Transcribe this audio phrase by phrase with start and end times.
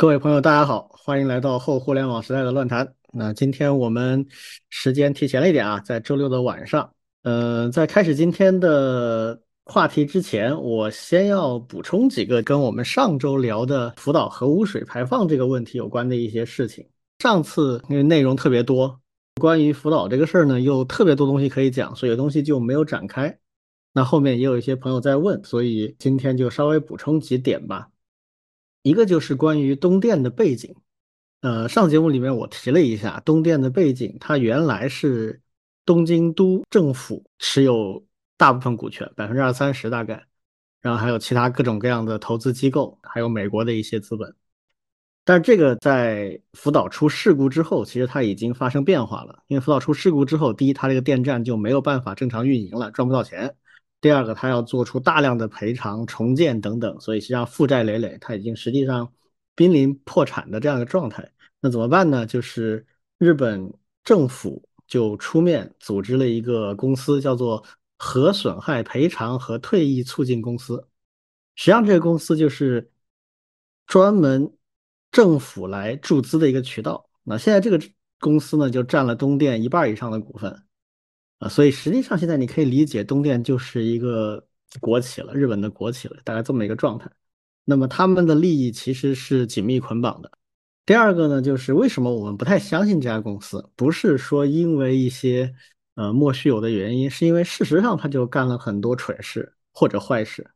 [0.00, 2.90] 各位朋友，大家好，欢迎来到后互联网时代的乱谈。
[3.12, 4.26] 那今天我们
[4.70, 6.90] 时间提前了一点啊，在周六的晚上。
[7.22, 16.82] 呃，在开始今天的话题之前，我先要补充几个跟我们上周聊的福岛核污水排放这个问题有关的一些事情。
[17.18, 18.98] 上次因为内容特别多，
[19.38, 23.38] 关于福岛这个事儿呢，又特别多东西可以讲，所以有东西就没有展开。
[23.92, 27.86] 那后面也有一些朋友在问，所以今天就稍微补充几点吧。
[28.82, 30.74] 一个就是关于东电的背景，
[31.42, 35.40] 呃，上节目里面我提了一下东电的背景，它原来是
[35.84, 38.04] 东京都政府持有
[38.36, 40.24] 大部分股权，百分之二三十大概，
[40.80, 44.34] 然后还有其他各种各样的投资机构，还有美国的一些资本。
[45.24, 53.54] 但是这个在福岛出事故之后，其实它已经发生变化了，因为福岛出事故之后，第一，它这个电站就没有办法正常运营了，赚不到钱。
[54.00, 59.12] 第二个，他要做出大量的赔偿、重建等等，所以实际上负债累累，他已经实际上
[59.54, 61.30] 濒临破产的这样一个状态。
[61.60, 62.24] 那怎么办呢？
[62.24, 62.86] 就是
[63.18, 63.70] 日本
[64.02, 67.62] 政府就出面组织了一个公司，叫做
[67.98, 70.86] 核损害赔偿和退役促进公司。
[71.54, 72.90] 实际上，这个公司就是
[73.86, 74.50] 专门
[75.12, 77.10] 政府来注资的一个渠道。
[77.22, 77.78] 那现在这个
[78.18, 80.62] 公司呢，就占了东电一半以上的股份。
[81.40, 84.46] 啊，所以实际上现在你可以理解东电就是一个
[84.78, 87.10] 国企了，日本的国企了，大概这么一个状态。
[87.64, 90.30] 那么他们的利益其实是紧密捆绑的。
[90.84, 93.66] 第二个呢，就是为什么我们不太相信这家公司？
[93.74, 95.54] 不是说因为一些
[95.94, 100.46] 呃莫须有的原因，是因为事实上他就干了很多蠢事或者坏事。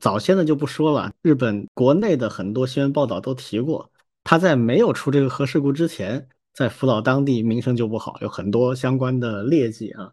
[0.00, 3.88] 早先的就不说了，日本国内的很多新闻报道都提过，
[4.24, 10.12] 他在没有出这个核事故之前，在福岛当地名声就不好，有很多相关的劣迹啊。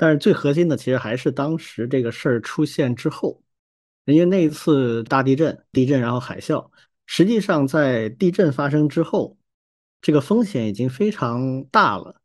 [0.00, 3.42] 但是最核心的其实还是当时这个事儿出现之后，
[4.06, 6.66] 因为那一次大地震、地震然后海啸，
[7.04, 9.36] 实际上在地震发生之后，
[10.00, 12.18] 这个风险已经非常大了。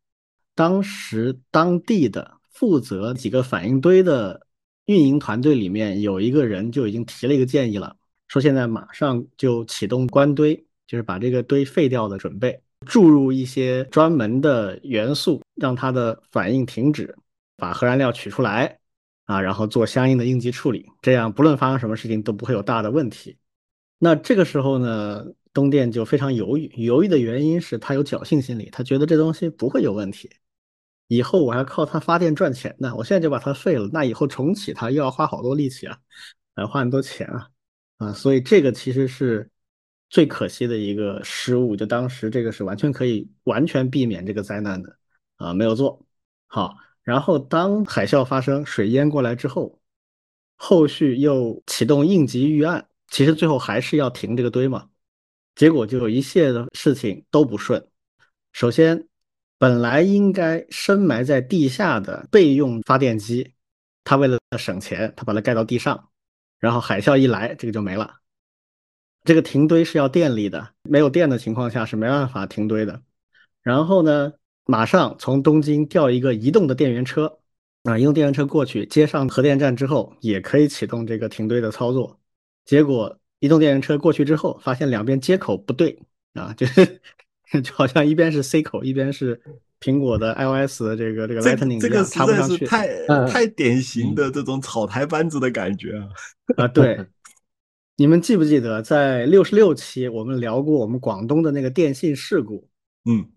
[0.55, 4.47] 当时当地的负责几个反应堆的
[4.85, 7.93] 运营团队里面有一个人就已经提了一个建议了，
[8.29, 10.55] 说现在马上就启动关堆，
[10.87, 17.13] 就是把这个堆废掉的准备，注入一些专门的元素，让它的反应停止。
[17.55, 18.79] 把核燃料取出来
[19.25, 23.37] 啊，然后做相应的应急处理，这样不论发生什么事情都不会有大的问题。
[23.97, 30.29] 那这个时候呢，东电就非常犹豫，犹豫的原因是他有侥幸心理，他觉得这东西不会有问题，
[31.07, 35.97] 以后我还靠它发电赚钱呢，我现在就把它废了，那以后重启它又要花好多力气啊，
[36.55, 37.49] 还花很多钱啊，
[37.97, 39.49] 啊，所以这个其实是
[40.09, 44.97] 最可惜的一个失误，就当时这个是完全可以完全避免这个灾难的
[45.37, 46.05] 啊，没有做
[46.47, 46.75] 好。
[47.05, 49.79] 然后，当海啸发生、水淹过来之后，
[50.57, 54.89] 后续又启动应急预案，其实最后还是要停这个堆嘛。
[55.53, 57.87] 结果就有一切的事情都不顺。
[58.53, 59.07] 首先，
[59.59, 63.53] 本来应该深埋在地下的备用发电机，
[64.03, 66.09] 它为了省钱，它把它盖到地上。
[66.59, 68.15] 然后海啸一来，这个就没了。
[69.23, 73.03] 这个停堆是要电力的，没有电的情况下是没办法停堆的。
[73.61, 74.33] 然后呢？
[74.65, 77.39] 马上从东京调一个移动的电源车，
[77.83, 82.19] 啊，移动电源车过去接上核电站之后，也可以启动这个停堆的操作。
[82.65, 85.95] 结果移动电源车过去之后，发现两边接口不对，
[86.33, 86.99] 啊， 就是
[87.61, 89.39] 就好像一边是 C 口，一边是
[89.79, 92.87] 苹果的 iOS 的这个这个 Lightning 这个插不上去，太
[93.27, 95.91] 太典型的这种草台班子的感觉
[96.57, 96.65] 啊！
[96.65, 97.05] 啊，对，
[97.97, 102.67] 你们记不记得在六十六期我们聊过我们广东的那个电信事故？
[103.07, 103.29] 嗯。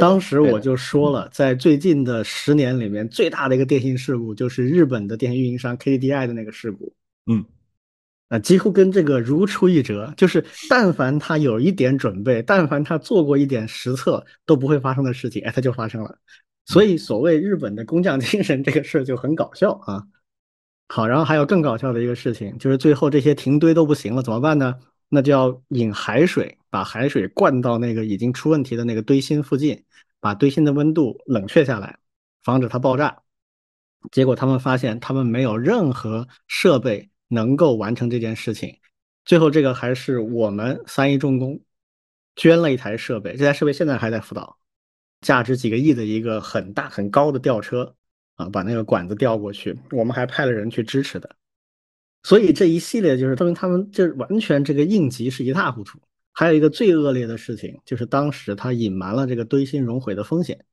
[0.00, 6.92] 当时我就说了，在最近的十年里面，最大的一个电信事故就是日本的电信运营商 KDDI 的那个事故。
[7.26, 7.44] 嗯，
[8.28, 16.18] 啊，几乎跟这个如出一辙，就是但凡他有一点准备，但凡他做过一点实测，都不会发生的事情，哎，他就发生了。
[16.64, 20.02] 所以，所谓日本的工匠精神 这个事儿就很搞笑啊。
[20.88, 24.74] 好，然后还有更搞笑的一个事情，就是最后这些停堆都不行了，怎么办呢？
[25.08, 29.84] 那就要引海水，把海水灌到那个已经出问题的那个堆芯附近，
[30.20, 31.98] 把堆芯的温度冷却下来，
[32.42, 33.22] 防止它爆炸。
[34.10, 38.74] 结果他们发现，他们没有任何设备能够完成这件事情。
[39.26, 41.60] 最后，这个还是我们三一重工
[42.36, 44.58] 捐了一台设备，这台设备现在还在福岛，
[45.20, 47.94] 价值几个亿的一个很大很高的吊车
[48.36, 51.36] 啊，把那个管子吊过去，我们还派了人去支持的。
[52.22, 56.00] 所以这一系列就是说明他们就完全这个应急是一塌糊涂。
[56.32, 60.64] 还有一个最恶劣的事情，就是当时他隐瞒了这个堆芯熔毁的风险。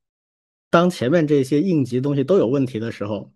[0.70, 3.32] 当前面这些应急东西都有问题的时候，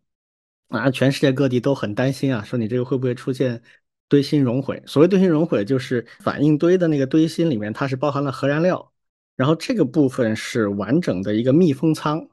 [0.70, 3.62] 啊，全世界各地都很担心啊，说你这个会不会出现
[4.08, 4.82] 堆芯熔毁。
[4.86, 8.94] 所谓堆芯熔毁，就是反应堆的那个堆芯里面，它是包含了核燃料，
[9.36, 12.30] 然后这个部分是完整的一个密封舱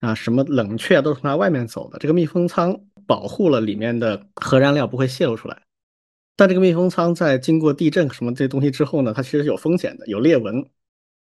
[0.00, 1.98] 啊，什么冷却都是从它外面走的。
[1.98, 5.62] 这个密封舱保护了里面的核燃料不会泄露出来。
[6.40, 10.66] 但这个密封舱在经过地震什么这东西之后呢，它其实有风险的，有裂纹，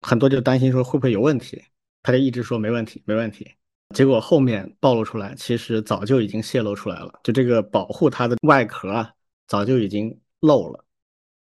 [0.04, 1.60] 很多就担心说会不会有问题，
[2.04, 3.50] 他就一直说没问题，没问题。
[3.96, 7.12] 结果后面暴露出来，其实早就已经泄露出来了。
[7.24, 9.12] 就这个保护它的外壳啊，
[9.48, 10.86] 早就已经漏了。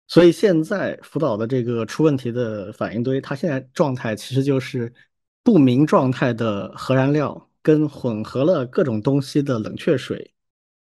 [0.09, 4.93] 所以现在福岛的这个出问题的反应堆，它现在状态其实就是
[5.41, 10.33] 不明状态的核燃料跟混合了各种东西的冷却水，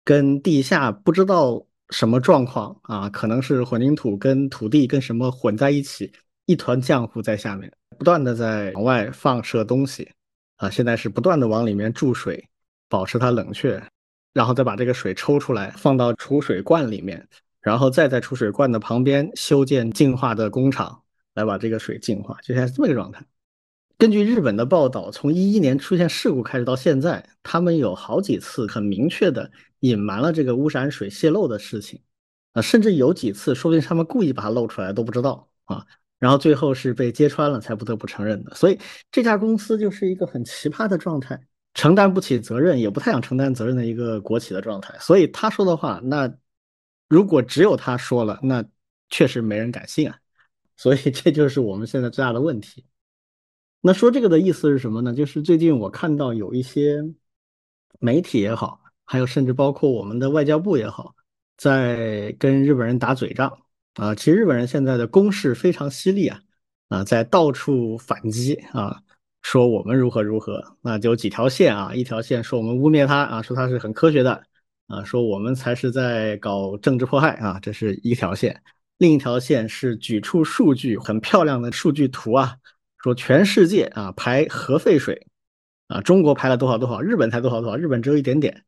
[0.04, 1.60] 跟地下不知道
[1.90, 6.12] 什么状况啊，可能是混凝土跟土地跟什么混在一起，
[6.46, 10.10] 一团浆糊在下面，不断的在往外放射东西。
[10.56, 12.44] 啊，现在是不断的往里面注水，
[12.88, 13.80] 保持它冷却，
[14.32, 17.24] 然后再把这个水抽出来，放到储水罐里面，
[17.60, 21.00] 然后再在储水罐的旁边修建净化的工厂，
[21.34, 23.24] 来把这个水净化，就现在是这么一个状态。
[23.98, 29.50] 根据日本的报道，从一一年出现事故开始到现在，他们有好几次很明确的
[29.80, 32.00] 隐瞒了这个污染水泄漏的事情，
[32.52, 35.84] 啊，甚至有几次说不定他们故意把它漏出来都不知道啊。
[36.20, 38.54] 然后最后是被揭穿了，才不得不承认的。
[38.54, 38.78] 所以
[39.10, 41.40] 这家公司就是一个很奇葩的状态，
[41.74, 44.96] 承担不起责任，也不太想承担责任的一个国企的状态。
[45.00, 46.32] 所以他说的话，那
[47.08, 48.64] 如果只有他说了，那
[49.10, 50.16] 确实没人敢信啊。
[50.76, 52.84] 所以这就是我们现在最大的问题。
[53.80, 55.12] 那说这个的意思是什么呢？
[55.14, 57.02] 就是最近我看到有一些
[58.00, 61.14] 媒体也好，还有甚至包括我们的外交部也好，
[61.56, 63.52] 在跟日本人打嘴仗。
[63.94, 66.40] 啊，其实日本人现在的攻势非常犀利啊，
[66.88, 69.02] 啊，在到处反击啊，
[69.42, 74.40] 说我们如何如何，那就几条线啊，一条线说我们污蔑他啊，说他是很科学的
[74.86, 78.62] 啊，说我们才是在搞政治迫害啊，这是一条线，
[78.98, 82.54] 另一条线是举出数据，很漂亮的数据图啊，
[82.98, 85.26] 说全世界啊排核废水
[85.86, 88.64] 啊，中国排了多少多少，日本才多少多少，日本只有一点点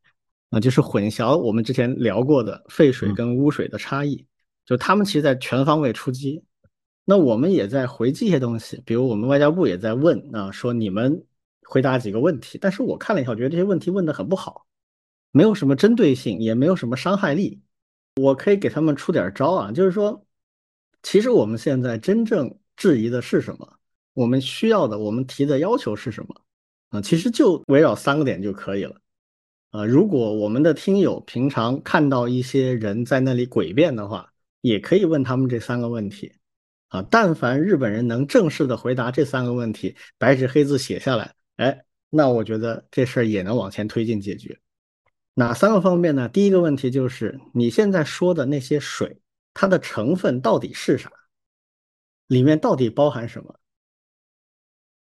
[0.50, 4.26] 啊，就是混淆我们之前聊过的废水跟污水的差异。
[4.64, 6.44] 就他们其实在全方位出击，
[7.04, 11.24] 那我们也在回击一些东西，比如我们外交部也在问啊，说你们
[11.64, 14.66] 回答几个问题，但是我看了一下，我觉得这些问题问的很不好，
[15.32, 17.60] 没有什么针对性，也没有什么伤害力。
[18.16, 20.24] 我可以给他们出点招啊，就是说，
[21.02, 23.79] 其实我们现在真正质疑的是什么？
[24.20, 26.34] 我们需要的，我们提的要求是什么？
[26.90, 29.00] 啊，其实就围绕三个点就可以了。
[29.70, 34.30] 啊，如果我们的听友平常看到一些人在那里诡辩的话，
[34.60, 36.34] 也可以问他们这三个问题，
[36.88, 44.60] 啊，但凡日本人能正式的回答这三个问题，白纸黑字写下来，哎，那我觉得这事儿也能往前推进解决。
[45.32, 46.28] 哪三个方面呢？
[46.28, 49.18] 第一个问题就是你现在说的那些水，
[49.54, 51.10] 它的成分到底是啥？
[52.26, 53.54] 里面到底包含什么？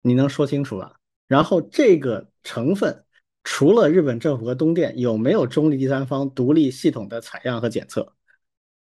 [0.06, 1.00] 你能说清楚吧？
[1.26, 3.06] 然后这个成分
[3.42, 8.14] 除了日本政府和东电，有没有中立第三方独立系统的采样和检测？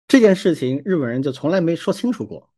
[0.08, 2.50] 这件事情日本人就从来没说清楚过，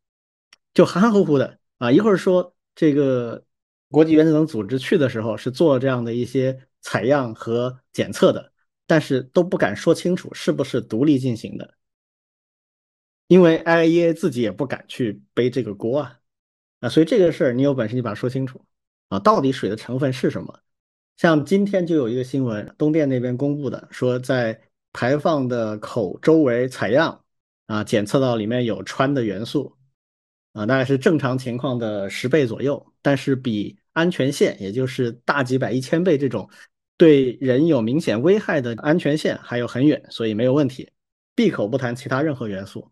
[0.75, 1.91] 就含含糊糊的啊。
[1.91, 3.43] 一会儿说这个
[3.89, 8.53] 国际原子能组织去的时候是做这样的一些采样和检测的，
[8.85, 11.73] 但是都不敢说清楚是不是独立进行的，
[13.27, 16.20] 因为 IAEA 自己也不敢去背这个锅啊
[16.81, 16.89] 啊。
[16.89, 18.61] 所以这个事儿你有本事你把它说清楚
[19.07, 20.59] 啊，到底水的成分是什么？
[21.15, 24.59] 像今天就有一个新闻，东电那边公布的，说在
[24.91, 27.23] 排放的口周围采样。
[27.67, 29.77] 啊，检测到里面有氚的元素，
[30.51, 36.49] 啊，大概是正常情况的十倍左右，但是比安全线，也就是大几百、一千倍这种
[36.97, 40.91] 对人有明显危害的安全线还有很远，所以没有问题。
[41.33, 42.91] 闭口不谈其他任何元素，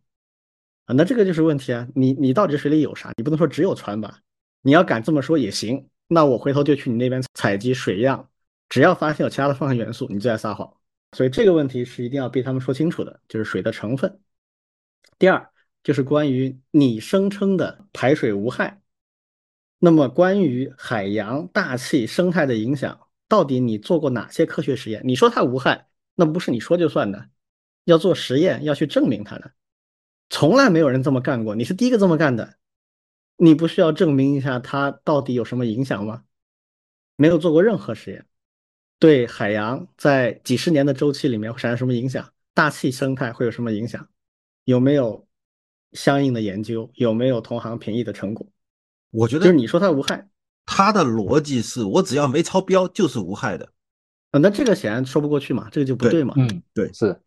[0.95, 1.87] 那这个就是问题啊！
[1.93, 3.11] 你你到底水里有啥？
[3.17, 4.19] 你不能说只有船吧？
[4.61, 8.29] 你要敢这么说也行，那我回头就去你那边采集水样，
[8.69, 10.71] 只要发现有其他的放射元素，你就在撒谎。
[11.15, 14.19] 所以这个问题是一定要被他们说清楚的，就是水的成分。
[15.17, 15.49] 第二
[15.83, 18.81] 就是关于你声称的排水无害，
[19.79, 25.01] 那么关于海洋、大气、生态的影响，到底你做过哪些科学实验？
[25.05, 27.29] 你说它无害，那不是你说就算的，
[27.85, 29.51] 要做实验，要去证明它的，
[30.29, 32.55] 从来没有人这么干过，你是第一个这么干的，
[33.37, 36.23] 你不需要证明一下它到底有什么影响吗？
[37.15, 38.25] 没有做过任何实验，
[38.99, 42.31] 对海洋在几十年的周期里面会产生什么影响？
[42.53, 44.07] 大气生态会有什么影响？
[44.65, 45.27] 有没有
[45.93, 46.89] 相应的研究？
[46.93, 48.47] 有没有同行评议的成果？
[49.11, 50.29] 我觉得就是你说它无害，
[50.65, 53.65] 它的逻辑是我只要没超标就是无害的。
[54.31, 56.35] 啊，那这个显然说不过去嘛，这个就不对嘛。
[56.37, 57.19] 嗯，对，是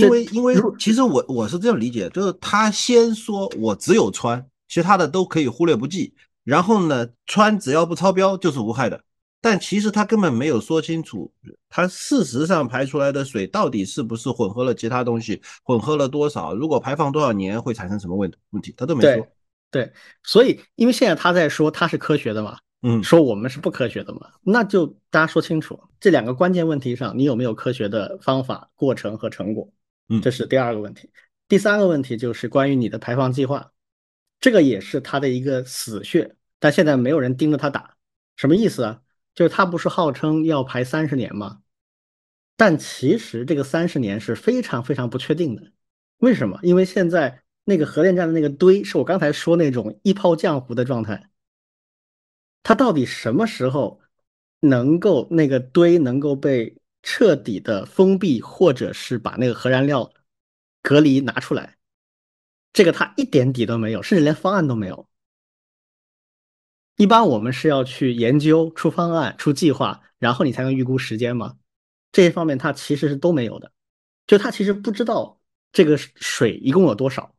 [0.00, 6.14] 因为因为其实我我是这样理解，就是他先说我只有穿，其他的都可以忽略不计。
[6.44, 9.00] 然后呢，穿只要不超标就是无害的。
[9.40, 11.32] 但其实他根本没有说清楚，
[11.68, 19.26] 他事实上排出来的水到底是不是混合了其他东西，混合了多少，如果排放多少年会产生什么问问题，他都没说。
[19.70, 19.92] 对，
[20.24, 29.68] 所以因为现在他在说他是科学的嘛，嗯，说我们是不科学的嘛，那就大家说清楚这两个关键问题上，你有没有科学的方法、过程和成果？
[30.08, 31.10] 嗯，这是第二个问题。
[31.48, 33.72] 第三个问题就是关于你的排放计划，
[34.40, 37.96] 这个也是他的一个死穴，但现在没有人盯着他打，
[38.36, 39.02] 什么意思啊？
[39.34, 41.60] 就是他不是号称要排三十年吗？
[42.56, 45.72] 但其实这个三十年是非常非常不确定的。
[46.18, 46.58] 为什么？
[46.62, 51.30] 因为现在那个核电站的那个堆是我刚才说那种一泡浆糊的状态，
[52.62, 54.00] 它到底什么时候
[54.60, 56.76] 能够那个堆能够被？
[57.08, 60.12] 彻底的封闭，或者是把那个核燃料
[60.82, 61.76] 隔离拿出来，
[62.72, 65.08] 这个它一点底都没有，甚至连方案都没有。
[66.96, 71.56] 一般我们是要去研究出方案、出计划，然后你才能预估时间嘛。
[72.10, 73.70] 这些方面它其实是都没有的，
[74.26, 77.36] 就它其实不知道这个水一共有多少。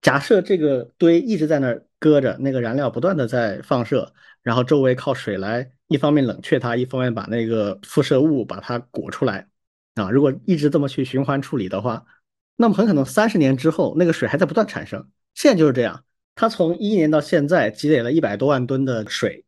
[0.00, 4.14] 假设这个堆一直在那儿搁着，那个燃料不断的在放射，
[4.46, 5.68] 然后周围靠水来。
[5.88, 9.48] 一方面冷却它，一方面把那个辐射物把它裹出来
[9.94, 10.08] 啊。
[10.08, 12.06] 如果一直这么去循环处理的话，
[12.54, 15.08] 那么很可能三十年之后，那个水还在不断产生。
[15.34, 16.04] 现在就是这样，
[16.36, 19.44] 它从一一年到现在积累了一百多万吨的水，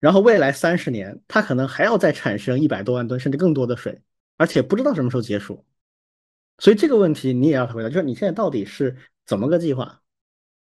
[0.00, 4.00] 然后未来三十年，它可能还要再产生一百多万吨甚至更多的水，
[4.38, 5.64] 而且不知道什么时候结束。
[6.58, 10.02] 所以这个问题你也要回答，就是你现在到底是怎么个计划？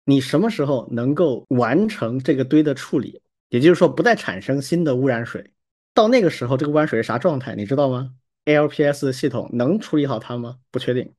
[0.05, 3.21] 你什么时候能够完成这个堆的处理？
[3.51, 5.53] 也就是说，不再产生新的污染水，
[5.93, 8.13] 到那个时候，这个污染水是啥状态，你知道吗
[8.45, 10.59] ？ALPS 系统能处理好它吗？
[10.71, 11.13] 不确定。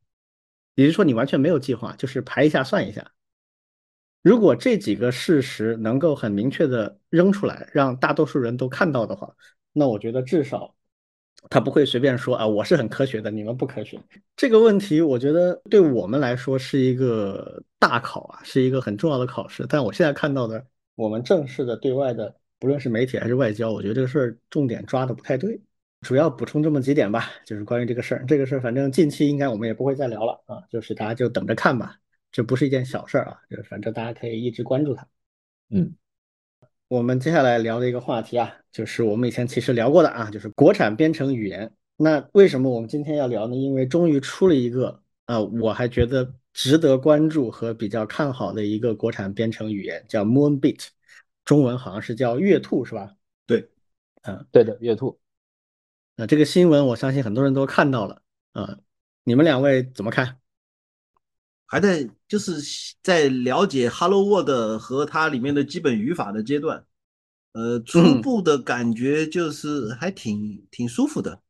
[0.75, 3.13] 也就是说，你完全没有计划，就是排一下算一下。
[4.23, 9.31] 如果这几个事实能够很明确的扔出来，让大多数人都看到的话，
[9.75, 10.75] 那我觉得至少
[11.51, 14.01] 他不会随便说啊，我是很科学的，你们不科学。
[14.35, 19.67] 这个问题，我觉得对我们来说是一个大考啊，是一个很重要的考试。
[19.69, 20.67] 但我现在看到的。
[20.95, 25.61] 我们正式的对外的，不论是媒体还是外交，我觉得这个事儿重点抓的不太对。
[26.03, 31.97] 主要补充这么几点吧，就是关于这个事儿，这个事儿反正近期应该我们也不会再聊了啊，就是大家就等着看吧，
[32.31, 35.07] 这不是一件小事儿啊，就是反正大家可以一直关注它。
[35.71, 35.95] 嗯，
[36.89, 41.73] 我们接下来聊的一个话题啊，就是我们以前其实聊过的啊，就是国产编程语言。
[41.97, 43.55] 那为什么我们今天要聊呢？
[43.55, 46.35] 因为终于出了一个啊，我还觉得。
[46.53, 50.89] 值得关注和比较看好的一个国产编程语言叫 Moonbit，
[51.45, 53.15] 中文好像是叫月兔，是吧？
[53.47, 53.71] 对，
[54.23, 55.19] 嗯，对的，月兔。
[56.17, 58.79] 那这个新闻我相信很多人都看到了啊，
[59.25, 60.39] 你们两位怎么看？
[61.65, 62.61] 还在就是
[63.03, 66.85] 在了解 Hello World 和它里面的基本语法的阶段，
[67.53, 71.41] 呃，初步的感觉就是还挺挺舒服的，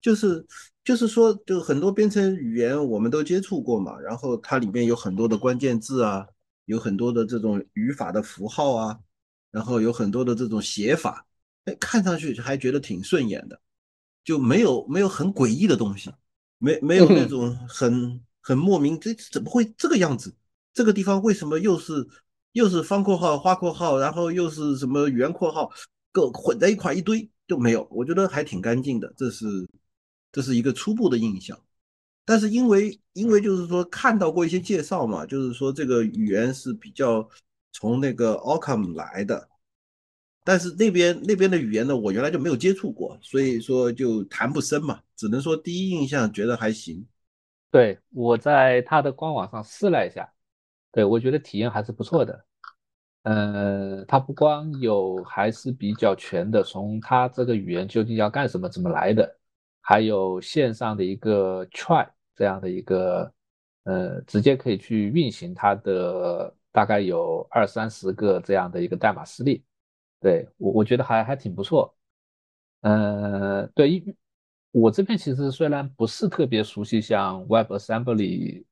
[0.00, 0.46] 就是。
[0.84, 6.26] 就是说，就很多编程语言我们都接触过嘛，然后它里面有很多的关键字啊，
[6.66, 8.98] 有很多的这种语法的符号啊，
[9.50, 11.24] 然后有很多的这种写法，
[11.64, 13.58] 哎，看上去还觉得挺顺眼的，
[14.22, 16.12] 就没有没有很诡异的东西，
[16.58, 20.36] 没没有那种很很莫名，这怎么会这个样子？
[20.74, 22.06] 这个地方为什么又是
[22.52, 25.70] 又是方括号、花括号，然后又是什么圆括号，
[26.12, 27.88] 各混在一块一堆就没有？
[27.90, 29.66] 我觉得还挺干净的，这是。
[30.34, 31.56] 这是一个初步的印象，
[32.24, 37.28] 但是因为因为就是说看到过一些介绍嘛，就是说这个语言是比较
[37.70, 39.48] 从那个 Ocam 来的，
[40.42, 47.06] 但是那边那边的语言呢，我原来就没有接触过，所以说就谈不深嘛，只能说第一印象觉得还行。
[47.70, 50.28] 对我在他的官网上试了一下，
[50.90, 52.44] 对我觉得体验还是不错的。
[53.22, 59.38] 呃，它不光有还是比较全的，从它这个语言究竟要干什么，怎么来的。
[59.86, 63.30] 还有线上的一个 try 这样的一个，
[63.82, 69.62] 呃，直接可以去运行它的大概有二三十个这样的一个代码示例，
[70.20, 71.94] 对我我觉得还还挺不错。
[72.80, 74.02] 呃，对，
[74.70, 78.64] 我这边其实虽然不是特别熟悉像 WebAssembly，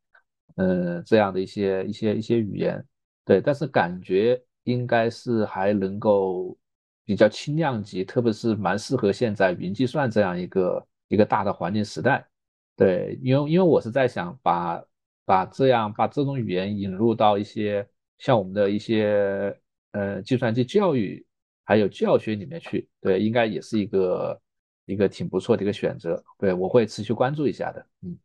[0.57, 2.83] 呃这样的一些一些一些语言，
[3.26, 6.57] 对，但是感觉应该是还能够
[7.04, 10.83] 比较轻量级，特别是蛮适合现在云计算这样一个。
[11.12, 12.26] 一个大的环境时代，
[12.75, 14.83] 对，因为因为我是在想把
[15.26, 19.54] 把这样把这种语言引入到一些像我们的一些
[19.90, 21.23] 呃计算机教育
[21.64, 24.40] 还有教学里面去，对，应该也是一个
[24.87, 28.19] 一个挺不错的一个选择，对我会持续关注一下的，嗯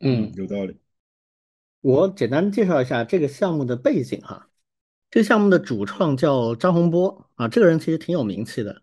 [0.00, 0.74] 嗯，有道理。
[1.82, 4.48] 我简单介绍一下这个项目的背景哈。
[5.10, 8.81] 这个项目的主创叫张洪波啊，这个人其实挺有名气的。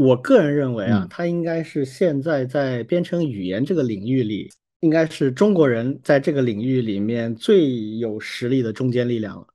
[0.00, 9.46] 我个人认为啊，他应该是现在在编程语言这个领域里，应该是中国人在这个领域里面最有实力的中坚力量了。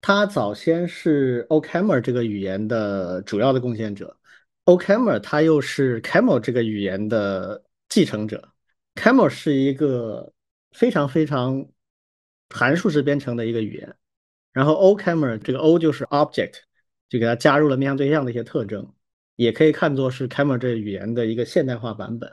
[0.00, 4.16] 他早先是 OCaml 这个语言的主要的贡献者
[4.64, 8.48] ，OCaml 他又是 Camel 这个语言的继承者。
[8.94, 10.32] Camel 是一个
[10.72, 11.66] 非常非常
[12.48, 13.94] 函数式编程的一个语言，
[14.54, 16.54] 然后 OCaml 这个 O 就是 Object，
[17.10, 18.90] 就给它加入了面向对象的一些特征，
[19.38, 22.30] 也可以看作是 Camel 这个语言的一个现代化版本。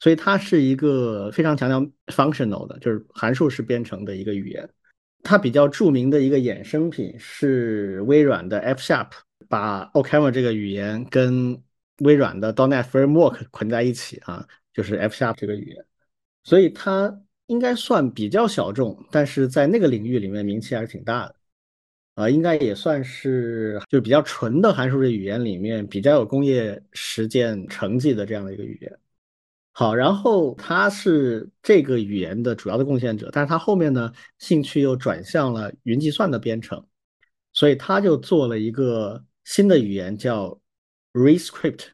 [0.00, 1.80] 所以它是一个非常强调
[2.14, 4.68] functional 的，就是函数式编程的一个语言。
[5.22, 9.08] 它比较著名的一个衍生品是微软的 F Sharp，
[9.48, 11.58] 把 OCaml 这个语言跟
[12.00, 15.84] 微软的 .NET Framework 捆在一起啊，就是 F Sharp 这个语言。
[16.42, 21.34] 所以它应该算比较小众，但是在那个领域里面名气还是挺大的，
[22.14, 28.98] 啊，应该也算是就比较纯的函数式语言里面比较有工业实践成绩的这样的一个语言。
[29.72, 36.86] 好，然后他是这个语言的主要的贡献者，但是他后面呢兴趣又转向了云计算的编程，
[37.52, 40.60] 所以他就做了一个新的语言叫
[41.12, 41.86] Rescript。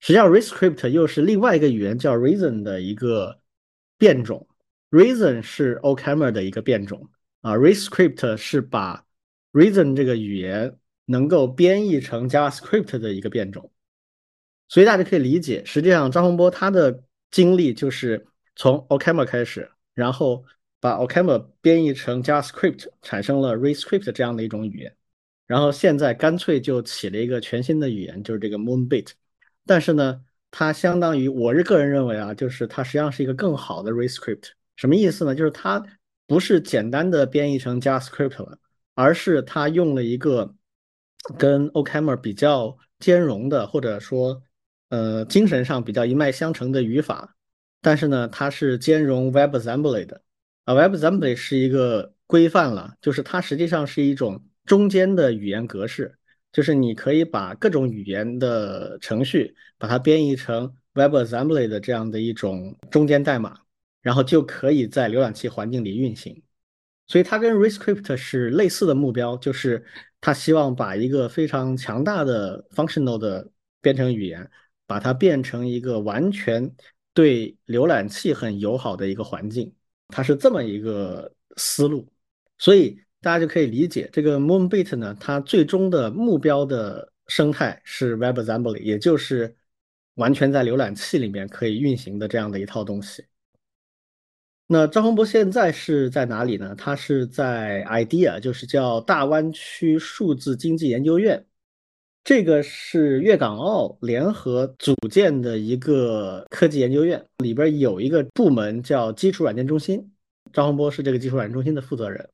[0.00, 3.40] 实际上，Rescript 又是另外一个语言叫 Reason 的一个。
[3.98, 4.46] 变种
[4.90, 7.08] ，Reason 是 OCaml 的一个变种
[7.40, 9.05] 啊，Rescript 是把
[9.56, 13.72] Reason 这个语言能够编译成 JavaScript 的一个变种，
[14.68, 20.44] 所以大家可以理解，实际上张洪波他的经历就是从 OCaml 开始，然后
[20.78, 24.94] 把 OCaml 编译成 JavaScript，产生了 Rescript 这样的一种语言，
[25.46, 29.12] 然后现在干脆就起了一个全新的语言，就是这个 Moonbit，
[29.64, 30.22] 但是呢。
[30.58, 34.52] 它相当于，我是个人认为啊，就是它实际上是一个更好的 Rescript。
[34.76, 35.34] 什么意思呢？
[35.34, 35.84] 就是它
[36.26, 38.58] 不是简单的编译成 JavaScript 了，
[38.96, 40.56] 而是它用了一个
[41.38, 44.42] 跟 OCaml 比较兼容的，或者说
[44.88, 47.36] 呃精神上比较一脉相承的语法。
[47.82, 50.22] 但是呢，它是兼容 WebAssembly 的
[50.64, 56.18] 啊，WebAssembly 是一个规范了，就是它实际上是一种中间的语言格式。
[56.52, 63.58] 就是你可以把各种语言的程序，把它编译成 WebAssembly 的这样的一种中间代码，
[64.00, 66.42] 然后就可以在浏览器环境里运行。
[67.08, 69.84] 所以它跟 Rescript 是类似的目标，就是
[70.20, 74.50] 它希望把一个非常强大的 functional 的编程语言，
[74.86, 76.74] 把它变成一个完全
[77.14, 79.72] 对浏览器很友好的一个环境。
[80.08, 82.08] 它是这么一个思路，
[82.58, 83.00] 所以。
[83.22, 89.52] 大家就可以理解，这个 Moonbit 呢，它最终的目标的生态是 WebAssembly，也就是
[90.14, 93.24] 完全在浏览器里面可以运行的这样的一套东西。
[94.68, 96.74] 那张宏博现在是在哪里呢？
[96.76, 101.44] 他是在 IDEA，就是叫大湾区数字经济研究院，
[102.24, 110.04] 这个是粤港澳联合组建的一个科技研究院，里边有一个部门叫基础软件中心，
[110.52, 112.28] 张宏波是这个基础软件中心的负责人。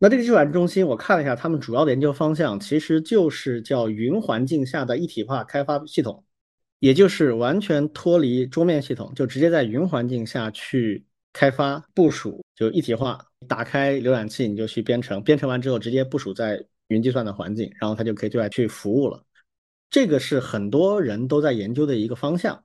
[0.00, 6.24] 那这个基础软件中心，我看了一下，他们主要的研究方向其实就是叫云环境下的一体化开发系统，
[6.80, 11.04] 也就是完全脱离桌面系统，就直接在云环境下去
[11.38, 13.24] 开发部署，就一体化。
[13.46, 19.22] 打开浏览器，你就去编程，编程完之后直接部署在云计算的环境，然后它就可以对外去服务了。
[19.88, 22.64] 这个是很多人都在研究的一个方向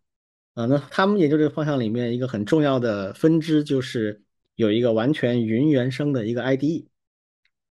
[0.55, 0.65] 啊。
[0.65, 4.23] 那他们研究这个方向里面一个很重要的分支就是
[4.55, 6.88] 有一个完全云原生的一个 IDE。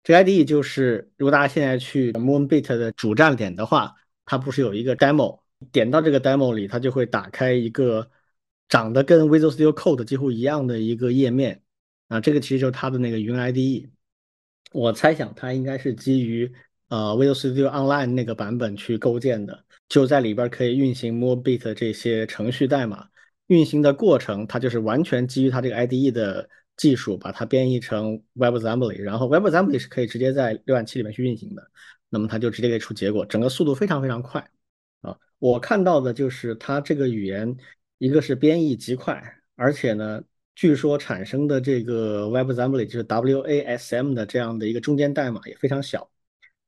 [0.04, 5.40] 这个 IDE 就是，如果大家现在去 Moonbit 的主站点的话，它不是有一个 demo，
[5.72, 8.08] 点到这个 demo 里，它就会打开一个
[8.72, 11.62] 长得跟 Visual Studio Code 几乎一样的一个页面。
[12.08, 13.90] 啊，这个其实就是它的那个云 IDE。
[14.72, 16.52] 我猜想它应该是基于
[16.88, 23.08] 呃 Visual Studio Online 那个版本去构建的，就在里边可以运行 Moonbit 这些程序代码。
[23.48, 26.50] 运行的过程，它就是完全基于它这个 IDE 的。
[26.78, 31.70] 技术把它编译成 WebAssembly，然后 WebAssembly 是可以直接在浏览器里面去运行的，
[32.10, 34.50] 那么它就直接给出结果，整个速度非常非常快
[35.02, 35.16] 啊！
[35.38, 37.56] 我看到的就是它这个语言，
[38.02, 39.22] 一个是编译极快，
[39.56, 40.24] 而且呢，
[40.56, 46.10] 据说产生的这个 WebAssembly 就是 WASM 的这样的一个中间代码也非常小，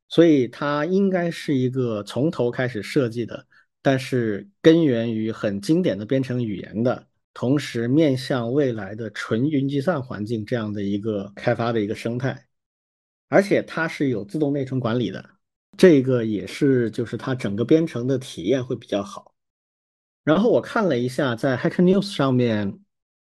[0.09, 3.47] 所以它应该是一个从头开始设计的，
[3.81, 7.07] 但是根源于很经典的编程语言的。
[7.33, 12.45] 同时面向未来的纯云计算环境这样的一个开发的一个生态，
[13.27, 15.27] 而且它是有自动内存管理的，
[15.75, 19.32] 这个也是就是它整个编程的体验会比较好。
[20.23, 22.79] 然后我看了一下在 Hacker News 上面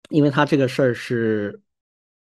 [0.10, 1.62] 因为它这个事儿是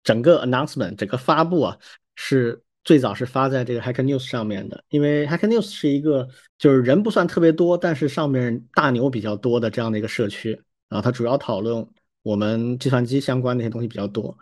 [0.04, 1.78] 整个 announcement 整个发布啊，
[2.16, 4.84] 是最早是发在这个 Hacker News 上面的。
[4.90, 11.88] 因为 Hacker News 是一个就是人不算特别多，但是上面大牛比较多的这样的一个社区啊，它主要讨论
[12.24, 14.36] 我们计算机相关那些东西比较多。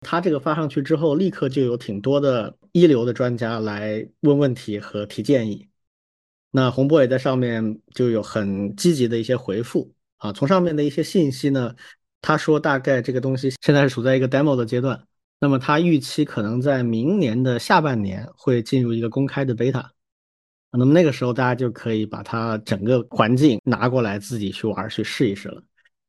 [0.00, 5.68] 它这个发上去之后，立刻就有挺多的一流的专家来问问题和提建议。
[6.54, 10.32] 那洪波也在上面就有很积极的一些回复啊。
[10.32, 11.74] 从上面的一些信息呢，
[12.20, 15.02] 他说大概这个东西现在是处在一个 demo 的阶段，
[15.40, 19.84] 那么他预期可能在明年的下半年会进入一个公开的 beta。
[20.70, 25.62] 那么那个时候大家就可以把它整个环境拿过来自己去玩去试一试了。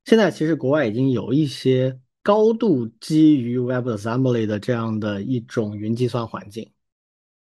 [0.06, 6.69] 现在其实国外已经有一些高度基于 WebAssembly 的这样的一种云计算环境。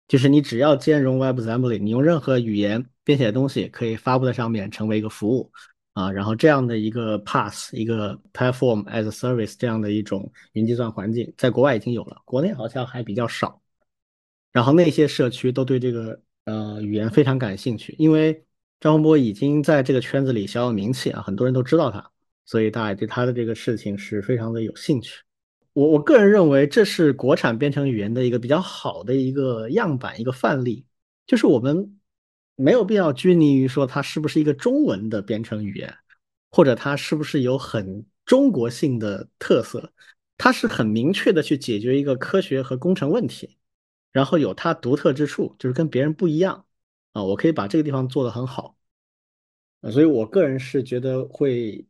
[0.08, 5.52] 就是你只要兼容 WebAssembly，你用任何语言编写的东西可以发布在上面，成为一个服务
[5.92, 6.10] 啊。
[6.10, 13.60] 然后这样的一个 Pass 一个 Platform as a Service 这样的一种云计算环境，在国外已经有了，国内好像还比较少。
[14.50, 18.42] 然后那些社区都对这个呃语言非常感兴趣，因为
[18.80, 22.10] 张洪波已经在这个圈子里小有名气啊，很多人都知道他，
[22.46, 25.20] 所以大家对他的这个事情是非常的有兴趣。
[25.78, 30.84] 我我个人认为，这是国产编程语言的一个比较好的一个样板、一个范例。
[31.24, 32.00] 就是我们
[32.56, 35.94] 没有必要拘泥于说它是不是一个中文的编程语言，
[36.50, 39.92] 或者它是不是有很中国性的特色。
[40.36, 43.56] 它是很明确的去解决一个科学和工程问题，
[44.10, 46.66] 然后有它独特之处，就是跟别人不一样
[47.12, 47.22] 啊。
[47.22, 48.76] 我可以把这个地方做得很好，
[49.92, 51.86] 所以我个人是觉得会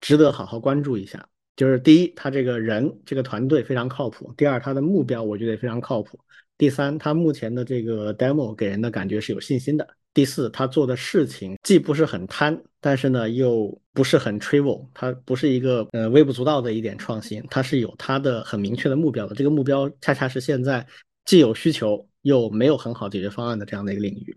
[0.00, 1.28] 值得好好关注一下。
[1.56, 6.18] 就是第一，他这个人这个团队非常靠谱；第二，他的目标我觉得也非常靠谱；
[6.58, 19.34] 第三，他目前的这个 demo 给人的感觉是有信心的；第四，他做的事情既不是很贪，但是呢又不是很 trivial，他不是一个呃微不足道的一点创新，他是有他的很明确的目标的。
[19.34, 20.86] 这个目标恰恰是现在
[21.24, 24.36] 既有需求又没有很好解决方案的这样的一个领域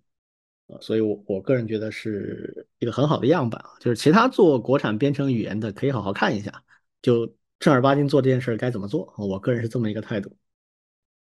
[0.68, 6.64] 啊，所以我我个人觉得是一个很好的样板啊，就是其他做国产编程语言的可以好好看一下。
[7.02, 9.14] 就正儿八经做这件事该怎么做？
[9.18, 10.36] 我个人是这么一个态度。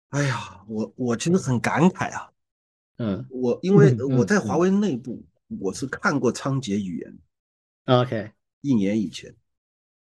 [0.09, 2.31] 哎呀，我我真的很感慨啊。
[2.97, 5.23] 嗯，我因为我在华为内部，
[5.59, 7.17] 我是看过仓颉语言。
[7.85, 9.35] OK，一年以前，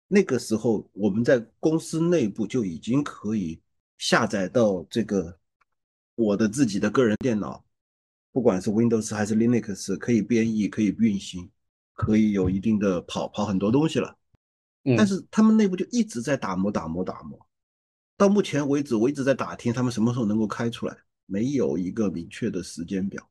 [0.08, 3.60] 那个时候我们在公司内部就已经可以
[3.98, 5.40] 下载到这个
[6.16, 7.66] 我的自己的个人电脑，
[8.32, 11.50] 不管是 Windows 还是 Linux，可以编译、可以运行、
[11.94, 14.16] 可以有一定的跑跑很多东西了。
[14.96, 17.40] 但是他们内部就一直在打磨、打磨、打磨，
[18.16, 20.96] 到目前为止，我一直在打听他们什么时候能够开出来，
[21.26, 23.28] 没有一个明确的时间表。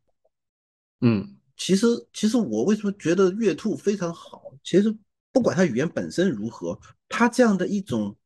[1.02, 4.52] 嗯，其实，其实我为什么觉得月兔非常好？
[4.64, 4.92] 其实
[5.30, 6.76] 不管它语言本身如何，
[7.08, 8.16] 它这样的一种，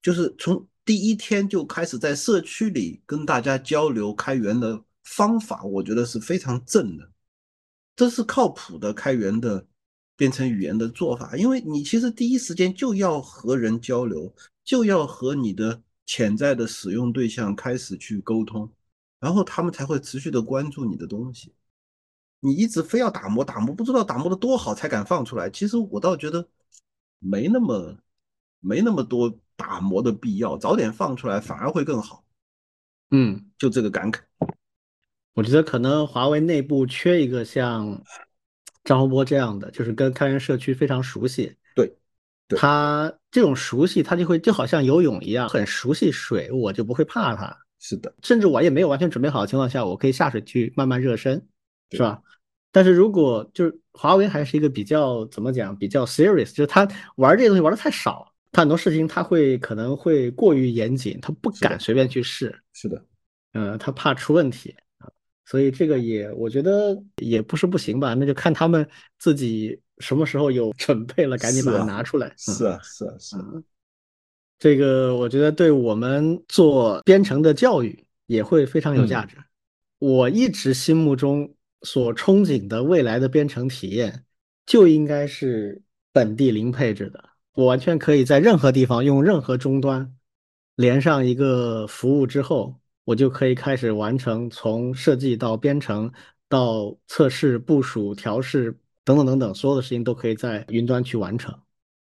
[0.00, 7.10] 就是从第一天就开始在社区里跟大家交流开源的方法，我觉得是非常正的，
[7.96, 9.66] 这是靠谱的开源的。
[10.18, 18.68] 编程语言的做法，因为你其实第一时间就要和人交流，就要和你的潜在的使用对象开始去沟通，
[19.20, 21.54] 然后他们才会持续的关注你的东西。
[22.40, 25.48] 你一直非要打磨打磨，不知道打磨的多好才敢放出来。
[25.48, 26.48] 其实我倒觉得
[27.20, 27.96] 没那么
[28.58, 32.24] 没那么多打磨的必要，早点放出来反而会更好。
[33.12, 34.22] 嗯，就这个感慨。
[35.34, 38.02] 我觉得可能华为内部缺一个像。
[38.88, 41.54] 张洪波这样的，就是跟开源社区非常熟悉。
[41.74, 41.92] 对，
[42.56, 47.54] 他这种熟悉，他就会就好像游泳一样，很熟悉水，我就不会怕他。
[47.78, 51.46] 是的，甚至我也没有完全准备好的情况下，我可以下水去慢慢热身，
[51.90, 52.18] 是吧？
[52.72, 62.58] 但是如果就是华为还是一个比较怎么讲，比较 serious，就是他玩这些东西玩的太少，他很多事情他会可能会过于严谨，他不敢随便去试。
[62.72, 63.04] 是的，
[63.52, 64.74] 嗯，他怕出问题。
[65.50, 68.86] 所以这个也，我觉得也不是不行吧，那就看他们
[69.18, 72.30] 自己什么时候有准备了，赶紧把它拿出来。
[72.36, 73.44] 是啊，是啊，是啊。
[74.58, 79.38] 这个我觉得对我们做编程的教育也会非常有价值。
[80.00, 84.24] 我一直心目中所憧憬的未来的编程体验，
[84.66, 85.80] 就应该是
[86.12, 90.14] 本地零配置的，我完全可以在任何地方用任何终端
[90.76, 92.78] 连上一个服务之后。
[93.08, 96.12] 我就可以开始完成从设计到编程
[96.46, 98.70] 到测试、部署、调试
[99.02, 101.58] 等等等等，所有的事情都可以在云端去完成。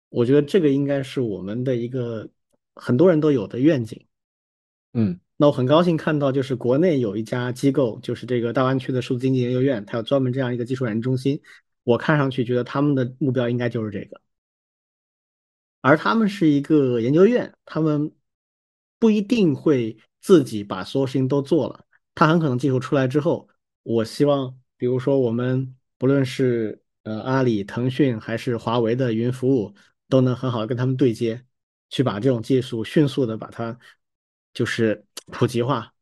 [0.09, 2.27] 我觉得这个应该是我们的一个
[2.73, 4.03] 很多人都有的愿景。
[4.93, 11.39] 嗯，那我很高兴看到，就是国内有一家机构，就是这个大湾区的数字经济研究院，它有专门这样一个技术软件中心。
[11.83, 14.19] 我看上去觉得他们的目标应该就是这个。
[15.81, 18.11] 而他们是一个研究院，他们
[18.97, 21.85] 不一定会自己把所有事情都做了。
[22.15, 23.47] 他很可能技术出来之后，
[23.83, 29.73] 我希望，比如说我们不论是呃阿里、腾讯还是华为的云服务，
[30.07, 31.43] 都能很好的跟他们对接，
[31.89, 33.77] 去把这种技术迅速的把它
[34.53, 35.93] 就是普及化。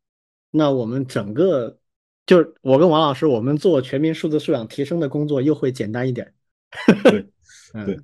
[0.49, 1.79] 那我们整个
[2.25, 6.33] 就是我跟王老师，我们做全民数字素养提升的工作又会简单一点。
[7.03, 7.29] 对，
[7.73, 8.01] 嗯对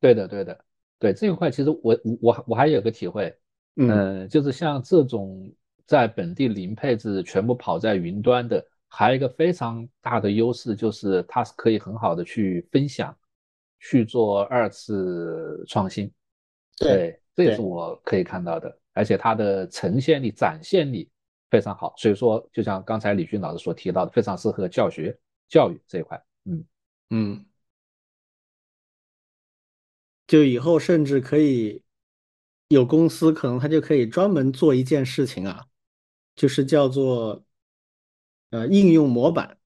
[0.00, 0.64] 对的，对的，
[0.98, 3.34] 对这一块，其实我我我还有个体会，
[3.82, 5.50] 嗯呃，就是像这种
[5.86, 13.16] 在本地零配置全部跑在云端的，还有一个非常大的优势，就是它是可以很好的去分享，
[13.78, 16.12] 去做二次创新。
[16.78, 21.10] 对这也是我可以看到的，而且它的呈现力、展现力
[21.50, 21.94] 非常好。
[21.96, 26.22] 所以说，就像刚才李军老师所提到的，非常适合教学、教育这一块。
[26.44, 26.64] 嗯，
[27.10, 27.44] 嗯，
[30.26, 31.82] 就以后甚至可以
[32.70, 35.66] 有公司，可能他就可以专门做一件事情啊，
[36.36, 37.42] 就是叫做
[38.50, 39.58] 呃应用模板。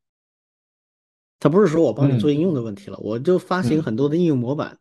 [1.38, 4.78] 它不是说我帮你做应用的问题了，我就发行嗯很多的应用模板，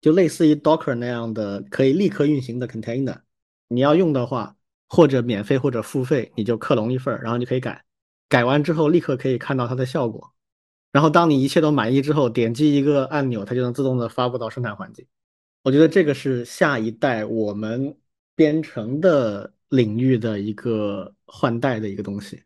[0.00, 3.20] 就类似于 Docker 那样的可以立刻运行的 container。
[3.68, 4.56] 你要用的话，
[4.88, 7.84] 或者免费或者付费，你就克隆一份儿，然后你就可以改，
[8.28, 10.32] 改完之后立刻可以看到它的效果。
[10.90, 15.06] 然后当你一切都满意之后，点击一个按钮，它就能自动的发布到生产环境。
[15.62, 17.96] 我觉得这个是下一代我们
[18.34, 22.42] 编程的领域的一个换代的一个东西。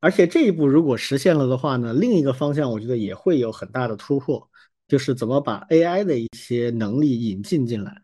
[0.00, 4.50] 而且这一步如果实现了的话呢，另一个方向我觉得也会有很大的突破，
[4.88, 8.02] 就是怎么把 AI 的一些能力引进进来。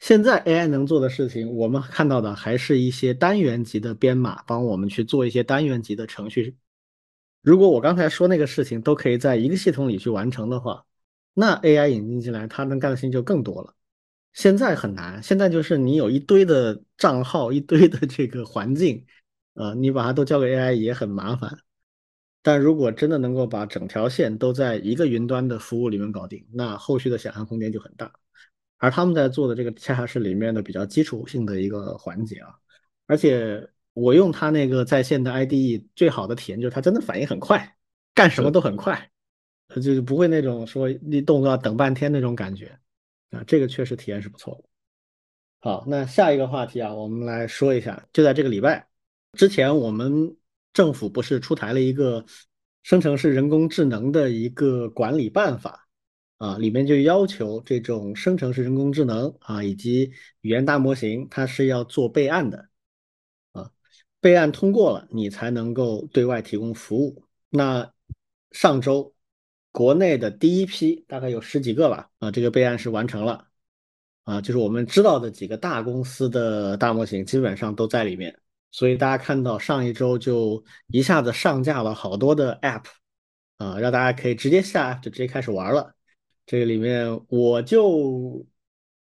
[0.00, 6.56] 现在 AI 能做的事情，我们看到的还是一些单元级的编码，帮我们去做一些单元级的程序。
[7.42, 10.84] 如果我刚才说那个事情都可以在一个系统里去完成的话，
[11.34, 13.74] 那 AI 引进进来，它能干的事情就更多了。
[14.32, 19.04] 现在很难，现在就是你有一堆的账号，一堆的这个环境，
[19.54, 21.58] 呃，你把它都交给 AI 也很麻烦。
[22.42, 28.10] 但如果真的能够把整条线都在一个云端的服务里面搞定，那后续的想象空间就很大。
[28.78, 32.54] 而他们在做的这个恰恰是里面的比较基础性的一个环节啊，
[33.06, 37.76] 而且我用它那个在线的 IDE 最好的体验就是它真的反应很快，
[38.14, 39.10] 干什么都很快，
[39.68, 42.78] 呃就是不会那种说你动作要等半天那种感觉
[43.30, 44.64] 啊，这个确实体验是不错的。
[45.60, 48.88] 好，那下一个话题啊，我们来说一下，就在这个礼拜
[49.32, 50.36] 之前，我们
[50.72, 52.24] 政府不是出台了一个
[52.82, 55.86] 生成式人工智能的一个管理办法。
[56.38, 62.66] 啊，里面就要求这种生成式人工智能啊，以及语言大模型，它是要做备案的，
[63.52, 63.70] 啊，
[64.22, 67.22] 备案通过了，你才能够对外提供服务。
[67.50, 67.92] 那
[68.52, 69.14] 上周
[69.72, 73.46] 国内的第一批大概有十几个吧，啊，这个备案是完成了，
[74.24, 78.36] 啊，就是我们知道的几个大公司的大模型基本上都在里面，
[78.72, 82.84] 所以大家看到上一周就一下子上架了好多的 App，
[83.58, 85.94] 啊，让大家可以直接下就直接开始玩了。
[86.46, 88.44] 这个里面我就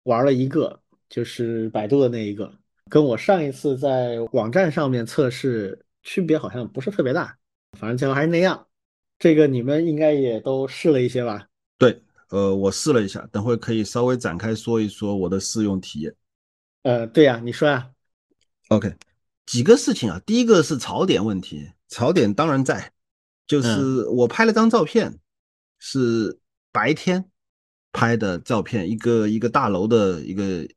[0.04, 2.50] 玩了一个，就是百度的那一个，
[2.90, 7.38] 跟我上一次在网站上面测试区别好像不是特别大，
[7.78, 8.66] 反正结果还是那样。
[9.24, 11.48] 这个你们应该也都试了一些吧？
[11.78, 16.14] 对，呃，我试了一下，等会可以稍微展开说一说我的试用体验。
[16.82, 17.90] 呃，对呀、你说呀、
[18.68, 18.94] OK，
[19.46, 22.92] 几个事情啊，第一个是槽点问题，槽点当然在，
[23.48, 25.18] 就是我拍了张照片，
[25.80, 26.38] 是
[26.74, 27.24] 白天
[27.94, 30.68] 拍的照片，一个一个大楼的一个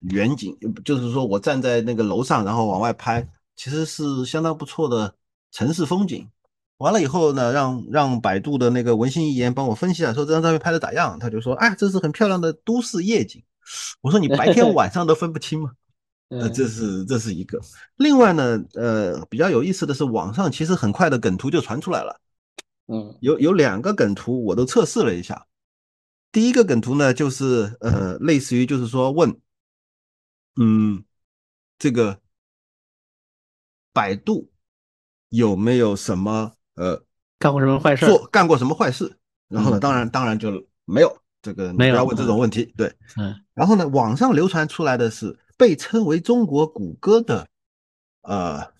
[0.00, 0.52] 远景，
[0.84, 5.14] 就是说我站在那个楼上，然后往外拍，其实是相当不错的
[5.52, 6.28] 城市风景。
[6.78, 11.18] 完了以后呢，让让百度的那个文心一言帮我分析啊，说这张照片拍的咋样？
[11.18, 13.42] 他就说，哎，这是很漂亮的都市夜景。
[14.00, 15.72] 我说你白天 晚上都分不清吗？
[16.28, 17.60] 呃，嗯这是这是一个。
[17.96, 22.20] 另外呢，呃，比较有意思的是，网上其实很快的梗图就传出来了，
[22.86, 25.46] 嗯有有两个梗图我都测试了一下。
[26.30, 29.40] 第一个梗图呢，就是呃，类似于就是说问，
[30.60, 31.02] 嗯，
[31.78, 32.20] 这个
[33.92, 34.50] 百度
[35.30, 37.02] 有没有什么呃
[37.38, 38.06] 干过什么坏事？
[38.06, 39.18] 做干过什么坏事？
[39.48, 40.50] 然后呢，嗯当然当然就
[40.84, 42.72] 没有这个，没有不要问这种问题。
[42.76, 47.46] 对，嗯然后呢，网上流传出来的是被称为中国谷歌的
[48.22, 48.72] 呃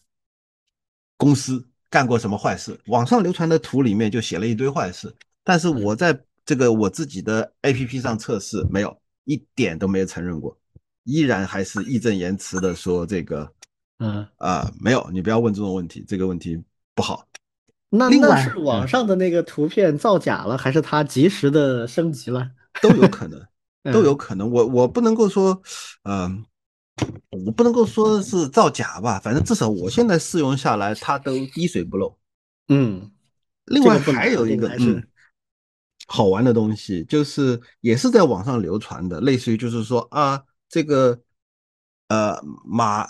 [1.16, 2.78] 公司干过什么坏事？
[2.86, 10.56] 网上流传的图里面就写了一堆坏事，但是我在这个我自己的 APP 上测试，没有一点都没有承认过，
[11.04, 13.52] 依然还是义正言辞的说这个
[13.98, 16.62] 嗯，啊、没有，你不要问这种问题，这个问题
[16.94, 17.26] 不好。
[17.90, 22.50] 那那另外是网上的那个图片造假了，还是它及时的升级了？
[22.82, 23.40] 都有可能。
[23.92, 24.50] 都有可能。
[24.50, 25.62] 我我不能够说，
[26.02, 26.44] 嗯，
[27.30, 32.14] 我不能够说是造假吧，反正至少我现在试用下来，它都滴水不漏。
[32.68, 33.10] 嗯，
[33.64, 35.02] 另外还有一个嗯
[36.06, 41.18] 好玩的东西，就是也是在网上流传的，类似于就是说啊，这个
[42.08, 43.06] 呃马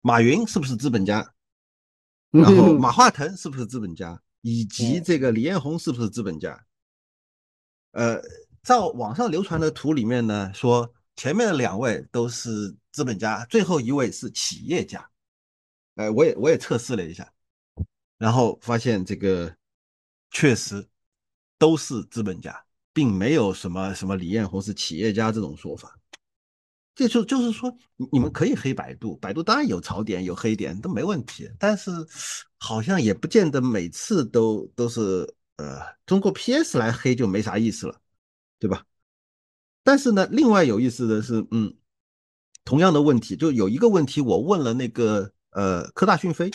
[0.00, 1.34] 马云是不是资本家？
[2.30, 4.18] 然后马化腾是不是资本家？
[4.42, 6.66] 以及这个李彦宏是不是资本家？
[7.92, 8.20] 呃，
[8.62, 15.08] 照网上流传的图里面呢，说前面的两位都是资本家，最后一位是企业家。
[15.94, 17.32] 哎，我也我也测试了一下，
[18.18, 19.54] 然后发现这个
[20.30, 20.88] 确实
[21.58, 25.98] 都是资本家，并没有什么什么李彦宏是企业家这种说法。
[26.94, 27.74] 这就就是说，
[28.12, 31.90] 你们可以黑百度，百度当然有槽点、有黑点都没问题，但是
[32.58, 38.00] 好像也不见得每次都都是呃，通过 PS 来黑就没啥意思了，
[38.58, 38.84] 对吧？
[39.82, 41.74] 但是呢，另外有意思的是，嗯，
[42.64, 46.50] 同样的问题，就有一个问题，我问了那个呃科大讯飞，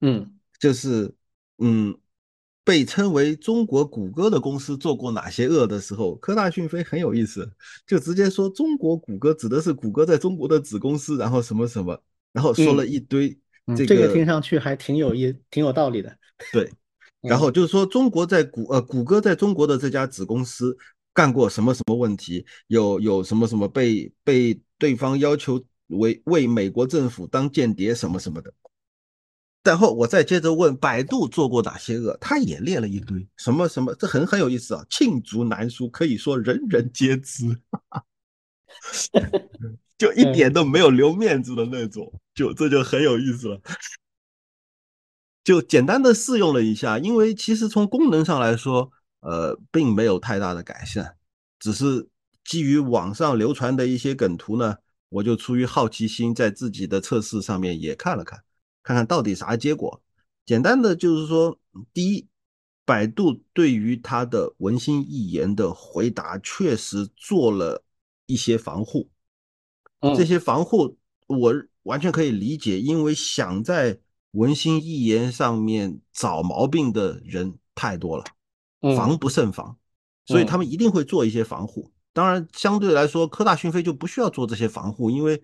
[0.00, 1.14] 嗯，就是
[1.58, 1.98] 嗯。
[2.64, 7.48] 被称为中国谷歌的公司做过哪些恶的时候，科大讯飞很有意思，
[7.86, 12.00] 就直接说中国谷歌指的是谷歌在中国的子公司，然后什么什么，
[12.32, 13.38] 然后说了一堆。
[13.74, 16.14] 这个听上去还挺有意，挺有道理的。
[16.52, 16.70] 对，
[17.22, 20.76] 然后就是说中国在谷呃谷歌在中国的这家子公司
[21.14, 28.52] 干过什么什么问题，有有什么什么被被对方要求为为美国政府当间谍什么什么的。
[29.64, 37.46] 然后我再接着问百度做过哪些恶，他也列了一堆什么什么，这很很有意思啊，罄竹难书，可以说人人皆知，
[39.96, 43.58] 就一点都没有留面子的那种，就这就很有意思了。
[45.42, 51.16] 就简单的试用了一下，因为其实从功能上来说，呃，并没有太大的改善，
[51.58, 52.06] 只是
[52.44, 54.76] 基于网上流传的一些梗图呢，
[55.08, 58.42] 我就出于好奇心，在自己的测试上面也看了看。
[58.84, 60.00] 看看到底啥结果？
[60.46, 61.58] 简单的就是说，
[61.92, 62.28] 第一，
[62.84, 67.82] 百度对于它的文心一言的回答确实做了
[68.26, 69.10] 一些防护。
[70.14, 73.98] 这些防护我完全可以理解，因为想在
[74.32, 78.24] 文心一言上面找毛病的人太多了，
[78.94, 79.78] 防不胜防，
[80.26, 81.90] 所以他们一定会做一些防护。
[82.12, 85.42] 当然，相对来说，科大讯飞就不需要做这些防护，因为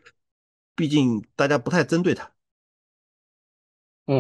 [0.76, 2.30] 毕竟大家不太针对它。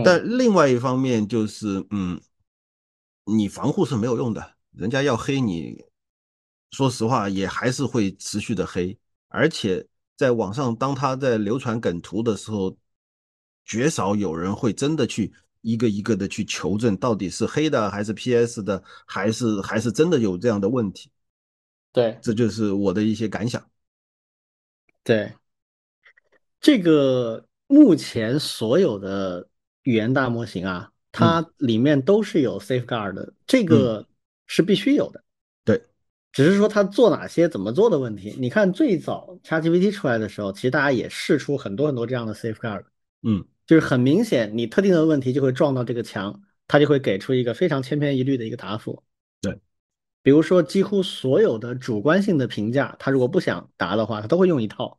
[0.04, 2.20] 但另外一方面就是，嗯，
[3.24, 5.84] 你防护是没有用的，人家要黑你，
[6.70, 9.84] 说实话也还是会持续的黑，而且
[10.16, 12.76] 在网上当他在流传梗图的时候，
[13.64, 21.10] 绝少有人会真的去一个一个的去求证到底是黑的还是 PS 的，还是还是真的有这样的问题。
[21.92, 23.68] 对，这就是我的一些感想。
[25.02, 25.34] 对，
[26.60, 29.48] 这个目前所有的。
[29.84, 34.06] 语言大模型啊，它里面都是有 safeguard 的，这个
[34.46, 35.22] 是必须有的。
[35.64, 35.82] 对，
[36.32, 38.36] 只是说它做哪些、怎么做的问题。
[38.38, 42.84] 你看最早 ChatGPT 出来的时候，其实大家也试出很多很多这样的 safeguard。
[43.22, 49.02] 嗯，就是很明显，你特定的问题就会撞到这个墙，它就会给出一个非常千篇一律的一个答复。
[49.40, 49.58] 对，
[50.22, 54.98] 比如说几乎所有的主观性的评价，它如果不想答的话，它都会用一套。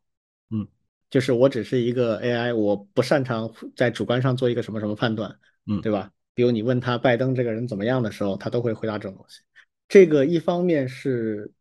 [1.12, 1.13] 嗯。
[1.13, 5.30] 就是我只是一个 AI，我不擅长在主观上做一个什么什么判断，
[5.67, 6.10] 嗯，对吧？
[6.34, 9.41] 比如你问他拜登这个人怎么样的时候，他都会回答这种东西。
[9.89, 11.52] 这个一方面是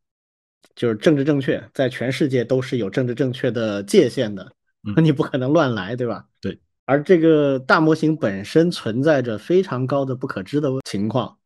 [0.76, 4.52] 就是政治正确，在全世界都是有政治正确的界限的，
[4.94, 6.26] 那你不可能乱来，对吧？
[6.40, 6.56] 对。
[6.84, 11.38] 而这个大模型本身存在着非常高的不可知的情况，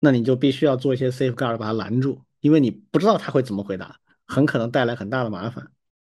[0.00, 3.96] 那你就必须要做一些 safeguard 把它拦住，因为你不知道他会怎么回答，
[4.26, 5.70] 很可能带来很大的麻烦。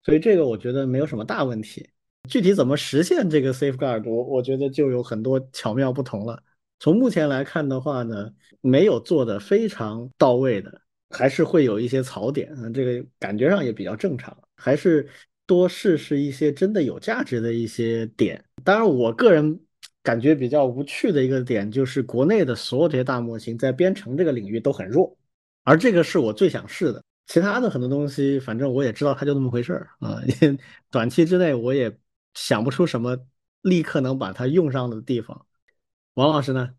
[0.03, 1.87] 所以这个我觉得没有什么大问题，
[2.29, 6.41] 具体怎么实现这个 safeguard，我我觉得就有很多巧妙不同了。
[6.79, 15.07] 从目前来看的话呢，没有做的非常到位的，还是会有一些槽点啊，这个感觉上也比较正常，还是
[15.45, 18.43] 多试试一些真的有价值的一些点。
[18.63, 19.59] 当然，我个人
[20.01, 25.15] 感觉比较无趣的一个点就是国内的所有这些大模型在编程这个领域都很弱，
[25.63, 27.03] 而这个是我最想试的。
[27.31, 30.19] 其他的很多东西，反正我也知道它就那么回事儿啊。
[30.91, 31.89] 短期之内我也
[32.33, 33.17] 想不出什么
[33.61, 35.45] 立刻能把它用上的地方。
[36.15, 36.75] 王老师呢？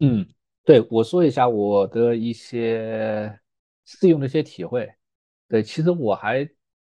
[0.00, 0.28] 嗯，
[0.64, 3.40] 对我说一下我的一些
[3.86, 4.86] 试用的一些体会。
[5.48, 6.46] 对，其实我还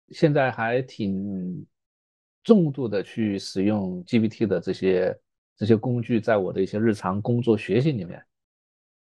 [0.10, 1.66] 现在还挺
[2.44, 5.18] 重度的去使用 GPT 的这些
[5.56, 8.22] 这些工具，在我的一些日常工作学习里面。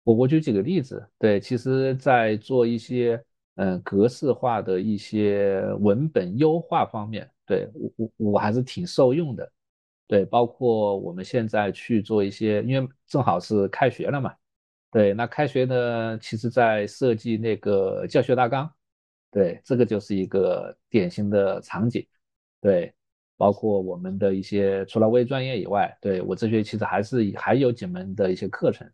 [0.04, 1.06] 我我举几个例子。
[1.18, 3.22] 对，其实，在做一些
[3.58, 9.52] 嗯格式化的一些文本优化方面，对我我我还是挺受用的。
[10.06, 14.34] 对，包括我们现在去做一些，因为正好是开学了嘛。
[14.90, 18.72] 对，那开学呢，其实在设计那个教学大纲，
[19.30, 22.06] 对，这个就是一个典型的场景。
[22.60, 22.94] 对，
[23.36, 28.90] 包括我们的一些除了微专业以外，对我这学期其实还是还有几门的一些课程。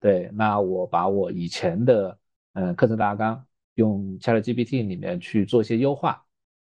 [0.00, 2.18] 对，那我把我以前的
[2.54, 3.46] 嗯课程大纲
[3.78, 6.22] 用 ChatGPT 里面去做一些优化。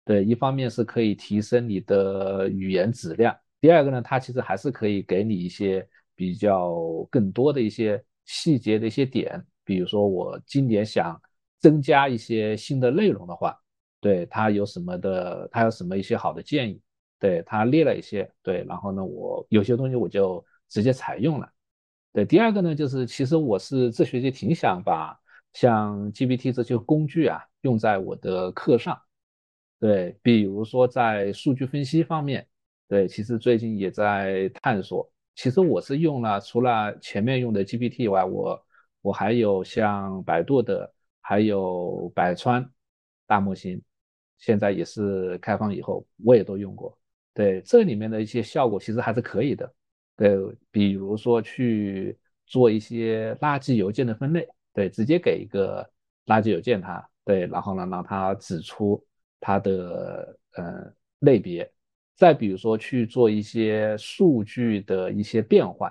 [0.05, 3.37] 对，一方面是可以提升你的语言质量。
[3.61, 6.75] 第二个呢，它其实还是可以给你一些比较
[7.11, 11.21] 更多的一些细节的一些点，比如说我今年想
[11.59, 13.57] 增加一些新的内容的话，
[14.01, 16.81] 对它有什么的，它有什么一些好的建议，
[17.19, 21.49] 对它列了一些，对，然后呢，我有些东西我就直接采用了。
[22.13, 25.20] 对，第二个呢，就是其实我是这学期挺想把
[25.53, 29.01] 像 GPT 这些工具啊用在我的课上，
[29.79, 32.47] 对，比如说在数据分析方面。
[32.89, 35.09] 对，其实最近也在探索。
[35.37, 38.67] 其实我是用了，除了前面用的 GPT 以外，我
[39.01, 42.69] 我还有像百度的，还有百川
[43.29, 43.81] 大模型，
[44.39, 46.99] 现在也是开放以后，我也都用过。
[47.33, 49.73] 对，这里面的一些效果其实还是可以的。
[50.17, 50.37] 对，
[50.73, 55.89] 比如说去做一些垃圾邮件的分类，对，直接给一个
[56.27, 59.05] 垃圾邮件它，对，然后呢让它指出
[59.41, 61.71] 它的呃类别。
[62.17, 65.91] 再比如说去做一些数据的一些变换，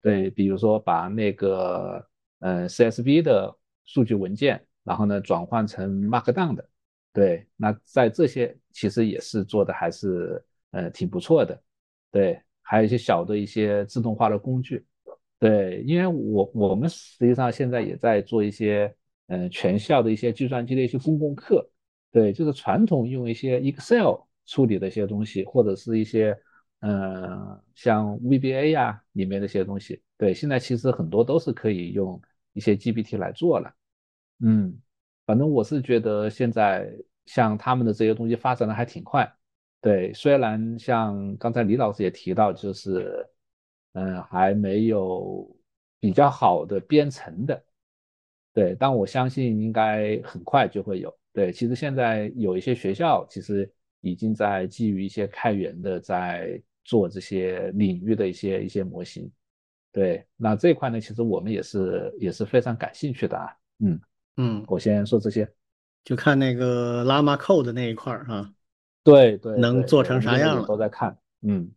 [0.00, 2.06] 对，比如说把那个
[2.38, 3.52] 呃 CSV 的
[3.84, 6.68] 数据文件，然后呢转换成 Markdown 的，
[7.12, 11.60] 对，那在这些其实也是做的还是呃挺不错的，
[12.12, 14.86] 对，还有一些小的一些自动化的工具，
[15.38, 18.94] 对，因为我我们实际上现在也在做一些
[19.26, 21.68] 嗯全校的一些计算机的一些公共课，
[22.10, 24.20] 对，就是传统用一些 Excel。
[24.46, 26.38] 处理的一些东西，或者是一些，
[26.80, 32.20] 嗯，像 VBA 呀里面的一些东西，对，现在其实很多都是可以用
[32.52, 33.74] 一些 GPT 来做了，
[34.40, 34.78] 嗯，
[35.24, 36.92] 反正我是觉得现在
[37.24, 39.26] 像他们的这些东西发展的还挺快，
[39.80, 43.26] 对，虽然像刚才李老师也提到，就是，
[43.94, 45.50] 嗯，还没有
[45.98, 47.64] 比较好的编程的，
[48.52, 53.68] 对，但我相信应该很快就会有，对，其实现在有一些学校其实。
[54.06, 59.32] 已经在基于一些开源的，在做这些领域的一些一些模型，
[59.90, 63.98] 对，那这块呢，其实我们也是也是非常感兴趣的啊，嗯
[64.36, 65.50] 嗯，我先说这些，
[66.04, 68.52] 就看那个 Llama Code 那一块儿啊，
[69.02, 71.70] 对对，能做成啥样了都在看，嗯，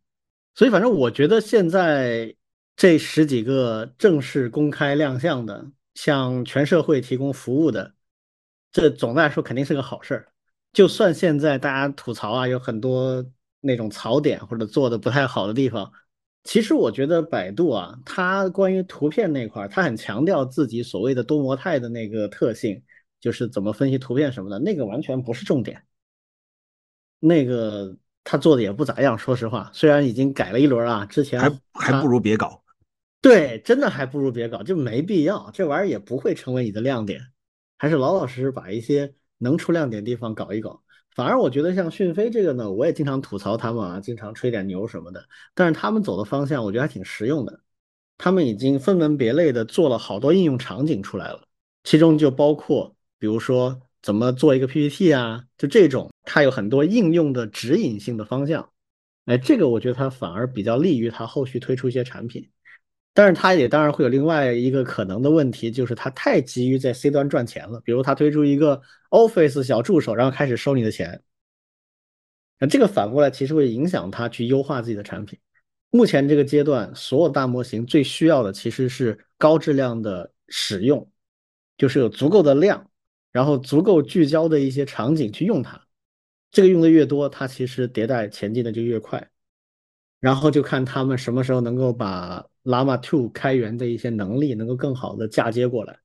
[0.57, 2.35] 所以反正我觉得现在
[2.75, 7.93] 这十几个正式公开亮相的，向全社会提供服务的，
[8.71, 10.33] 这总的来说肯定是个好事儿。
[10.73, 13.23] 就算现在大家吐槽啊，有很多
[13.59, 15.91] 那种槽点或者做的不太好的地方，
[16.43, 22.81] 其实我觉得百度啊，它关于图片那块儿，它很强调自己所谓的多模态的那个特性，
[23.19, 25.83] 就是怎么分析图片什么的，那个完全不是重点。
[27.19, 27.95] 那个
[28.29, 32.61] 他做的也不咋样，说实话，虽然已经改了一轮啊，之前还还不如别搞。
[33.21, 37.21] 对，真的还不如别搞，就没必要，这玩意儿也不会成为你的亮点，
[37.77, 39.13] 还是老老实实把一些。
[39.39, 40.81] 能出亮点地方搞一搞，
[41.13, 45.23] 反而我觉得像讯飞这个呢，我也经常吐槽他们啊，经常吹点牛什么的。
[45.53, 47.59] 但是他们走的方向，我觉得还挺实用的。
[48.17, 51.43] 他们已经分门别类的做了好多应用场景出来了，
[51.83, 58.69] 其中就包括，比如说怎么做一个 PPT 啊，就这种，它有很多应用的指引性的方向。
[59.25, 62.49] 哎，这个我觉得它反而比较利于它后续推出一些产品。
[63.13, 67.81] 但是它也当然会有另外一个可能的问题，就是它太急于在 C 端赚钱了。
[67.83, 71.23] 比如它推出一个 Office 小助手，然后开始收你的钱，
[72.59, 75.39] 那这个反过来其实会影响它去优化自己的产品。
[75.89, 81.09] 目前这个阶段，所有大模型最需要的其实是高质量的使用，
[81.77, 82.87] 就是有足够的量，
[83.31, 85.86] 然后足够聚焦的一些场景去用它。
[86.51, 89.27] 这个用的越多，它其实迭代前进的就越快。
[90.19, 95.99] 然后就看他们什么时候能够把 Llama 2开源的一些能力能够更好的嫁接过来，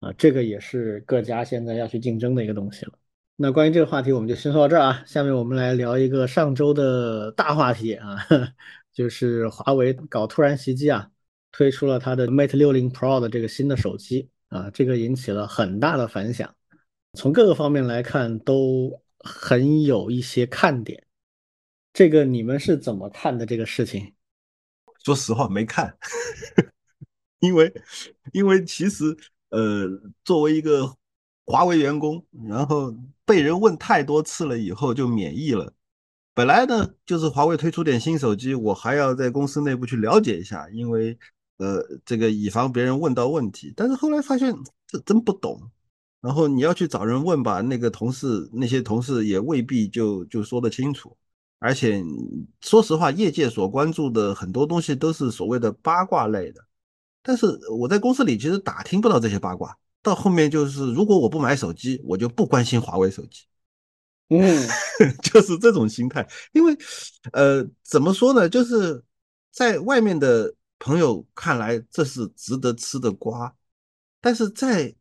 [0.00, 2.92] 啊，这个也是各家现在要去竞争的一个东西了。
[3.36, 5.02] 那关于这个话题，我们就先说到这儿啊。
[5.06, 8.18] 下面我们来聊一个上周的大话题啊，
[8.92, 11.10] 就是华为搞突然袭击啊，
[11.50, 16.54] 推出了它的 Mate 60 Pro 的这个新的手机啊，这个引起了很大的反响，
[17.14, 21.04] 从各个方面来看都很有一些看点。
[21.92, 24.12] 这个你们是怎么看的这个事情？
[25.04, 25.96] 说实话没看，
[27.40, 27.72] 因为
[28.32, 29.16] 因为其实
[29.50, 29.86] 呃，
[30.24, 30.96] 作为一个
[31.44, 32.94] 华为员工，然后
[33.24, 35.72] 被人问太多次了以后就免疫了。
[36.32, 41.16] 本来呢，就是华为推出点新手机，我还要在公司内部去了解一下，因为
[41.58, 43.72] 呃，这个以防别人问到问题。
[43.76, 44.52] 但是后来发现
[44.86, 45.70] 这真不懂，
[46.24, 51.14] 然后你要去找人问吧，那个同事那些同事也未必就就说得清楚。
[51.58, 52.02] 而且
[52.62, 56.64] 说实话，业界所关注的很多东西都是所谓的八卦类的，
[57.22, 59.76] 但是我在公司里其实打听不到这些八卦。
[60.02, 63.44] 到后面就是，如果我不买手机，我就不关心华为手机。
[64.28, 64.66] 嗯，
[65.22, 66.26] 就是这种心态。
[66.52, 66.74] 因为，
[67.32, 68.48] 呃，怎么说呢？
[68.48, 69.02] 就是
[69.50, 73.54] 在外面的朋友看来，这是值得吃的瓜，
[74.22, 74.94] 但是在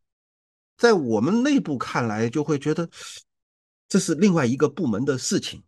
[0.84, 2.90] 在我们内部看来，就会觉得
[3.88, 5.64] 这是另外一个部门的事情。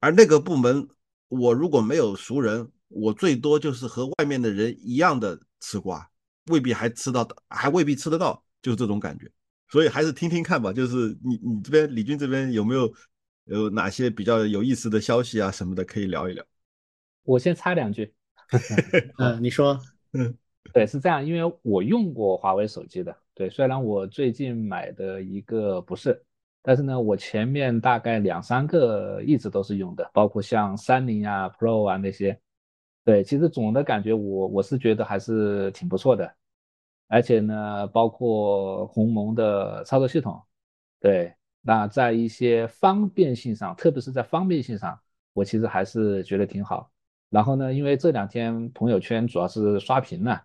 [0.00, 0.86] 而那个部门，
[1.28, 6.06] 我如果没有熟人，我最多就是和外面的人一样的吃瓜。
[6.48, 9.32] 未必还吃到，还未必吃得到，就是这种感觉。
[9.70, 10.70] 所以还是听听看吧。
[10.70, 12.92] 就是你你这边李军这边有没有
[13.44, 16.44] 有哪些比较有意思的消息啊什么的可以聊一聊？
[17.22, 18.12] 我先插两句。
[19.16, 19.80] 嗯，你说。
[20.12, 20.36] 嗯，
[20.74, 23.16] 对，是这样，因为我用过华为手机的。
[23.34, 26.22] 对，虽然我最近买的一个不是，
[26.62, 32.38] 但是呢，我前面大概两三个一直都是用的，包括像三菱啊、Pro 啊那些。
[33.04, 36.32] 对，其实总的感觉我我是觉得还是挺不错的，
[37.08, 40.40] 而且呢，包括鸿蒙的操作系统，
[41.00, 44.98] 对，那在一些方便性上，特别是在方便性上，
[45.34, 46.90] 我其实还是觉得挺好。
[47.28, 50.42] 然后呢，因为这两天朋友圈主要是刷屏了，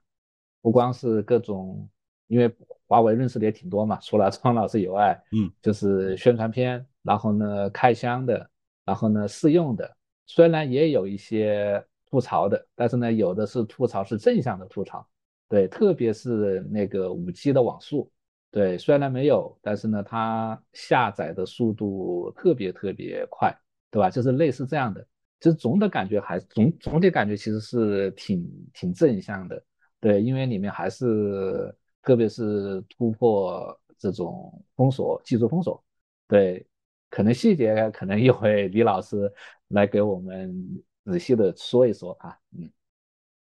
[0.61, 1.87] 不光是各种，
[2.29, 2.49] 因为
[2.87, 8.49] 华为认识的也挺多嘛，除了庄老师以外，嗯，就是宣传片，然后呢开箱的，
[8.85, 9.93] 然后呢试用的，
[10.25, 11.85] 虽然也有一些。
[12.11, 15.07] 吐槽的，但是呢，有的是吐槽是正向的吐槽，
[15.47, 18.11] 对，特别是那个五 G 的网速，
[18.49, 23.55] 对，虽然没有，但是呢，它下载的速度特别特别快，
[23.91, 24.09] 对吧？
[24.09, 25.05] 就是类似这样的，
[25.39, 29.63] 其实总的感觉还总总体感觉其实是挺挺正向的，
[29.99, 31.71] 对，因为里面还是
[32.01, 35.83] 特别是突破这种封锁技术封锁，
[36.27, 36.65] 对，
[37.09, 39.31] 可能细节可能一会李老师
[39.69, 40.83] 来给我们。
[41.05, 42.69] 仔细的说一说啊，嗯，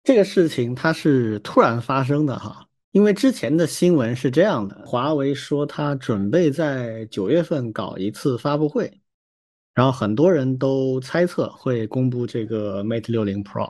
[0.04, 9.02] 这个事情它是突然发生的哈，因为之前的新闻是这样的，华为说它准备在九月份搞一次发布会，
[9.74, 13.70] 然后很多人都猜测会公布这个 Mate 六零 Pro，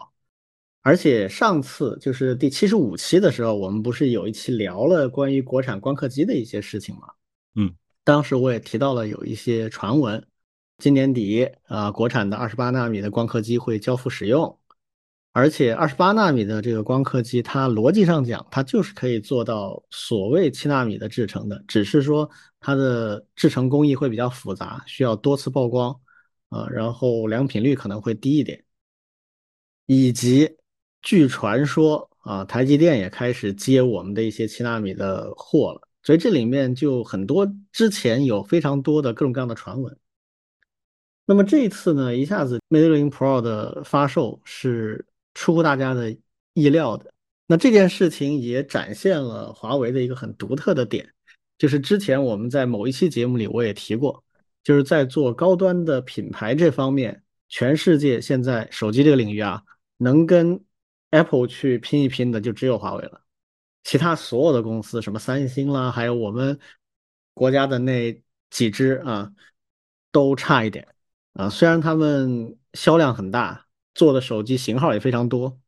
[0.82, 7.10] 而且上次就是第七十五期的时候，我们不是有一期聊了关于国产光刻机的一些事情吗？
[7.56, 10.26] 嗯，当时我也提到了有一些传闻。
[10.78, 14.58] 今年底啊，国产的二十八纳米的光刻机会交付使用，
[15.34, 22.30] 而且二十八纳米的这个光刻机，它逻辑上讲，它就是可以做到所谓七纳米的制程的，只是说
[22.62, 26.00] 它的制程工艺会比较复杂，需要多次曝光
[26.48, 28.64] 啊，然后良品率可能会低一点，
[29.86, 30.50] 以及
[31.02, 39.98] 据传说啊，台积电也开始接我们的一些七纳米的货了，所以这里面就很多之前有非常多的各种各样的传闻。
[41.26, 46.16] 那么这一次呢，一下子 Mate 60 Pro 的发售是出乎大家的
[46.54, 47.12] 意料的。
[47.48, 51.08] 那这件事情也展现了华为的一个很独特的点，
[51.58, 54.24] 就是之前我们在某一期节目里我也提过，
[54.64, 59.64] 就是在做高端的品牌这方面，全世界现在手机这个领域啊，
[59.98, 60.60] 能跟
[61.12, 63.22] Apple 去拼一拼的就只有华为了，
[63.84, 66.60] 其他所有的公司，什么三星啦，还有我们
[67.34, 69.32] 国家的那几只啊，
[70.12, 70.88] 都差一点。
[71.34, 75.60] 啊，虽然他们销量很大，做的手机型号也非常多，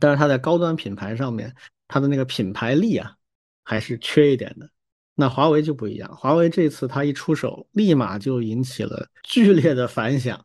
[0.00, 1.54] 但是它在高端品牌上面，
[1.88, 3.16] 它的那个品牌力啊，
[3.62, 4.70] 还是缺一点的。
[5.14, 10.44] 那华为就不一样，华为这次它一出手，立马就引起了剧烈的反响，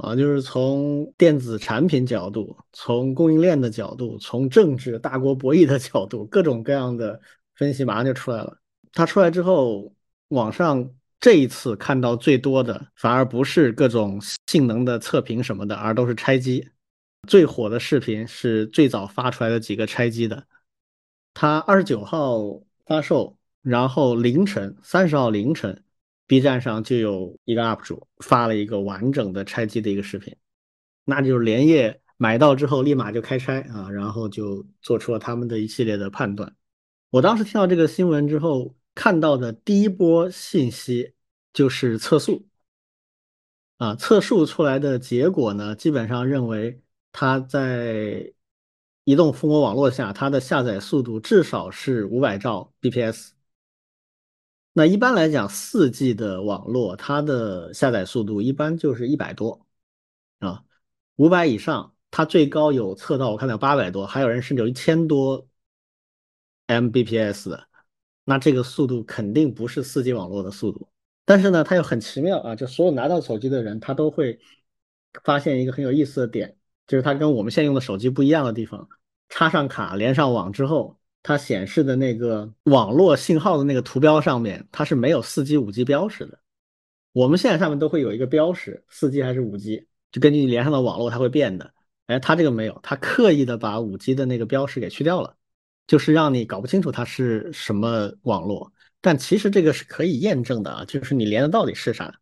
[0.00, 7.20] 啊，就是从电子产品角度，从供应链的角度，从政治大国博弈的角度，各种各样的
[7.54, 8.58] 分析马上就出来了。
[8.92, 9.92] 它出来之后，
[10.28, 10.88] 网上。
[11.22, 16.66] 这一次看到最多的反而不是各种性能的测评什么的，而都是拆机。
[17.28, 20.42] 最火的视频是最早发出来的几个拆机的。
[21.34, 22.38] 它二十九号
[22.86, 25.84] 发售，然后凌晨三十号凌晨
[26.30, 30.36] ，B 站上就有一个 UP 主发了一个完整的拆机的一个视频，
[31.04, 36.54] 那就是连夜买到之后立马就开拆啊，然后就做出了他们的一系列的判断。
[37.10, 38.76] 我当时听到这个新闻之后。
[38.92, 41.14] 看到的第一波信息
[41.52, 42.44] 就是测速，
[43.78, 48.30] 啊，测速出来的结果呢，基本上认为它在
[49.04, 53.30] 移动蜂窝网络下，它的下载速度至少是五百兆 bps，
[54.72, 59.66] 那一般来讲，四 G 的网络它的下载速度一般就是一百多
[60.38, 60.64] 啊，
[61.16, 65.48] 五百以上，它最高有测到我看到八百多，还有人甚至有一千多
[66.68, 67.66] Mbps 的，
[68.24, 70.88] 那这个速度肯定不是四 G 网络的速度。
[71.24, 74.38] 但是呢，它又很奇妙啊，就所有拿到手机的人，他都会
[75.24, 76.56] 发现一个很有意思的点，
[76.86, 78.88] 就是它跟我们现用的手机不一样的地方。
[79.28, 86.38] 插上卡连上网之后，它显示的那个网络信号的那个图标上面，它是没有四 G、五 G 标识的。
[87.12, 91.72] 我们现在上面都会有一个标识，四 G 还是五 G，就根据你连上的网络它会变的。
[92.06, 95.36] 哎，它这个没有，它刻意的把五 G 的那个标识给去掉了，
[95.86, 98.72] 就是让你搞不清楚它是什么网络。
[99.00, 102.19] 但其实这个是可以验证的啊，就是你连的到底是啥，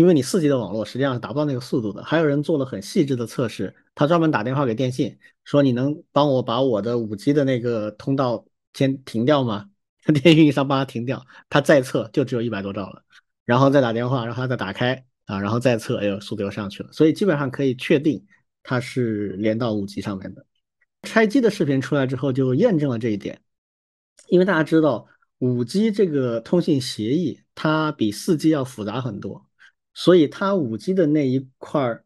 [0.00, 2.02] 因为你四 G 的网络实际上是达不到那个速度的。
[2.02, 8.42] 还有人做了很细致的测试，他专门打电话给电信，说你能帮我把我的五 G 的那个通道
[8.72, 9.68] 先停掉吗？
[10.06, 13.02] 电信运营商帮他停掉，他再测就只有一百多兆了，
[13.44, 16.88] 然后再打电话让他再打开啊，然后再测，哎呦，速度又上去了。
[16.92, 18.24] 所以基本上可以确定
[18.62, 20.46] 它是连到五 G 上面的。
[21.02, 23.38] 拆机的视频出来之后就验证了这一点，
[24.28, 25.06] 因为大家知道。
[25.42, 29.46] 五 G 这个通信协议，它比四 G 要复杂很多，
[29.94, 32.00] 所以它五 G 的那一块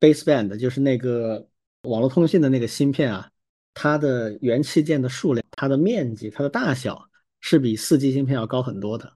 [0.00, 1.48] baseband，就是那个
[1.82, 3.30] 网络通信的那个芯片啊，
[3.74, 7.08] 它的元器件的数量、它的面积、它的大小
[7.40, 9.12] 是比四 G 芯片要高很多的。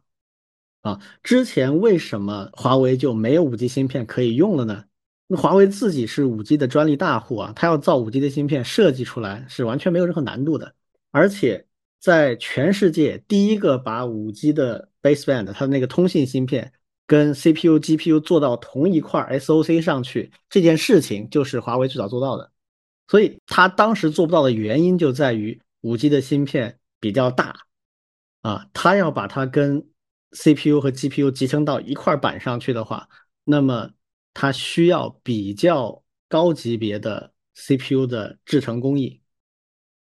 [0.82, 4.84] 啊，之前为什么华为就没有五 G 芯片可以用了呢？
[5.26, 10.74] 那华为自己是五 G 的专利大户啊，它要造五 G 的芯片，设计出来是完全没有任何难度的，
[11.10, 11.64] 而且。
[12.00, 16.72] 在全世界第一个把五 G 的 baseband 它的那个通信芯片
[17.08, 22.52] 跟 CPU、GPU 做到同一块 SoC 上去，这件事情就是华为最早做到的。
[23.08, 27.56] 所以他当时做不到的原因就在于五 G 的芯片比较大
[28.42, 29.88] 啊，他要把它跟
[30.32, 33.08] CPU 和 GPU 集成到一块板上去的话，
[33.44, 33.90] 那么
[34.34, 39.22] 它需要比较高级别的 CPU 的制程工艺。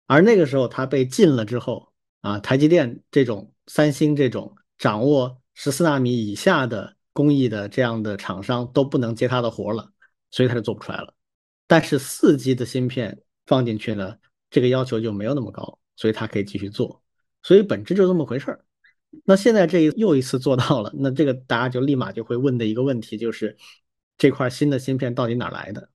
[0.09, 1.93] 而那个时候，它被禁了之后
[2.23, 9.91] 啊，台积电这种、三星这种掌握十四纳米以下的工艺的这样的厂商都不能接他的活了，
[10.31, 11.13] 所以他就做不出来了。
[11.67, 14.17] 但是四 G 的芯片放进去呢，
[14.51, 17.03] 这个要求就没有那么高，所以他可以继续做。
[17.43, 18.65] 所以本质就这么回事儿。
[19.25, 23.57] 那现在这又一次做到了，那这个大家就立马就会问的一个问题就是，
[24.17, 25.91] 这块新的芯片到底哪来的？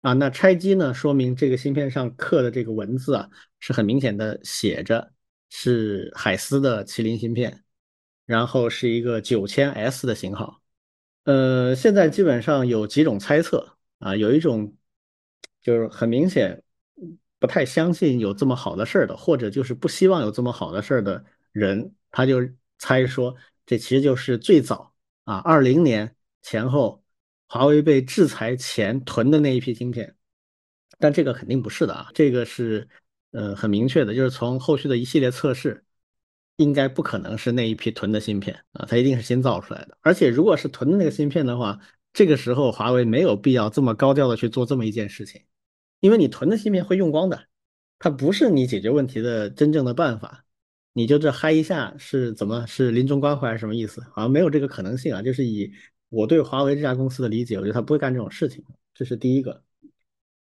[0.00, 0.92] 啊，那拆机呢？
[0.92, 3.30] 说明这个芯片上刻的这个文字啊，
[3.60, 5.12] 是很明显的写着
[5.48, 7.62] 是海思的麒麟芯片，
[8.30, 10.62] 然后是一个九千 S 的型号。
[11.24, 14.72] 呃，现在基本上有几种猜测啊，有一种
[15.60, 16.62] 就是很明显
[17.40, 22.38] 不太相信有这么好的事儿的，或者就是不希望有这么好的事儿的人，他就
[22.78, 23.34] 猜说
[23.66, 27.02] 这其实就是最早啊，二零年前后。
[27.52, 30.14] 华为被制裁前囤的那一批芯片，
[31.00, 32.88] 但这个肯定不是的啊，这个是
[33.32, 35.84] 呃很明确的，就是从后续的一系列测试，
[36.60, 39.96] 应该不可能是那一批囤的芯片啊，它一定是新造出来的。
[40.02, 41.80] 而且如果是囤的那个芯片的话，
[42.12, 45.42] 这个时候华为没有必要这么高调的去做这么一件事情，
[46.00, 47.44] 因为你囤的芯片会用光的，
[47.98, 50.44] 它不是你解决问题的真正的办法。
[50.92, 54.02] 你就这嗨一下是怎么是临终关怀还是什么意思？
[54.12, 55.72] 好像没有这个可能性啊，就是以。
[56.12, 59.62] 我对华为这家公司的理解，我觉得他不会干这种事情，这是第一个。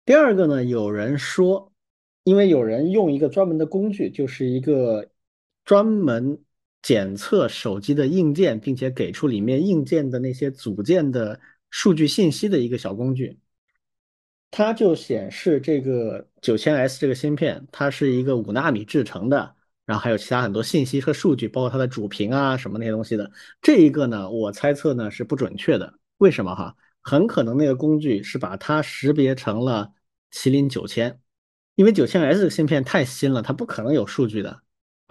[0.04, 1.72] 第二个呢，有人说，
[2.24, 5.08] 因为有人用一个专门的工具，就是一个
[5.64, 6.38] 专门
[6.82, 11.40] 检测手机的硬件，并且给出里面硬件的那些组件的
[11.70, 13.38] 数据信息的一个小工具，
[14.50, 19.54] 它就显示这个九千 S 这个芯片，它是一个五纳米制成的。
[19.86, 23.30] 然后还有其他很多信息和数据，包括它的主屏啊什么那些东西的。
[23.60, 25.98] 这一个呢，我猜测呢是不准确的。
[26.16, 26.74] 为什么哈？
[27.02, 29.92] 很可能那个工具是把它识别成了
[30.32, 31.20] 麒麟九千，
[31.74, 34.62] 因为九千 S 的芯片太新了，它不可能有数据的。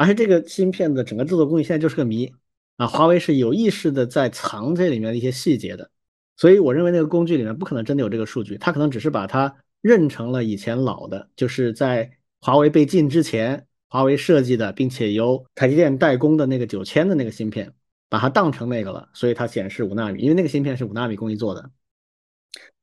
[0.03, 2.29] 而且这个芯片的整个制作工艺现在就是个谜
[2.75, 2.85] 啊！
[2.85, 5.89] 华为是有意识的在藏这里面的一些细节的，
[6.35, 13.65] 所以我认为那个工具里面不可能真的有这个数据，它可能只是把它认成了以前老的，就是在华为被禁之前。
[13.87, 17.71] 华为设计的，并且由台积电代工的那个九千的那个芯片，
[18.09, 21.69] 把它当成那个了，所以它显示五纳米，因为那个芯片是五纳米工艺做的。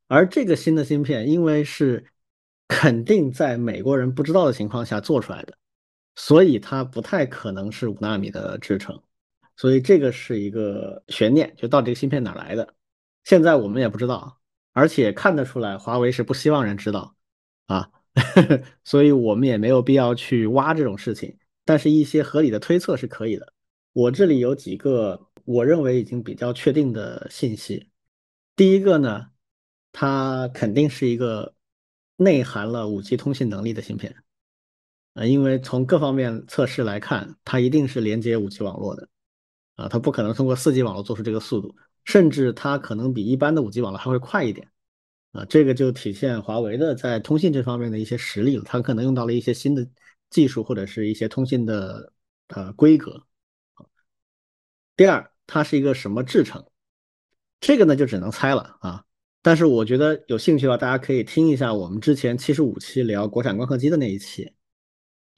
[0.06, 2.06] 而这个新的芯片，因为是
[2.68, 5.54] 肯定在美国人不知道的情况下做出来的，
[6.16, 9.02] 所以它不太可能是五纳米的制程，
[9.56, 12.74] 所以这个是一个悬念，就到底这芯片哪来的，
[13.24, 14.40] 现在我们也不知道，
[14.72, 17.16] 而且看得出来，华为是不希望人知道
[17.66, 17.90] 啊。
[18.82, 23.52] 所以我们也没有必要去挖这种事情，但是一些合理的推测是可以的。
[23.92, 27.88] 我这里有几个我认为已经比较确定的信息。
[28.56, 29.30] 第一个呢，
[29.92, 31.54] 它肯定是一个
[32.16, 34.16] 内含了五 G 通信能力的芯片，
[35.14, 39.08] 啊，因为从各方面测试来看，它一定是连接五 G 网络的，
[39.74, 44.70] 啊，它不可能通过四 G 网络做出这个速度，甚至它可能比一般的五 G 网络还会快一点，
[45.32, 49.86] 啊，这个就体现华为的在通信这方面的一些实力了，它可能用到了一些新的
[50.30, 52.12] 技术或者是一些通信的
[52.48, 53.26] 呃规格。
[54.96, 56.64] 第二，它是一个什么制成？
[57.58, 59.04] 这个呢就只能猜了啊。
[59.42, 64.52] 但是我觉得有兴趣的话，大家可以听一下我们之前七十五期聊国产光刻机的那一期，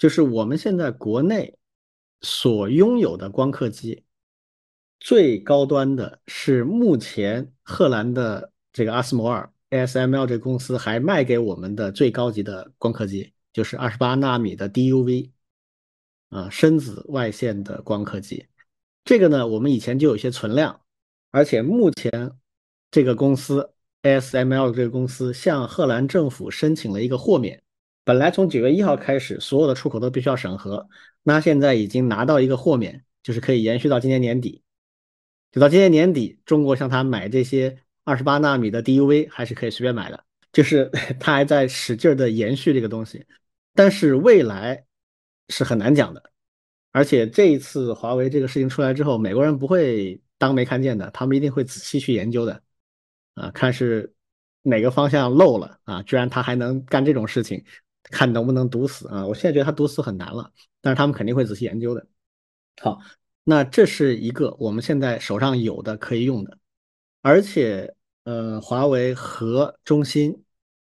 [0.02, 1.56] 就是我们现在国内
[2.22, 4.02] 所拥有的光刻机，
[4.98, 15.30] 最高端的是目前荷兰的这个阿斯摩尔 ASML 这个公司还卖给我们的最高级的光刻机，就是二十八纳米的 DUV
[16.30, 18.44] 啊深紫外线的光刻机。
[19.04, 20.80] 这个呢，我们以前就有些存量，
[21.30, 22.32] 而且目前
[22.90, 23.72] 这个公司
[24.02, 27.62] ASML 这个公司向荷兰政府申请了一个豁免。
[28.04, 30.88] 本来从九月一号开始，所有的出口都必须要审核，
[31.22, 34.62] 那现在已经拿到一个豁免，就是可以延续到今年年底。
[35.52, 40.90] 就到今年年底，中国向他买这些二十八纳米的 DUV 还是可以随便买的，就是
[41.20, 43.24] 他还在使劲的延续这个东西，
[43.74, 44.84] 但是未来
[45.48, 46.32] 是很难讲的。
[46.90, 52.62] 而且这一次华为这个事情出来之后，美国人不会当没看见的，他们一定会仔细去研究的，
[53.34, 54.12] 啊，看是
[54.62, 57.64] 哪个方向漏了啊，居然他还能干这种事情，
[58.12, 59.26] 看能不能堵死啊！
[59.26, 62.06] 我现在觉得它堵死很难了，但是他们肯定会仔细研究的。
[62.80, 63.00] 好，
[63.42, 66.58] 那这是一个我们现在手上有的可以用的，
[67.22, 67.94] 而且
[68.24, 70.42] 呃，华为和中兴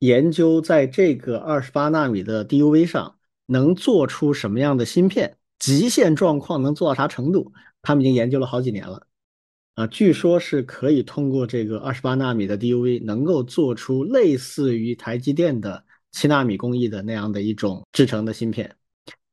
[0.00, 5.36] 研究在这个二十八纳米的 DUV 上能做出什么样的芯片。
[5.58, 7.52] 极限状况能做到啥程度？
[7.82, 9.06] 他们已经研究了好几年了，
[9.74, 18.74] 啊，据说是可以通过这个二十八纳米的 DUV，能够做出类似于台积电的七纳米工艺的那样的一种制成的芯片。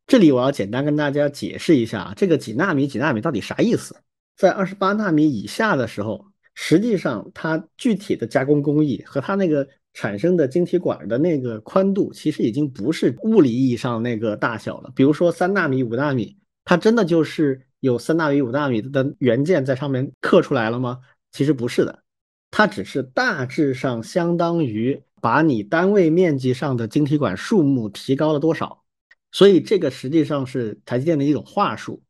[0.05, 3.95] 这里我要简单跟大家解释一下，这个几纳米几纳米到底啥意思？
[4.35, 9.67] 在二十八纳米以下的时候，实际上它具体的加工工艺和它那个。
[9.93, 14.91] 产生的晶体管的那个宽度，其实已经不是物理意义上那个大小了。
[14.95, 20.99] 比如说三纳米、五纳米，它真的就是有三纳米、五纳米的元件在上面刻出来了吗？
[21.31, 22.03] 其实不是的，
[22.51, 28.83] 它只是大致上相当于把你单位面积上的晶体管数目提高了多少。
[29.31, 32.01] 所以这个实际上是台积电的一种话术，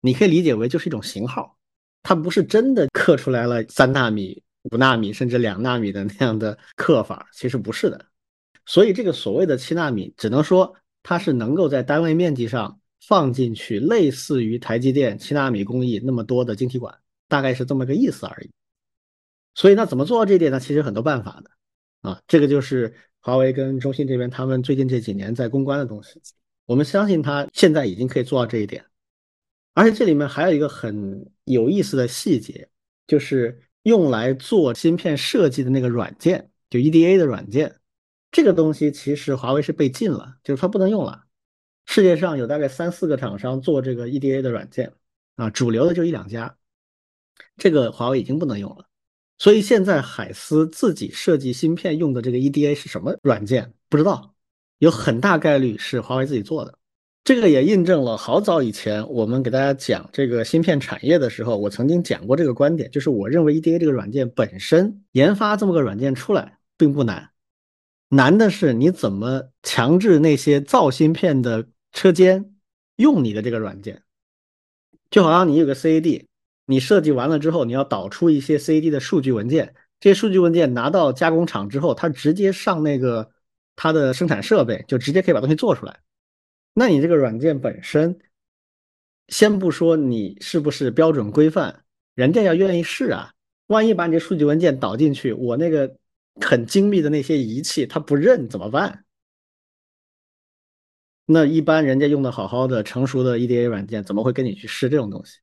[0.00, 1.56] 你可以理解为就是一种型号，
[2.02, 4.42] 它不是真的刻出来了三纳米。
[4.72, 8.04] 五纳米甚至两纳米的那样的刻法，其实不是的。
[8.66, 16.94] 所以这个所谓的七纳米，只能说它是能够在单位面积上放进去类似于台积电七纳米工艺那么多的晶体管，
[17.28, 18.50] 大概是这么个意思而已。
[19.54, 20.60] 所以那怎么做到这点呢？
[20.60, 21.50] 其实很多办法的
[22.00, 26.20] 啊，这个就是华为跟中兴这边他们最近这几年在攻关的东西。
[26.66, 28.84] 我们相信它现在已经可以做到这一点。
[29.74, 32.68] 而且这里面还有一个很有意思的细节，
[33.06, 33.62] 就是。
[33.84, 37.76] 用来做芯片设计的那个软件，就 EDA 的软件，
[38.30, 41.24] 这个东西其实华为是被禁了，就是它不能用了。
[41.86, 44.92] 世界上有大概三四个厂商做这个 EDA 的软件
[45.36, 46.58] 啊，主流的就一两家，
[47.56, 48.87] 这个华为已经不能用了。
[49.38, 53.72] 所以现在海思自己设计芯片用的这个 EDA 是什么软件？
[53.88, 54.34] 不知道，
[54.78, 56.76] 有很大概率是华为自己做的。
[57.24, 67.30] 这个也印证了好早以前我们给大家讲这个芯片产业的时候，我曾经讲过这个观点，就是我认为 EDA 这个软件本身研发这么个软件出来并不难，
[68.08, 72.54] 难的是你怎么强制那些造芯片的车间
[72.96, 74.02] 用你的这个软件。
[75.10, 76.24] 就好像你有个 CAD，
[76.70, 83.32] 你设计完了之后，你要导出一些 CAD 的数据文件，这些数据文件拿到加工厂之后，它直接上那个
[83.74, 85.98] 它的生产设备，就直接可以把东西做出来。
[86.74, 88.18] 那你这个软件本身，
[89.28, 93.32] 先不说你是不是标准规范，人家要愿意试啊。
[93.68, 95.96] 万一把你这数据文件导进去，我那个
[96.42, 99.06] 很精密的那些仪器它不认怎么办？
[101.24, 105.38] 那一般人家用的好好的成熟的 EDA 软件，怎么会跟你去试这种东西？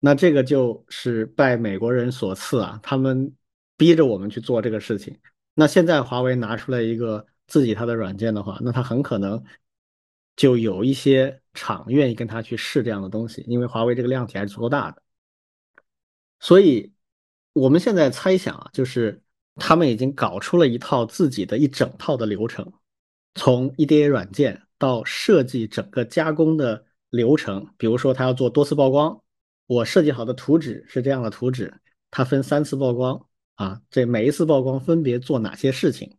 [0.00, 3.34] 那这个就是拜美国人所赐啊，他们
[3.76, 5.18] 逼着我们去做这个事情。
[5.54, 9.42] 那现在华为拿出来一个自己它的软件的话，那它很可能。
[10.36, 15.00] 就有一些厂愿意跟他去试这样的东西，因为华为这个量体还是足够大的，
[16.40, 16.92] 所以
[17.54, 19.22] 我们现在猜想啊，就是
[19.54, 22.70] 他们已经搞出了一套自己的一整套的流程，
[23.34, 29.18] 从 EDA 软件到设计整个加工的流程，比如说他要做多次曝光
[29.66, 31.74] 我设计好的图纸是这样的图纸，
[32.10, 36.16] 它分三次曝光啊，这每一次曝光分别做哪些事情，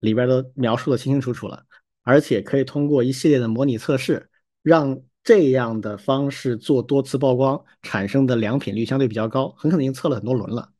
[0.00, 1.64] 里边都描述的清清楚楚了，
[2.02, 4.30] 而且可以通过一系列的模拟测试，
[4.62, 10.72] 让这样的方式做多次曝光产生的良品率相对比较高，很可能已经测了很多轮了。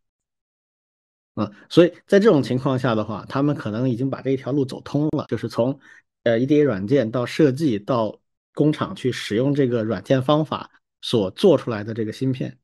[1.35, 5.79] 啊，所以在这种情况下的话，他们可能已经把这一条路走通了，就是从
[6.25, 8.21] 呃 EDA 软件到设计到
[8.53, 10.71] 工厂去使用这个软件方法
[11.03, 12.59] 所做出来的这个芯片，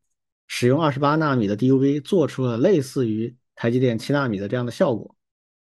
[0.46, 5.14] 使用二十八纳米的 DUV 做出了类似于台积电七纳米的这样的效果。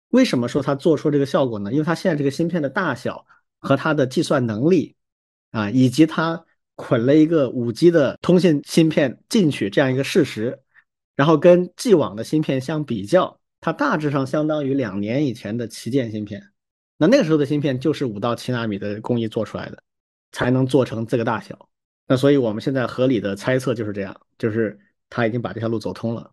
[0.10, 1.72] 为什么说它做出这个效果呢？
[1.72, 3.26] 因为它现在这个芯片的大小
[3.60, 4.96] 和它的计算能力
[5.52, 6.46] 啊，以及它
[6.76, 10.60] 捆了一个五 G 的通信芯片进去这样一个事实。
[11.16, 16.42] 然后跟既往的芯片相比较，它大致上相当于两年以前的旗舰芯片。
[16.98, 19.84] 那那个时候的芯片就是五到七纳米的工艺做出来的，
[20.32, 21.69] 才能做成这个大小。
[22.10, 24.78] 那所以我们现在合理的猜测就是这样，就是
[25.12, 26.32] 他已经把这条路走通了。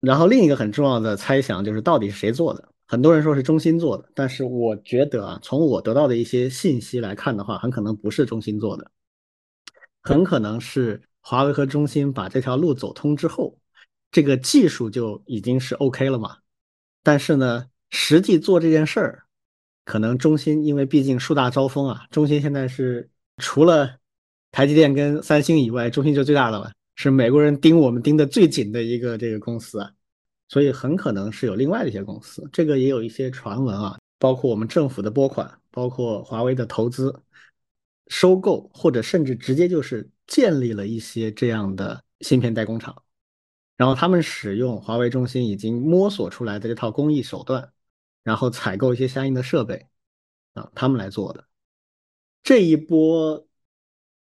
[0.00, 2.68] 然后另一个很重要的猜想就是到底是谁做的？
[2.86, 8.90] 很多人说是中芯做的，但是我觉得啊，从我得到的一些信息来看的话，很可能不是中芯做的，
[10.02, 13.58] 很可能是华为和中兴把这条路走通之后。
[14.10, 16.36] 这个技术就已经是 OK 了嘛？
[17.02, 19.24] 但是呢，实际做这件事儿，
[19.84, 23.98] 可能中芯因为毕竟树大招风啊，中芯现在是除了
[24.58, 29.88] 台积电跟三星以外，中芯就最大的了，是美国人盯我们盯的最紧的一个这个公司啊，
[30.48, 37.14] 所以很可能是有另外的一些公司，这个也有一些传闻啊，包括我们政府的拨款，包括华为的投资、
[38.08, 43.00] 收购，或者甚至直接就是建立了一些这样的芯片代工厂。
[43.76, 47.72] 然后他们使用华为中心已经摸索出来的这套工艺手段，
[48.24, 49.86] 然后采购一些相应的设备，
[50.54, 51.44] 啊，他们来做的。
[52.42, 53.46] 这一波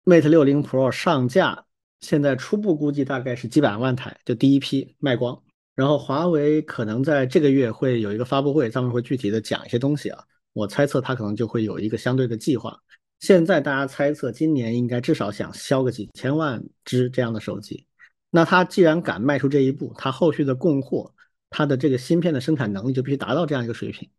[0.04, 1.64] Mate 六零 Pro 上架，
[2.00, 5.40] 现在初步估计大概是几百万台，就第一批卖光。
[5.76, 10.24] 然后华为可能在这个月会有一个发布会，上面会具体的讲一些东西啊。
[10.54, 12.76] 我猜测它可能就会有一个相对的计划。
[13.20, 17.86] 现在大家猜测今年应该至少想销个几千万只这样的手机。
[18.32, 21.14] 那它既然敢迈出这一步，它后续的供货，
[21.52, 24.10] 它的这个芯片的生产能力就必须达到这样一个水平，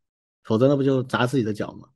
[0.45, 1.89] 否则那不就砸自己的脚吗？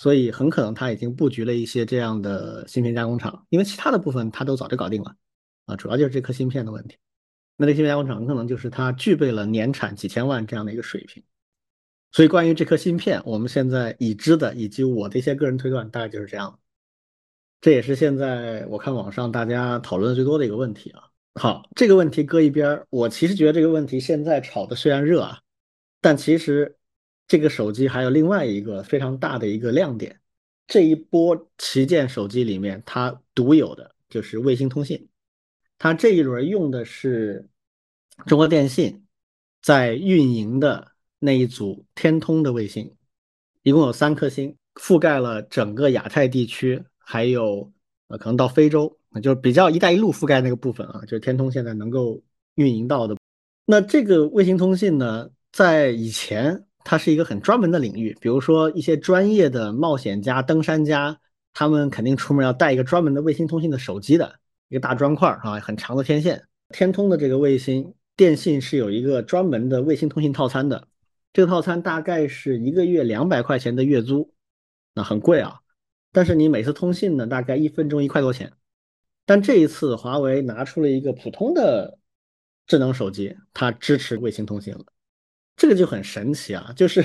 [0.00, 5.14] 所以很可能他已经布局了一些这样的芯片加工厂，因为其他的部分他都早就搞定了
[5.66, 6.96] 啊，主要就是这颗芯片的问题。
[7.58, 11.22] 那这芯片加工厂可能就是它具备了年产几千万这样的一个水平。
[12.12, 16.58] 所以关于这颗芯片，我们现在已知的以及我的一些个人推断，大概就是这样。
[17.60, 21.02] 这也是现在我看网上大家讨论的最多的一个问题啊。
[21.34, 22.86] 好，这个问题搁一边儿。
[22.88, 25.38] 我其实觉得这个问题现在炒的虽然热啊，
[26.00, 26.74] 但其实
[27.30, 30.20] 这个手机还有另外一个非常大的一个亮点。
[30.66, 35.08] 这一波旗舰手机里面，它独有的就是卫星通信。
[35.78, 37.48] 它这一轮用的是
[38.26, 39.06] 中国电信
[39.62, 42.92] 在运营的那一组天通的卫星，
[43.62, 47.72] 一共有三颗星，覆盖了整个亚太地区，还有
[48.08, 48.98] 呃可能到非洲。
[49.22, 52.20] 就是比较“一带一路”覆盖那个部分啊，就是天通现在能够
[52.56, 53.16] 运营到的。
[53.66, 61.18] 那这个卫星通信呢，在以前它是一个很专门的领域，比如说一些专业的冒险家、登山家，
[61.52, 64.36] 他们肯定出门要带一个专门的卫星通信的手机的
[64.68, 66.42] 一个大砖块啊，很长的天线。
[66.70, 70.86] 天通的这个卫星电信是有一个专门的卫星通信套餐的，
[71.32, 74.32] 这个套餐大概是一个月两百块钱的月租，
[74.94, 75.60] 那很贵啊。
[76.12, 78.52] 但是你每次通信呢，大概一分钟一块多钱。
[79.26, 81.98] 但这一次，华为拿出了一个普通的
[82.66, 84.84] 智能手机，它支持卫星通信了，
[85.60, 86.72] 这个就很神奇啊！
[86.74, 87.02] 就是，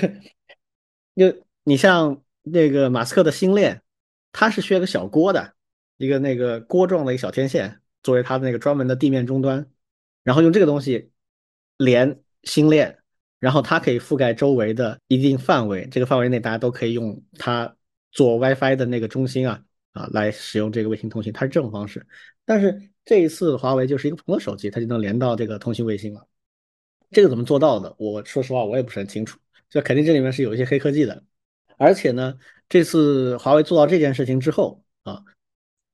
[1.13, 3.81] 就你像那个马斯克的星链，
[4.31, 5.55] 它是需要个小锅的，
[5.97, 9.69] 一个那个锅状的一个小天线作为它的那个专门的地面终端，
[10.23, 11.11] 然后用这个东西
[11.75, 12.97] 连星链，
[13.41, 17.75] 然后它可以覆盖周围的一定范围，这个范围内大家都可以用它
[18.13, 19.61] 做 WiFi 的那个中心啊。
[19.91, 22.05] 啊，来使用这个卫星通信，它是这种方式。
[22.45, 26.27] 但是这一次华为就是一个普通的手机，它就能连到这个通信卫星了。
[27.11, 27.93] 这个怎么做到的？
[27.97, 29.39] 我说实话，我也不是很清楚。
[29.69, 31.23] 就肯定这里面是有一些黑科技的。
[31.77, 32.37] 而且呢，
[32.69, 35.23] 这次华为做到这件事情之后啊，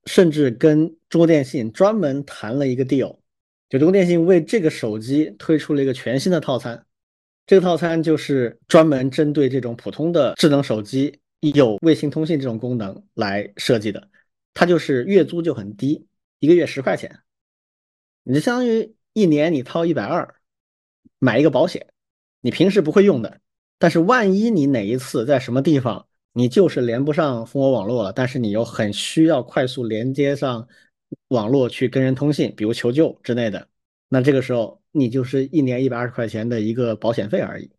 [0.05, 3.17] 甚至跟中国电信专门谈了一个 deal，
[3.69, 6.85] 就中国电信为这个手机推出了一个全新的套餐。
[7.47, 11.19] 这个套餐就是专门针对这种普通的智能手机。
[11.55, 14.07] 有卫星通信这种功能来设计的，
[14.53, 16.05] 它就是月租就很低，
[16.37, 17.19] 一个月十块钱，
[18.21, 20.35] 你就相当于一年你掏一百二
[21.19, 21.87] 买一个保险，
[22.41, 23.39] 你平时不会用的，
[23.77, 30.67] 但是万一你哪一次在什么地方你就是连不上蜂窝网络了，但是你又很需要快速连接上
[31.27, 33.67] 网络去跟人通信，比如求救之类的，
[34.07, 37.69] 那这个时候你就是一年一百二十块钱的一个保险费而已。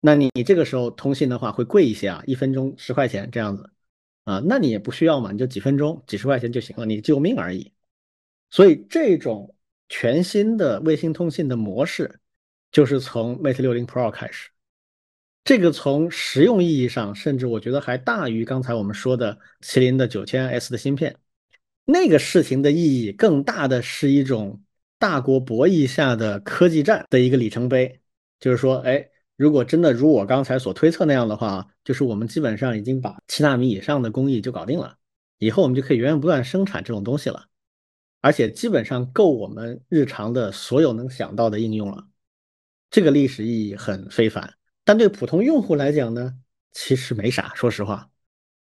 [0.00, 3.70] 那你你这个时候通信的话会贵一些啊，一分钟十块钱这样子
[4.24, 7.72] 啊，那你也不需要嘛，你就几分钟几十块钱就行了，你救命而已。
[8.50, 9.54] 所以这种
[9.88, 12.20] 全新的卫星通信的模式，
[12.72, 14.48] 就是从 Mate 60 Pro 开始。
[15.44, 21.16] 这个从实用意义上，甚至我觉得还大于刚才我们说的麒麟的九千 S 的芯片。
[21.84, 24.62] 那个事情的意义更大的是一种
[24.98, 28.00] 大国博弈下的科技战的一个里程碑。
[28.38, 34.96] 就是说，哎，如果真的如我刚才所推测那样的话，就是我们基本上已经把七纳米以上的工艺就搞定了，
[35.38, 37.46] 以后我们就可以源源不断生产这种东西了，
[38.20, 42.06] 而且基本上够我们日常的所有能想到的应用了。
[42.92, 44.54] 这个历史意义很非凡。
[44.84, 46.32] 但对普通用户来讲呢，
[46.70, 48.08] 其实没啥，说实话。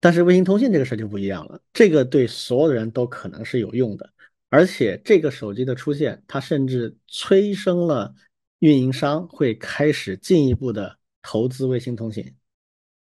[0.00, 4.10] 但是卫星通信这个事儿就不一样了，这个对所有人都可能是有用的，
[4.50, 8.14] 而且这个手机的出现，它甚至催生了
[8.58, 12.34] 运营商会开始进一步的投资卫星通信。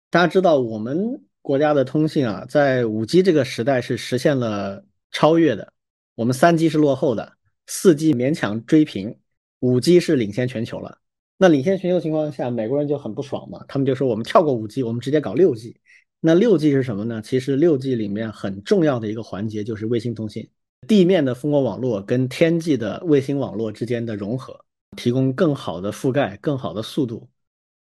[0.10, 5.72] 大家知道，我们国家的通信啊，在五 G 这个时代是实现了超越的，
[6.16, 7.38] 我们三 G 是落后的，
[7.68, 9.16] 四 G 勉强追平，
[9.60, 11.00] 五 G 是领先全球了。
[11.38, 15.80] 那领先全球情况下，美国人就很不爽嘛，他们就说我们跳过五 G，我们直接搞六 G。
[16.20, 17.22] 那六 G 是什么呢？
[17.22, 20.50] 其实六 G 里面很重要的一个环节就是卫星通信，
[20.86, 24.60] 地面的蜂窝网络跟天际的卫星网络之间的融合，
[24.98, 27.30] 提供更好的覆盖、更好的速度，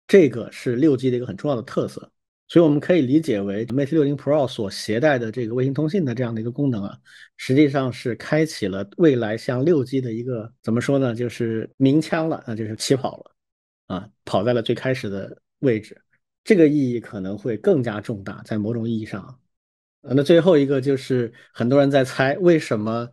[0.07, 2.11] 这个是六 G 的一个很重要的特色。
[2.49, 6.97] 所以我们可以理解为 Mate 60 Pro 所携带的这个卫星通信的这样的一个功能啊，
[7.37, 11.15] 实际上是开启了未来向六 G 的一个怎么说呢？
[11.15, 13.33] 就是鸣枪了，那就是起跑了。
[13.87, 15.97] 啊，跑在了最开始的位置，
[16.43, 19.39] 这个意义可能会更加重大，在某种意义上。
[20.01, 23.09] 那最后一个就是很多人在猜，为什么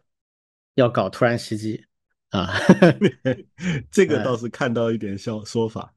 [0.74, 1.86] 要搞突然袭击
[2.30, 2.54] 啊？
[3.92, 5.94] 这个倒是看到一点笑说法。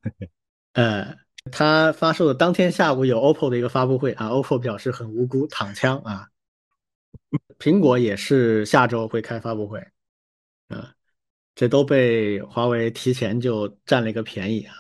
[0.75, 1.17] 呃，
[1.51, 6.29] 他发售的当天下午有 OPPO 的一个发布会啊，OPPO 表示很无辜，躺枪啊。
[7.59, 9.81] 苹果也是下周会开发布会，
[10.69, 10.93] 啊。
[11.59, 14.75] 这都被华为提前就占了一个便宜啊！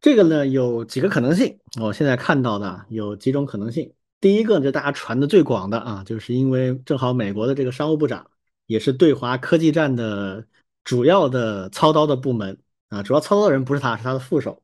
[0.00, 3.94] 这个呢有几个可能性，我现在看到的有几种可能性。
[4.20, 8.28] 第一个就大家传的最广的啊，就是因为正好美国的这个商务部长
[8.66, 10.44] 也是对华科技战的
[10.82, 14.60] 主要的操刀的部门啊，主要操刀的人不是他，是他的副手，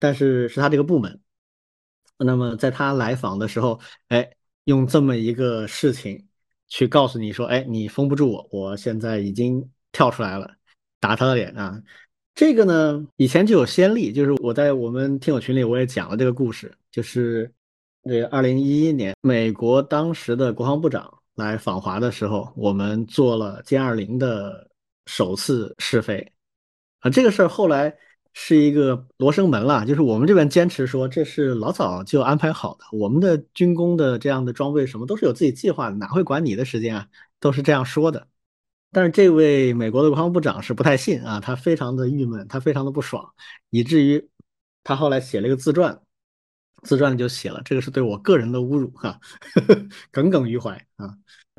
[0.00, 1.20] 但是是他这个部门。
[2.18, 3.78] 那么在他来访的时候，
[4.08, 4.28] 哎，
[4.64, 6.26] 用这么一个事情
[6.66, 9.70] 去告诉你说，哎，你封不住我，我现在已经。
[9.92, 10.48] 跳出来了，
[11.00, 11.76] 打他的脸啊！
[12.32, 17.52] 这个呢，以前就有先例，就是我在我们听友群里我也讲了这个故事，就是
[18.04, 24.70] 这二零一一年，美国当时的国防部长来访华的时候，我们做了歼二零的
[25.06, 26.24] 首次试飞
[27.00, 27.10] 啊。
[27.10, 27.92] 这个事儿后来
[28.32, 37.08] 是一个罗生门了，就是我们这边坚持说这是老早就安排好的，我们的军工的这样的装备什么都是有自己计划的，哪会管你的时间啊？
[37.40, 38.28] 都是这样说的。
[38.92, 43.32] 但是这位美国的国防部长是不太信啊，他非常的郁闷，他非常的不爽，
[43.70, 44.28] 以至于
[44.82, 46.00] 他后来写了一个自传，
[46.82, 49.20] 自传就写了这个是对我个人的侮辱哈，
[50.10, 51.16] 耿耿于怀啊。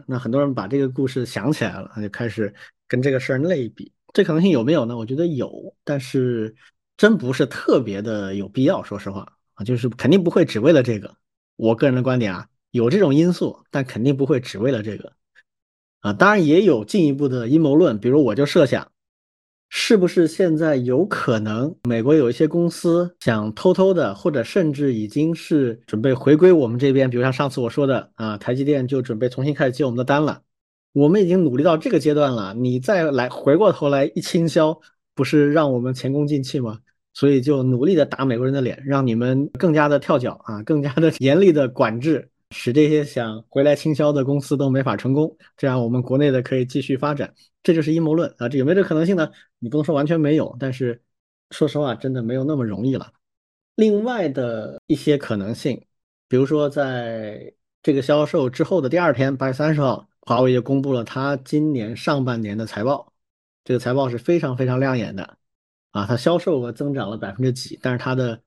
[0.07, 2.53] 那很多人把这个故事想起来了，他就开始
[2.87, 4.97] 跟这个事儿类比，这可能性有没有呢？
[4.97, 6.55] 我觉得有，但是
[6.97, 11.15] 真不是特别的有必要，说实话啊，就是肯定不会只为了这个。
[11.55, 15.13] 我个人的观点啊，有这种因素，但肯定不会只为了这个。
[15.99, 18.91] 啊，当然也有进一步的阴谋论，比如我就设想，
[19.69, 30.41] 是不是现在有可能美国有一些公司想偷偷的，或者甚至已经是准备回归我们这边，比如像上次我说的啊，台积电就准备重新开始接我们的单了，
[30.93, 34.79] 我们已经努力到这个阶段了，你再来回过头来一倾销，
[35.15, 36.79] 不是让我们前功尽弃吗？
[37.13, 42.27] 所以就努力的打美国人的脸，让你们更加的跳脚啊，更加的严厉的管制。
[42.53, 47.33] 使这些想回来倾销的公司都没法成功，这样我们国内的可以继续发展，
[47.63, 48.49] 这就是阴谋论啊！
[48.49, 49.31] 这有没有这可能性呢？
[49.59, 51.01] 你不能说完全没有，但是
[51.51, 53.13] 说实话，真的没有那么容易了。
[53.75, 55.81] 另外的一些可能性，
[56.27, 63.13] 比如说在这个销售之后的第二天，八月三十号，华为就公布了它今年上半年的财报，
[63.63, 65.37] 这个财报是非常非常亮眼的
[65.91, 66.05] 啊！
[66.05, 68.41] 它销售额增长了百分之几，但是它的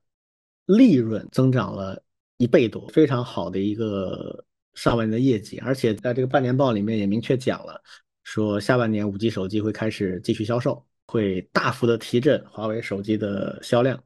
[0.65, 2.01] 利润增长了。
[2.37, 7.81] 一倍多，非常好的一个上半年的业绩，而且在这个半年报里面也明确讲了，
[8.25, 13.97] 说下半年五 G 手机会开始继续销售，会大幅的提振华为手机的销量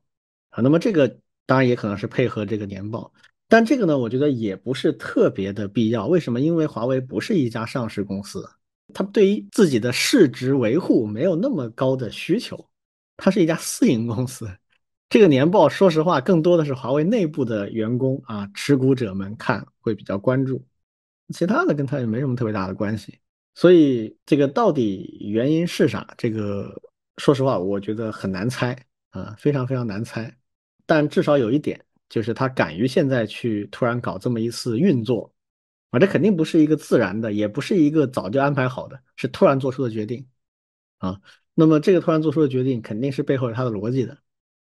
[0.51, 0.61] 啊。
[0.61, 1.07] 那么这个
[1.47, 3.11] 当然也可能是配合这个年报，
[3.49, 6.07] 但这个呢，我觉得也不是特别的必要。
[6.07, 6.39] 为什么？
[6.39, 8.47] 因为华为不是一家上市公司
[8.93, 12.69] 它对于自己的市值维护没有那么高的需求，
[13.17, 14.47] 它是一家私营公司。
[15.09, 20.63] 这个年报，说实话，更多的是华为内部的员工啊、持股者们看会比较关注，
[21.33, 23.19] 其他的跟它也没什么特别大的关系。
[23.55, 26.13] 所以这个到底原因是啥？
[26.17, 26.79] 这个
[27.17, 28.77] 说实话，我觉得很难猜
[29.09, 30.31] 啊，非常非常难猜。
[30.85, 35.32] 但至少有一点，就是他敢于现在去突然搞这么一次运作
[35.91, 40.28] 啊，这肯定不是一个自然的，也不是一个早就安排好的，是突然做出的决定
[40.97, 41.22] 啊。
[41.53, 44.18] 那么这个突然做出的决定，肯定是背后有它的逻辑的。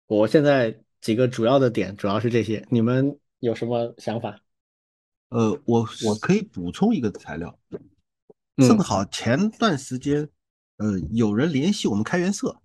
[0.07, 4.39] 我现在几个主要的点主要是这些，你们有什么想法？
[5.29, 7.57] 呃，我我可以补充一个材料，
[8.57, 10.29] 正好前段时间，
[10.77, 12.55] 呃，有人联系我们开源社，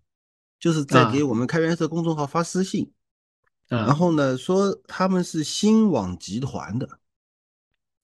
[0.58, 2.92] 就是在给我们开源社公众号发私信，
[3.78, 6.98] 然后呢说他们是新网集团的，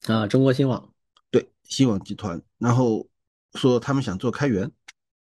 [0.07, 0.93] 啊，中国新网，
[1.29, 3.07] 对，新网集团，然后
[3.53, 4.71] 说他们想做开源，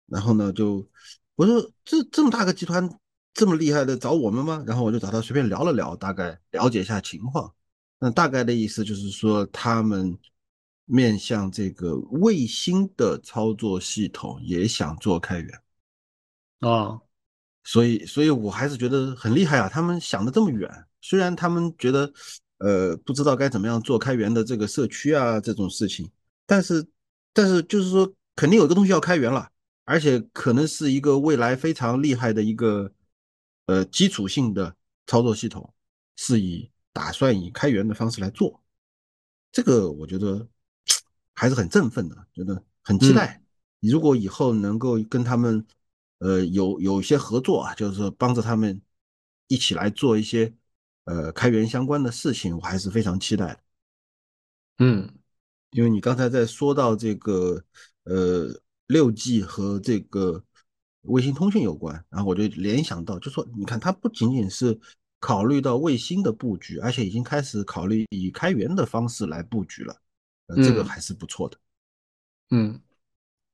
[0.06, 0.88] 然后呢就
[1.36, 2.90] 我说这这么大个集团。
[3.36, 4.64] 这么厉害的找我们吗？
[4.68, 7.52] 然后我就找他随便聊了聊，大概了解一下情况。
[7.98, 10.16] 那大概的意思就是说，他们
[10.86, 15.62] 面向这个卫星的操作系统也想做开源
[16.60, 17.02] 啊，
[17.64, 19.70] 所以，所以我还是觉得很厉害啊。
[19.70, 20.70] 他们想的这么远，
[21.02, 22.12] 虽然他们觉得
[22.60, 26.10] 呃不知道该怎么样做开源的这个社区啊这种事情，
[26.46, 26.86] 但是，
[27.34, 29.50] 但是就是说肯定有一个东西要开源了，
[29.86, 32.92] 而且可能是一个未来非常厉害的一个。
[33.66, 34.76] 呃，基础性的
[35.08, 35.74] 操作系统
[36.18, 38.62] 是以打算以开源的方式来做，
[39.54, 40.46] 这个我觉得
[41.34, 43.42] 还是很振奋的，觉得很期待。
[43.80, 45.66] 你如果以后能够跟他们
[46.24, 48.82] 呃有有一些合作啊，就是说帮着他们
[49.48, 50.52] 一起来做一些
[51.04, 53.60] 呃开源相关的事情，我还是非常期待的。
[54.80, 55.14] 嗯，
[55.72, 57.64] 因为你刚才在说到这个
[58.06, 58.48] 呃
[58.88, 60.44] 六 G 和这个。
[61.08, 64.80] 卫星通讯有关，然后我就联想到，就说你看，它不仅仅是
[65.20, 69.94] 考虑到卫星的布局，而且已经开始考虑以开源的方式来布局了，
[70.48, 71.58] 呃，这个还是不错的。
[72.52, 72.80] 嗯，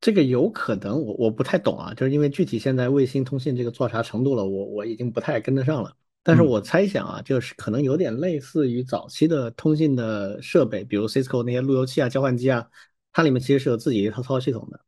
[0.02, 5.95] 这个有可能，我我不太懂啊，就是因为具体现在卫星通信这个做啥程度了，我我已经不太跟得上了。
[6.24, 12.68] 但是我猜想啊，就是可能有点类似于早期的通信的设备，比如 Cisco 那些路由器啊、交换机啊，
[13.12, 14.80] 它里面其实是有自己一套操作系统的。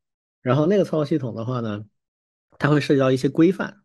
[0.41, 1.86] 然后那个操作系统的话呢？
[2.59, 3.82] 它会涉及到一些规范，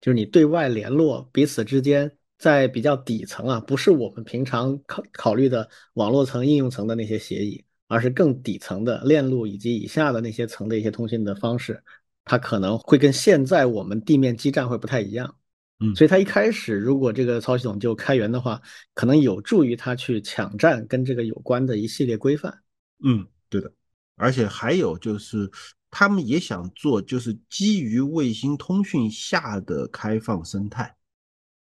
[0.00, 11.82] 就是你对外联络彼此之间，在比较底层啊，不是我们平常考考虑的网络层、应用层的那些协议，而是更底层的链路以及以下的那些层的一些通信的方式，
[12.24, 15.34] 它可能会跟现在我们地面基站会不太一样。
[15.80, 18.62] 嗯，所以它一开始如果这个操作系统就开源的话，
[18.94, 22.56] 可能有助于它去抢占跟这个有关的一系列规范。
[23.02, 23.72] 嗯，对的，
[24.14, 25.50] 而且还有就是。
[25.90, 30.94] 他们也想做，就是基于卫星通讯下的开放生态，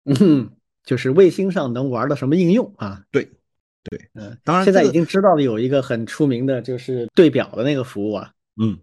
[0.07, 0.51] 嗯，
[0.83, 3.05] 就是卫星上能玩的什么应用啊？
[3.12, 3.31] 对，
[3.89, 8.78] 对，嗯，当然现在已经知道了有一个很出名的，就是对表的那个服务啊，嗯，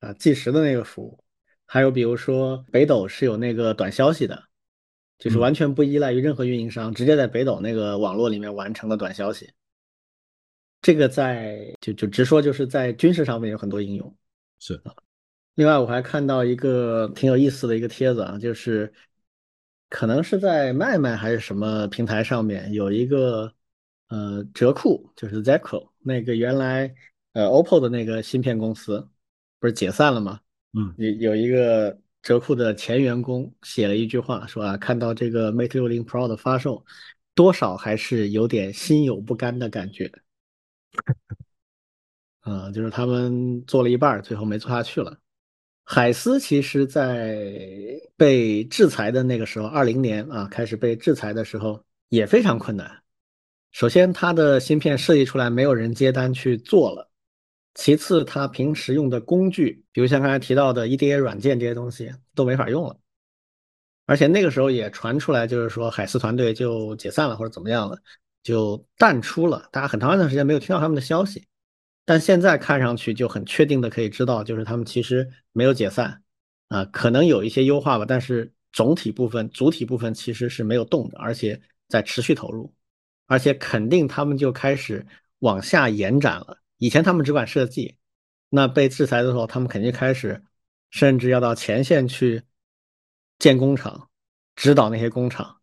[0.00, 1.18] 啊，计时的那个服务，
[1.66, 4.42] 还有比如说北斗是有那个短消息的，
[5.18, 9.50] 就是完全不依赖于任何运营商，直接在北斗那个网络里面完成的短消息，
[10.80, 14.16] 这个在就就直说就是在军事上面有很多应用。
[14.58, 14.74] 是。
[14.84, 14.94] 啊，
[15.56, 18.92] 另外我还看到一个挺有意思的一个帖子啊，就是
[19.88, 23.52] 可能是在麦麦还是什么平台上面有一个
[24.08, 26.94] 呃折库，就是 Zeco 那个原来
[27.32, 29.08] 呃 OPPO 的那个芯片公司
[29.60, 30.40] 不是解散了吗？
[30.72, 36.84] 嗯，有有一个折库的前员工写了一句话，说啊，看到这个 Mate 60 Pro 的发售，
[37.34, 40.12] 多少还是有点心有不甘的感觉。
[42.40, 45.18] 啊，就是他们做了一半，最后没做下去了。
[45.84, 53.02] 海思其实，在被制裁的那个时候，二零年啊，开始被制裁的时候也非常困难。
[53.78, 57.08] 首先，它的芯片设计出来，没有人接单去做了；
[57.74, 62.98] 其次，它平时用的工具，比如像刚才提到的 EDA 软件这些东西都没法用了。
[64.06, 67.96] 而且那个时候也传出来，就是说海思团队就解散了或者怎么样了，
[68.42, 71.46] 就淡出了，大家很长一段时间没有听到他们的消息。
[72.04, 76.20] 但现在看上去就很确定的可以知道，就是他们其实没有解散，
[76.66, 82.74] 啊，可能有一些优化吧，但是总体部分、主体部分其实是没有动的，而且在持续投入，
[83.28, 85.06] 而且肯定他们就开始
[85.38, 86.58] 往下延展了。
[86.78, 87.96] 以前他们只管设计，
[88.48, 90.42] 那被制裁的时候，他们肯定开始，
[90.90, 92.42] 甚至要到前线去
[93.38, 94.08] 建工厂，
[94.56, 95.60] 指导那些工厂，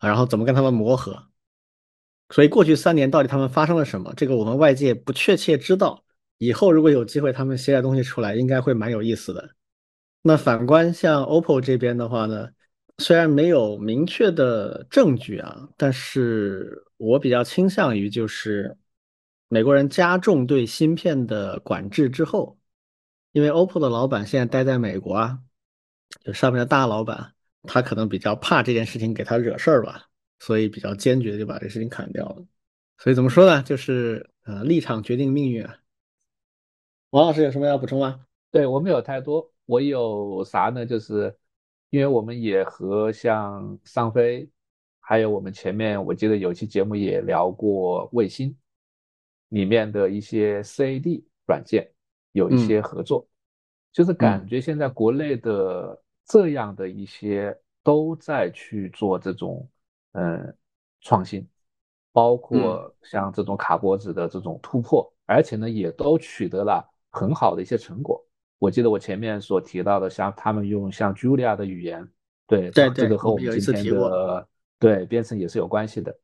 [0.00, 1.26] 然后怎么跟他们磨合。
[2.30, 4.12] 所以过去三年到底他们发生了什么？
[4.16, 6.04] 这个我们外界不确切知道，
[6.38, 9.50] 以后如果有机会他们携带东西出来，应该会蛮有意思的。
[10.22, 12.48] 那反观像 OPPO 这边的话呢，
[12.98, 18.76] 虽然没有明确的证据啊，但是我比较倾向于就是
[19.48, 22.58] 美国人加重对芯片的管制之后，
[23.32, 25.38] 因为 OPPO 的老板现在待在美国啊，
[26.22, 30.08] 就上面的大老板，他可能比较怕这件事情给他惹事儿吧，
[30.38, 32.44] 所以比较坚决就把这事情砍掉了。
[32.98, 33.62] 所以怎么说呢？
[33.62, 35.76] 就是呃，立场决定命运啊。
[37.10, 38.26] 王老师有什么要补充吗？
[38.50, 40.84] 对我没有太多，我有啥呢？
[40.84, 41.34] 就是
[41.90, 44.50] 因为我们也和像商飞，
[45.08, 48.54] 还有我们前面我记得有期节目也聊过卫星
[49.48, 51.90] 里面的一些 CAD 软件
[52.32, 53.26] 有一些合作，
[53.90, 59.66] 就是感觉现在国内的这样的一些都在去做这种
[60.12, 60.54] 嗯
[61.00, 61.48] 创新。
[62.12, 68.22] 包括像这种卡脖子的这种突破，而且呢，也都取得了很好的一些成果。
[68.58, 72.06] 我记得我前面所提到的，像他们用像 Julia 的语言，
[72.46, 74.46] 对对这个和我们今天的
[74.78, 76.16] 对编程也是有关系的。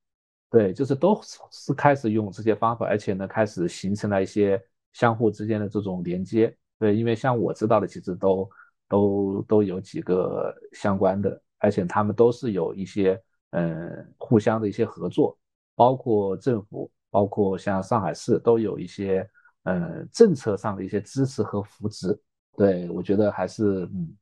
[0.51, 1.21] 对，就是都
[1.51, 4.63] 是开始用这些方法，而且呢，开始形成了一些
[4.93, 6.57] 相互之间的这种连接。
[6.79, 8.49] 对，因为像我知道的，其实都
[8.89, 13.21] 都都有几个相关的，而且他们都是有一些
[13.51, 15.37] 嗯互相的一些合作。
[15.77, 19.29] 包括政府，包括像上海市，都有一些
[19.65, 22.17] 呃政策上的一些支持和扶持。
[22.57, 24.17] 对我觉得还是嗯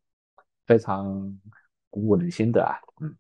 [0.67, 1.39] 非常
[1.91, 2.73] 鼓舞人心的啊。
[3.03, 3.15] 嗯，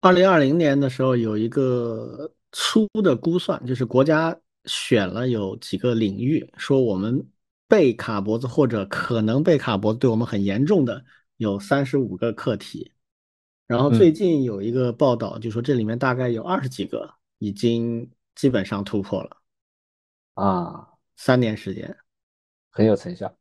[0.00, 7.26] 二零二零年的时候有一个粗的估算，就是国家选了有几个领域，说我们
[7.68, 11.04] 被卡脖子或者可能被卡脖子对我们很严重的
[11.36, 12.92] 有三十五个课题。
[13.66, 19.36] 然后最近有一个报道，就说这里面大概有二十几个已经基本上突破了，
[20.34, 21.96] 啊，三年时间，
[22.70, 23.36] 很有成效。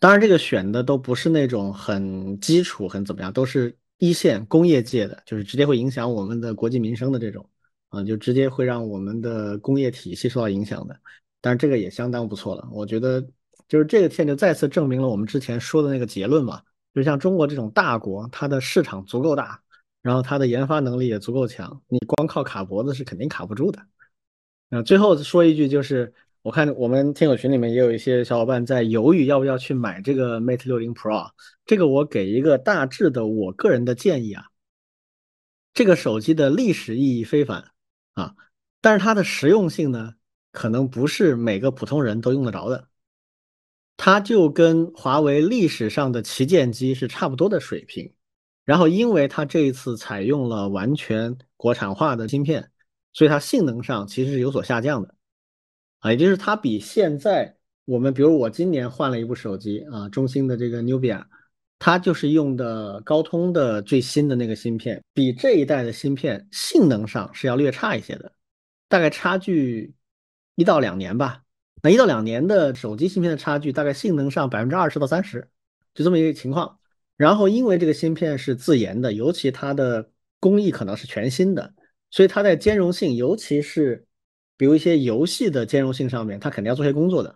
[0.00, 7.48] 当然，这个选的都不是那种很基础、很怎么样，都是一线工业界的，就是直接会影响我们的国计民生的这种，
[7.88, 10.98] 啊，就直接会让我们的工业体系受到影响的。
[11.40, 13.20] 但是这个也相当不错了，我觉得
[13.68, 16.62] 就是这个片就再次证明了我们之前说的那个结论嘛。
[16.94, 19.62] 就像中国这种大国，它的市场足够大，
[20.02, 23.80] 然后它的研发能力也足够强，你光靠卡脖子是肯定卡不住的。
[24.68, 26.12] 那最后说一句，就是
[26.42, 31.30] 我看我们听友群里面也有一些小伙伴在犹豫要不要去买这个 Mate 六零 Pro，
[31.66, 34.44] 这个我给一个大致的我个人的建议啊，
[35.74, 37.72] 这个手机的历史意义非凡
[38.14, 38.34] 啊，
[38.80, 40.14] 但是它的实用性呢，
[40.52, 42.88] 可能不是每个普通人都用得着的。
[43.96, 48.14] 它就跟华为历史上的旗舰机是差不多的水平，
[48.64, 52.70] 然后因为它这一次采用了完全国产化的芯片，
[53.12, 55.12] 所以它性能上其实是有所下降的，
[56.00, 61.24] 啊，也就是它比现在我们，比如我今年换了一部手机啊，中兴的这个 Nubia，
[61.78, 68.32] 它就是用的高通的最新的那个芯片，比这一代的芯片性能上是要略差一些的，
[68.88, 69.94] 大概差距
[70.54, 71.42] 一到两年吧。
[71.80, 75.48] 那一到两年的手机芯片的差距，大概性能上百分之二十到三十，
[75.94, 76.78] 就这么一个情况。
[77.16, 80.10] 然后因为这个芯片是自研的，尤其它的
[80.40, 81.72] 工艺可能是全新的，
[82.10, 84.07] 所以它在兼容性，尤其是
[84.58, 87.34] 比如一些游戏的兼容性上面，它肯定要做些工作的。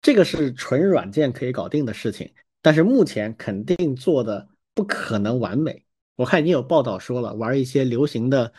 [0.00, 2.32] 这个是纯软件可以搞定的事情，
[2.62, 5.84] 但是目前肯定做的不可能完美。
[6.16, 8.50] 我看已经有报道说了，玩一些流行的。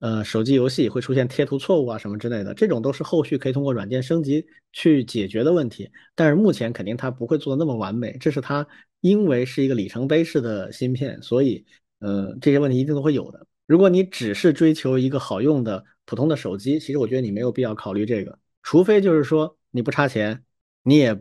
[0.00, 5.90] 呃，手机游戏会出现贴图错误啊什么之类的，这种都是后续可以通过软件升级去解决的问题。
[6.14, 8.64] 但是目前肯定它不会做的那么完美，这是它
[9.00, 11.66] 因为是一个里程碑式的芯片，所以
[11.98, 13.44] 呃这些问题一定都会有的。
[13.66, 20.42] 如果你只是追求一个好用的普通的手机，其实我觉得你没有必要考虑这个，除非就是说你不差钱，
[20.82, 21.14] 你也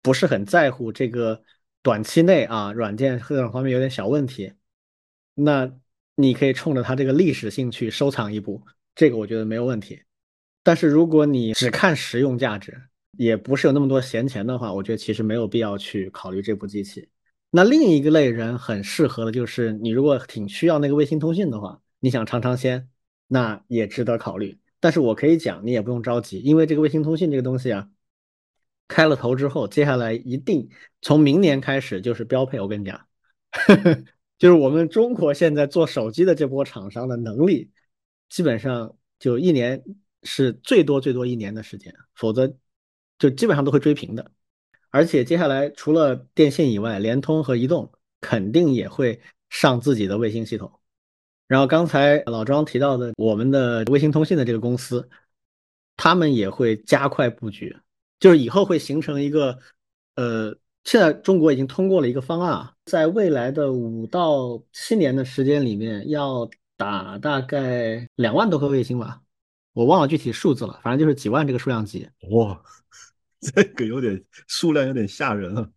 [0.00, 1.42] 不是很在乎这个
[1.82, 4.52] 短期内啊软件各种方面有点小问题，
[5.34, 5.72] 那。
[6.16, 8.62] 你可以冲着它这个历史性去收藏一部，
[8.94, 10.02] 这个我觉得没有问题。
[10.62, 12.78] 但是如果你只看实用价值，
[13.16, 17.08] 也不是有那么多闲钱的话，我觉得其实没有必要去考虑这部机器。
[17.50, 22.86] 那另一个类人很适合的就是你如果挺需要那个卫星通信的话，你想尝尝鲜，
[23.32, 24.58] 那也值得考虑。
[24.80, 27.88] 但是我可以讲，你也不用着急，因为这个卫星通信这个东西啊，
[28.88, 30.68] 开了头之后，接下来一定
[31.00, 32.60] 从明年开始就是标配。
[32.60, 33.06] 我跟你讲。
[34.38, 37.70] 就是我们中国现在做手机的这波厂商的能力，
[38.30, 39.84] 基本上就一年
[40.22, 42.50] 是最多最多一年的时间，否则
[43.18, 44.30] 就基本上都会追平的。
[44.88, 49.20] 而且接下来除了电信以外，联通和移动肯定也会
[49.50, 50.79] 上自己的卫星系统。
[51.50, 55.08] 然后刚才老庄提到的我们的卫星通信的这个公司，
[55.96, 57.76] 他们也会加快布局，
[58.20, 59.58] 就是以后会形成一个，
[60.14, 69.20] 呃，现在中国已经通过了一个方案啊，在未来的五到七年的时间里面，要打大概两万多颗卫星吧，
[69.72, 72.08] 我忘了具体数字了，反正就是几万这个数量级。
[72.30, 72.62] 哇，
[73.42, 75.68] 这个有点数量有点吓人啊！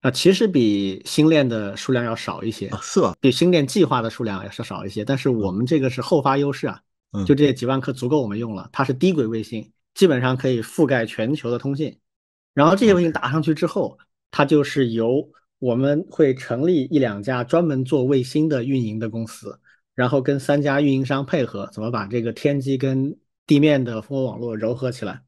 [0.00, 3.14] 啊，其实比星链的数量要少一些，啊是吧？
[3.20, 6.80] 比星链计划的数量要是少一些，但是我们这个是后发优势啊。
[7.12, 11.98] 嗯就这几万颗足够我们用了，它是低轨卫星，基本上可以覆盖全球的通信。
[12.54, 13.98] 然后这些卫星打上去之后，
[14.30, 15.28] 它就是由
[15.58, 19.58] 我们会成立一两家专门做卫星的运营的公司，
[19.96, 23.14] 然后跟三家运营商配合，怎么把这个天基跟
[23.44, 25.20] 地面的蜂窝网络糅合起来。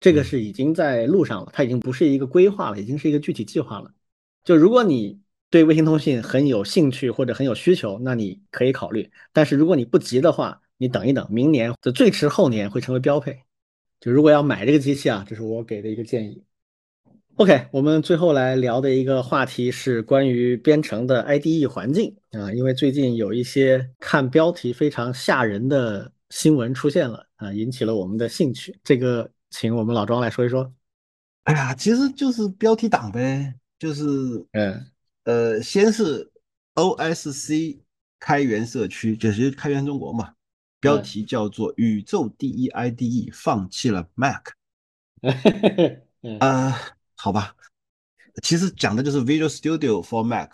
[0.00, 3.92] 这个是已经在路上了，它已经不是一个规划了，已经是一个具体计划了。
[4.48, 5.20] 就如果你
[5.50, 9.10] 对卫星通信很有兴趣或者很有需求，那你可以考虑。
[9.30, 13.42] 但是如果你不急的话，你等一等，明年就最迟后年会成为标配。
[14.00, 16.42] 就如果要买这个机器啊，这是我给的一个建议。
[17.34, 28.74] OK，我们最后来聊的一个话题是关于编程的 IDE 环境啊，因为最近有一些看标题非常吓人的新闻出现了啊，引起了我们的兴趣。
[28.82, 30.72] 这个请我们老庄来说一说。
[31.44, 34.04] 哎呀，其实就是标题党呗，就是
[34.52, 34.90] 嗯
[35.24, 36.30] 呃，先是
[36.74, 37.80] OSC
[38.18, 40.32] 开源社区，就是开源中国嘛，
[40.80, 44.42] 标题叫做“宇宙第一 IDE 放弃了 Mac”。
[46.22, 46.74] 嗯呃，
[47.14, 47.54] 好吧，
[48.42, 50.50] 其实讲的就是 Visual Studio for Mac，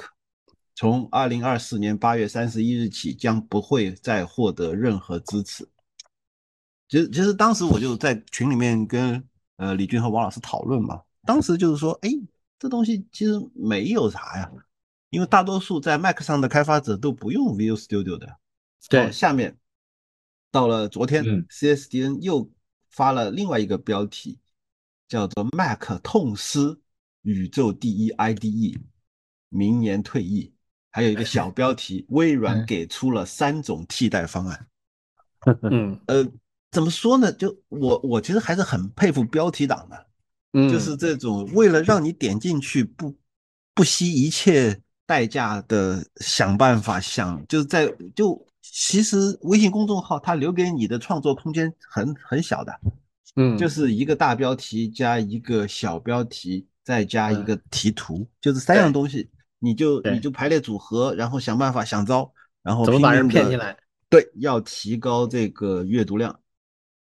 [0.75, 5.67] 从二零二四年八月三十一日起将不会再获得任何支持。
[6.89, 9.23] 其实，其实当时我就在群里面跟
[9.57, 12.11] 呃李军和王老师讨论嘛，当时就是说，哎，
[12.65, 14.51] 这东西其实没有啥呀，
[15.11, 18.39] 因为大多数在 Mac 上的开发者都不用 Visual Studio 的。
[18.89, 19.59] 对好下面
[20.51, 22.51] 到了昨天、嗯 CSDN 又
[22.89, 24.39] 发了另外一个标题，
[25.07, 26.79] 叫做 “Mac 痛失
[27.21, 28.81] 宇宙第一 IDE，
[29.51, 30.55] 明年退役”，
[30.91, 34.67] 还有一个小标题：微软嗯给出了三种替代方案。
[35.71, 36.27] 嗯呃，
[36.71, 37.31] 怎么说呢？
[37.31, 40.07] 就我我其实还是很佩服标题党的，
[40.55, 43.15] 嗯，就是这种为了让你点进去不
[43.75, 52.73] 不惜一切代价的想办法想，就是在就其实微信公众号它留给你的创作空间很很小的，
[53.37, 59.29] 嗯就是一个大标题加一个小标题，再加一嗯个题图，就是三样东西，
[59.59, 62.33] 你就你就排列组合，然后想办法想招，
[62.63, 63.77] 然后怎么把人骗进来？
[64.09, 66.39] 对，要提高这个阅读量。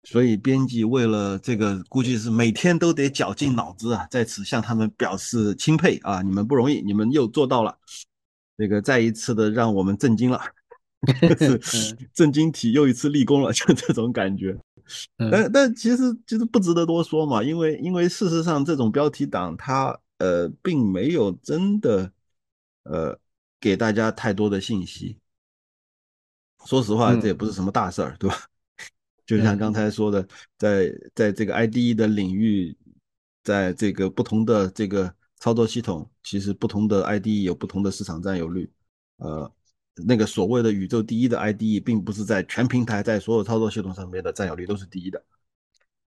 [0.04, 6.20] 所以编辑为了这个，估计是每天都得绞尽脑汁啊，在此向他们表示钦佩啊！
[6.22, 7.78] 你们不容易，你们又做到了，
[8.58, 10.40] 这个再一次的让我们震惊了，
[11.38, 14.58] 就 是 震惊体又一次立功了，就这种感觉。
[15.18, 22.12] 嗯但但其实其实不值得多说嘛，因为因为事实上这种标题党它呃并没有真的
[22.82, 23.16] 呃
[23.60, 25.16] 给大家太多的信息。
[26.66, 28.36] 说实话，嗯这也不是什么大事儿，对吧？
[29.32, 30.28] 就像嗯刚才说的，
[30.58, 32.76] 在在这个 IDE 的领域，
[33.42, 38.70] 在这个不同的这个操作系统，其实不同的 IDE 有不同的市场占有率。
[39.16, 39.50] 呃，
[40.06, 45.24] 那个所谓的宇宙第一的 IDE，并不是在全平台在所有操作系统上面的占有率都是第一的。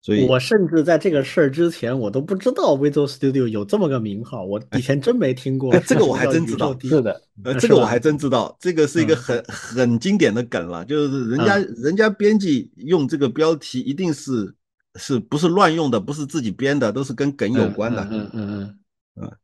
[0.02, 5.80] 所以，我甚至在这个事儿之前，我都不知道 Visual Studio 有这么个名号，我以前真没听过哎。
[5.86, 14.54] 这个我还真知道是的，呃，这个我还真知道，这个是一个嗯很很经典的梗了，就是人家嗯人家编辑用这个标题，一定是
[14.96, 18.02] 是不是乱用的，不是自己编的，都是跟梗有关的。
[18.10, 18.80] 嗯嗯嗯
[19.22, 19.32] 嗯。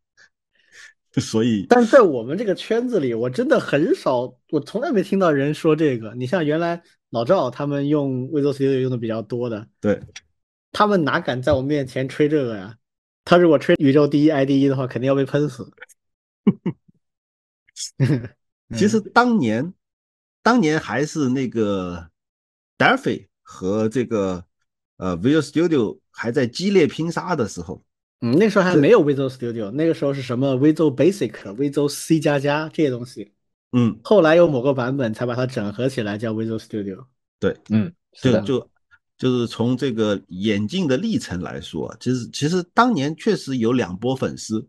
[1.17, 6.13] 所以，但是在我们这个圈子里，我真的很少，我从来没听到人说这个。
[6.13, 9.97] 你像原来老赵他们用 Visual Studio 用的比较多的，对，
[10.75, 12.77] 他们哪敢在我面前吹这个呀？
[13.23, 15.71] 他如果吹宇宙第一 IDE 的话，肯定要被喷死。
[18.75, 19.73] 其实当年
[20.43, 22.09] 当年还是那个
[22.77, 24.43] Delphi 和这个
[24.97, 27.81] 呃 Visual Studio 还在激烈拼杀的时候，
[28.19, 33.31] 嗯，那时候还没有 Visual Studio，那个时候是什么？Visual Basic、Visual C 加加这些东西，
[33.71, 37.05] 嗯，后来有某个版本才把它整合起来叫 Visual Studio。
[37.39, 37.55] 对。
[37.69, 38.69] 嗯，是的，就就
[39.17, 44.67] 就是从这个演进的历程来说，其实其实当年确实有两波粉丝，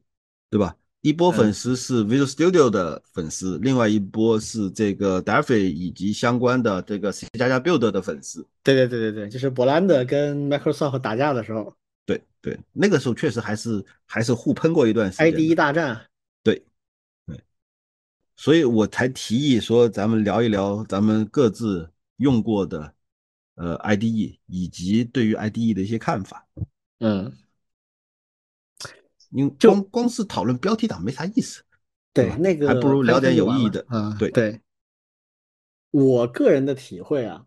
[0.51, 0.77] 对吧？
[1.03, 8.45] 一波粉丝是 Visual Studio 的粉丝，另外一波是这个 Daffy 以及相关的这个 C 加加 Build 的粉丝。
[8.65, 11.73] 对对对对对，就是博兰德跟 Microsoft 打架的时候
[12.05, 15.33] 对对，那个时候确实还是还是互喷过一段时间。
[15.33, 16.01] ，IDE 大战。
[16.43, 16.61] 对，
[17.25, 17.41] 对，
[18.37, 22.93] 所以我才提议说，咱们聊一聊咱们各自用过的
[23.57, 26.47] 呃 IDE 以及对于 IDE 的一些看法。
[27.01, 27.37] 嗯，
[29.31, 31.63] 因为就光光是讨论标题党没啥意思。
[32.15, 33.85] 对，吧那个还不如聊点有意义的。
[33.91, 34.61] 嗯，对对。
[35.91, 37.47] 我个人的体会啊，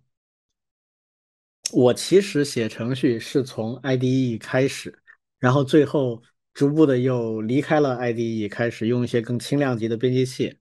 [1.71, 5.01] 我其实写程序是从 IDE 开始，
[5.39, 6.21] 然后最后
[6.53, 10.58] 逐步的又离开了 IDE，开始用一些更轻量级的编辑器。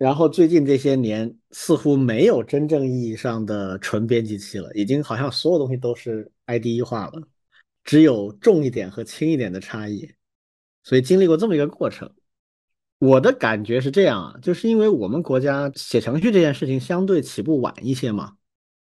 [0.00, 7.20] 然后最近这些年似乎没有真正意义上的纯编辑器了，已经好像所有东西都是 IDE 化了，
[7.84, 10.10] 只有重一点和轻一点的差异。
[10.84, 12.10] 所以经历过这么一个过程。
[12.98, 18.38] 我的感觉是这样啊，就是因为我们国家写程序这件事情相对起步晚一些嘛，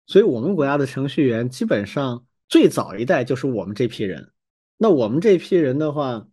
[0.07, 4.31] 所以我们国家的程序员基本上最早一代就是我们这批人。
[4.77, 6.29] 那我们这批人的话，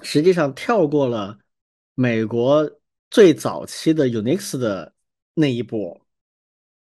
[0.00, 1.38] 实际上跳过了
[1.94, 2.68] 美国
[3.14, 4.92] 最早期的 Unix 的
[5.34, 6.04] 那一波，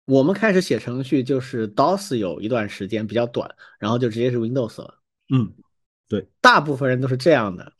[0.05, 5.01] 我们开始写程序就是 DOS 有一段时间比较短，然后就直接是 Windows 了。
[5.35, 5.53] 嗯，
[6.07, 7.73] 对大部分人都是这样的。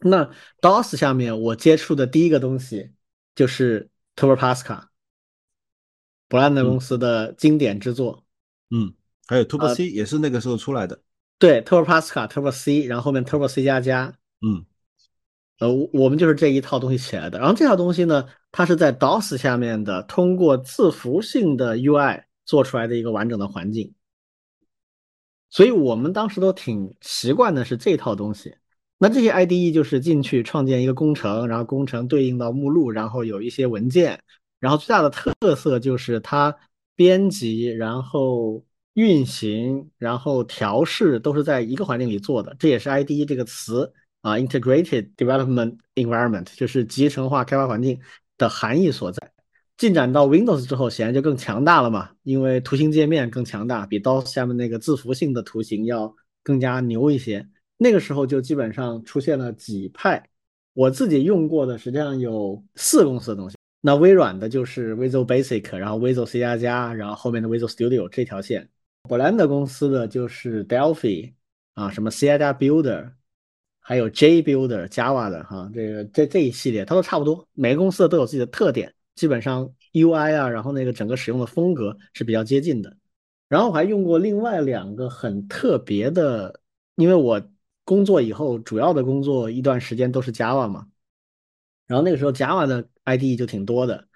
[0.00, 0.30] 那
[0.60, 2.92] DOS 下面我接触的第一个东西
[3.34, 4.88] 就是 Turbo Pascal，
[6.28, 8.22] 伯兰德公司的经典之作。
[8.68, 8.92] 嗯，
[9.26, 11.02] 还有 Turbo 呃 C 也是那个时候出来的。
[11.38, 14.66] 对，Turbo Pascal、Turbo C，然后后面 Turbo C 加加，嗯
[15.58, 17.38] 呃，我们就是这一套东西起来的。
[17.38, 23.92] 然后这套东西呢，它是在 DOS 下面的，通过字符性的 UI 做出来的一个完整的环境。
[25.50, 28.54] 所以我们当时都挺习惯的是这套东西。
[28.98, 34.20] 那这些 IDE 就是进去创建一个工程，然后工程对应到目录，然后有一些文件，
[34.60, 36.54] 然后最大的特色就是它
[36.94, 38.64] 编辑，然后
[38.94, 42.54] 运行，然后调试都是在一个环境里做的。
[42.58, 43.92] 这也是 IDE 这个词
[44.28, 47.98] 啊，Integrated Development Environment，就是集成化开发环境
[48.36, 49.32] 的含义所在。
[49.76, 57.46] 进展到 Windows 之后，显然就更强大了嘛，因为图形界面更强大，比 DOS 下面那个字符性的图形要更加牛一些。
[57.76, 60.28] 那个时候就基本上出现了几派，
[60.74, 63.56] 我自己用过的实际上有四公司的东西。
[63.80, 68.68] 那微软的就是 Visual Basic，然后 Visual C 加加，然后后面的 Visual Studio 这条线。
[69.08, 71.32] 伯兰德公司的就是 Delphi
[71.74, 73.12] 啊，什么 C 加加 Builder，
[73.88, 82.94] 还有 J Builder Java 的哈，这个这这一系列它都差不多，每个公司的都有自己的特点，基本上 UI 啊，然后那个整个使用的风格是比较接近的。
[83.48, 86.60] 然后我还用过另外两个很特别的，
[86.96, 87.42] 因为我。
[87.88, 90.88] 工作以后，主要的工作一段时间都是 Java 嘛，
[91.86, 94.06] 然后那个时候 Java 的 IDE 就挺多的，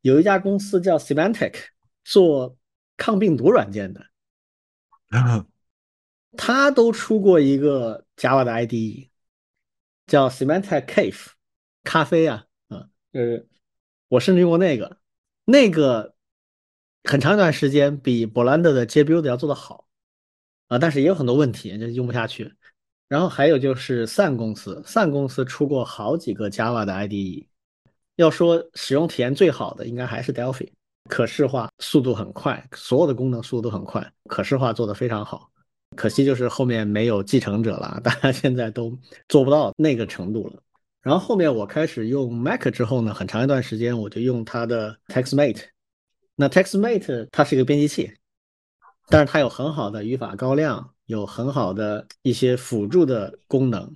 [0.00, 1.54] 有一家公司叫 Semantic
[2.02, 2.56] 做
[2.96, 4.04] 抗病毒软件的，
[6.36, 9.10] 他都出过一个 Java 的 IDE，
[10.12, 11.28] 叫 Symantec Cave，
[11.84, 13.48] 咖啡啊，啊，就是
[14.08, 14.98] 我甚至用过那个，
[15.46, 16.14] 那个
[17.04, 19.86] 很长一段时间比 Blender 的 JBuild 要做的好
[20.68, 22.54] 啊，但是也有很多问题，就用不下去。
[23.08, 27.46] 然后还有就是 Sun 公司，Sun 公司出过好几个 Java 的 IDE。
[28.16, 30.70] 要说使用体验最好的，应该还是 Delphi，
[31.08, 35.50] 可视化速度很快，所有的功能速度都很快，可视化做得非常好。
[35.96, 38.96] 可惜就是后面没有继承者了， 大家现在都
[39.28, 40.62] 做不到那个程度了。
[41.00, 45.62] 然后后面我开始用 Mac 之后呢，很长一段时间我就用它的 TextMate。
[46.36, 48.12] 那 TextMate 它是一个编辑器，
[49.08, 50.90] 但是它有很好的语法高亮。
[51.06, 53.94] 有很好的一些辅助的功能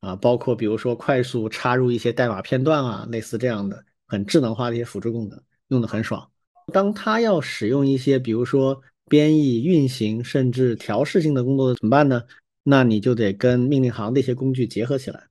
[0.00, 6.28] 啊，包括比如说快速插入一些代码片段啊，类似这样的很智能化的一些辅助功能，用的很爽。
[6.70, 12.22] 当它要使用一些比如说编译、运行甚至调试性的工作怎么办呢？
[12.62, 15.24] 那你就得跟命令行的一些工具结合起来。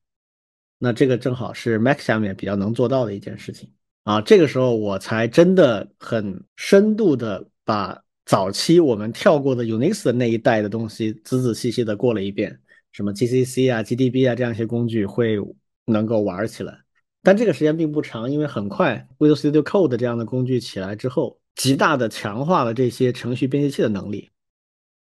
[0.79, 3.69] 那这个正好是 Mac 下面比较能做到的一件事情
[4.03, 4.19] 啊。
[4.21, 8.03] 这个时候我才真的很深度的把。
[8.29, 12.59] 早期我们跳过的 Unix 的那一代的东西，仔仔细细的过了一遍，
[12.91, 15.37] 什么 GCC 啊、GDB 啊这样一些工具会
[15.85, 16.77] 能够玩起来，
[17.23, 24.29] 但这个时间并不长，因为很快 Visual Studio Code 这样的工具起来之后，极大的强化了这些程序编辑器的能力。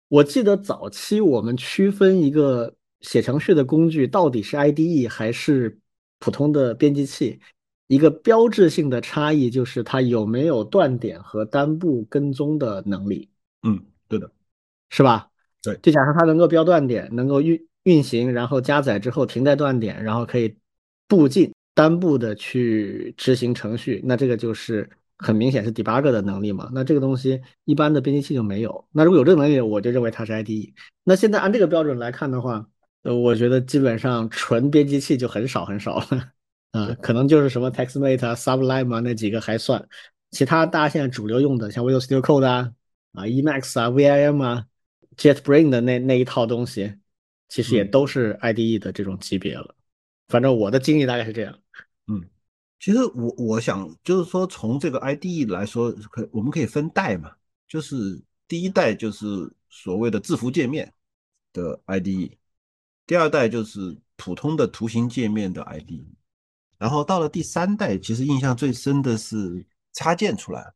[0.09, 5.79] 我记得早期我们区分一个写程序的工具到底是 IDE 还是
[6.19, 7.41] 普通的编辑器。
[7.87, 13.29] 一个标志性的差异就是它有没有断点和单步跟踪的能力。
[13.63, 14.31] 嗯，对的，
[14.91, 15.29] 是吧？
[15.63, 20.57] 对，就假设它能够标断点，能够运运行，然后加载之后停在断点，然后可以
[21.07, 24.89] 步进单步的去执行程序，那这个就是
[25.23, 26.69] 很明显是 debug 的能力嘛。
[26.75, 28.87] 那这个东西一般的编辑器就没有。
[28.93, 30.75] 那如果有这个能力，我就认为它是 IDE。
[31.05, 32.67] 那现在按这个标准来看的话，
[33.03, 36.33] 呃，我觉得基本上纯编辑器就很少很少了。
[36.73, 39.87] 啊，可能就是什么 TextMate 啊、Sublime 啊那几个还算，
[40.31, 42.73] 其他大家现在主流用的，像 Visual Studio Code 啊、
[43.13, 44.65] 啊 Emacs 啊、Vim 啊、
[45.19, 46.95] JetBrains 的那那一套东西，
[47.49, 49.75] 其实也都是 IDE 的这种级别了。
[50.29, 51.59] 反正我的经历大概是这样。
[52.07, 52.25] 嗯，
[52.83, 57.31] 其实我我想就是说，从这个 IDE 来说，可我们可以分代嘛，
[57.69, 59.25] 就是第一代就是
[59.71, 60.93] 所谓的字符界面
[61.53, 62.33] 的 IDE，
[63.07, 66.05] 第二代就是普通的图形界面的 IDE，
[66.77, 70.75] 然后到了第三代，其实印象最深的是插件出来，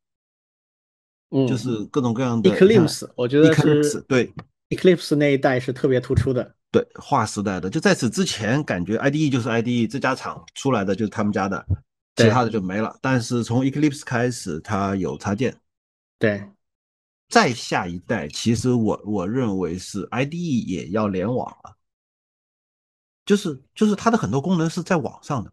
[1.30, 4.32] 嗯，就是各种各样的 Eclipse，我觉得是对
[4.68, 6.54] Eclipse 那一代是特别突出的。
[6.70, 11.66] 对，划时代的，就在此之前，感觉 IDE 就是 IDE，这家厂出来的就是他们家的，
[12.16, 12.98] 其他的就没了。
[13.00, 15.56] 但是从 Eclipse 开始，它有插件。
[16.18, 16.48] 对，
[17.28, 21.76] 再下一代，其实我我认为是 IDE 也要联网了，
[23.24, 25.52] 就是就是它的很多功能是在网上的。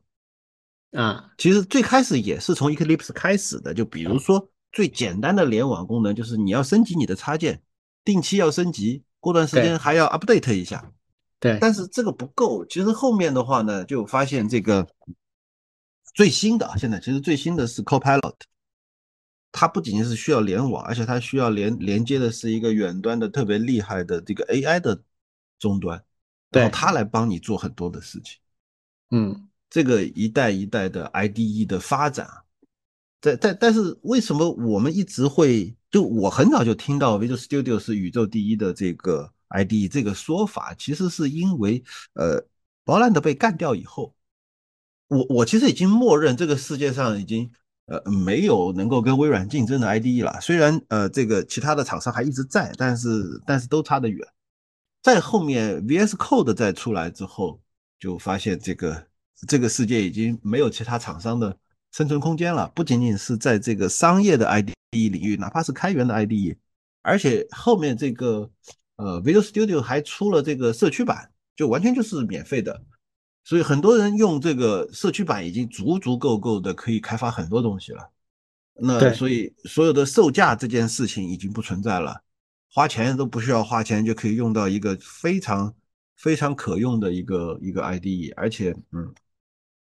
[1.00, 7.62] 啊，其实最开始也是从 Eclipse 开始的，就比如说最简单的联网功能，就是你要升级你的插件，
[8.06, 10.92] 定期要升级，过段时间还要 update 一下。
[11.40, 12.64] 对，但是这个不够。
[12.68, 14.88] 其实后面的话呢，就发现这个
[16.14, 18.36] 最新的啊，现在其实最新的是 Copilot，
[19.52, 25.02] 它不仅仅是需要联网，而且它需要连连接的是一个远端的特别厉害的这个 AI 的
[25.60, 26.04] 终端，
[26.52, 28.38] 然后它来帮你做很多的事情。
[29.12, 29.50] 嗯。
[29.70, 32.30] 这个一代一代的 IDE 的发展，
[33.20, 41.84] 在在但是为什么我们一直会就我很早就听到 Visual Studio 是宇宙第一的这个 IDE 这个说法，其实是因为
[42.14, 42.40] 呃
[42.86, 44.14] b o l a n d 被干掉以后，
[45.08, 47.50] 我我其实已经默认这个世界上已经
[47.86, 50.40] 呃没有能够跟微软竞争的 IDE 了。
[50.42, 54.28] 虽然呃这个其他的厂商还一直在，但是但是都差得远。
[55.02, 57.60] 在后面 VS Code 再出来之后，
[58.00, 59.08] 就发现这个。
[59.46, 61.58] 这个世界已经没有其他厂商的
[61.92, 66.56] 生存空间了，不仅仅是在这个商业的 IDE 领域，哪怕是开源的 IDE，
[67.02, 68.50] 而且后面这个
[68.96, 72.82] 呃 Visual Studio 还出了这个社区版，就完全就是免费的，
[73.44, 78.10] 所以很多人用这个社区版已经足足够够的可以开发很多东西了。
[78.76, 82.22] 那所以所有的售价这件事情已经不存在了，
[82.72, 85.74] 花钱都不需要花钱就可以用到一个非常
[86.16, 89.14] 非常可用的一个一个 IDE，而且嗯。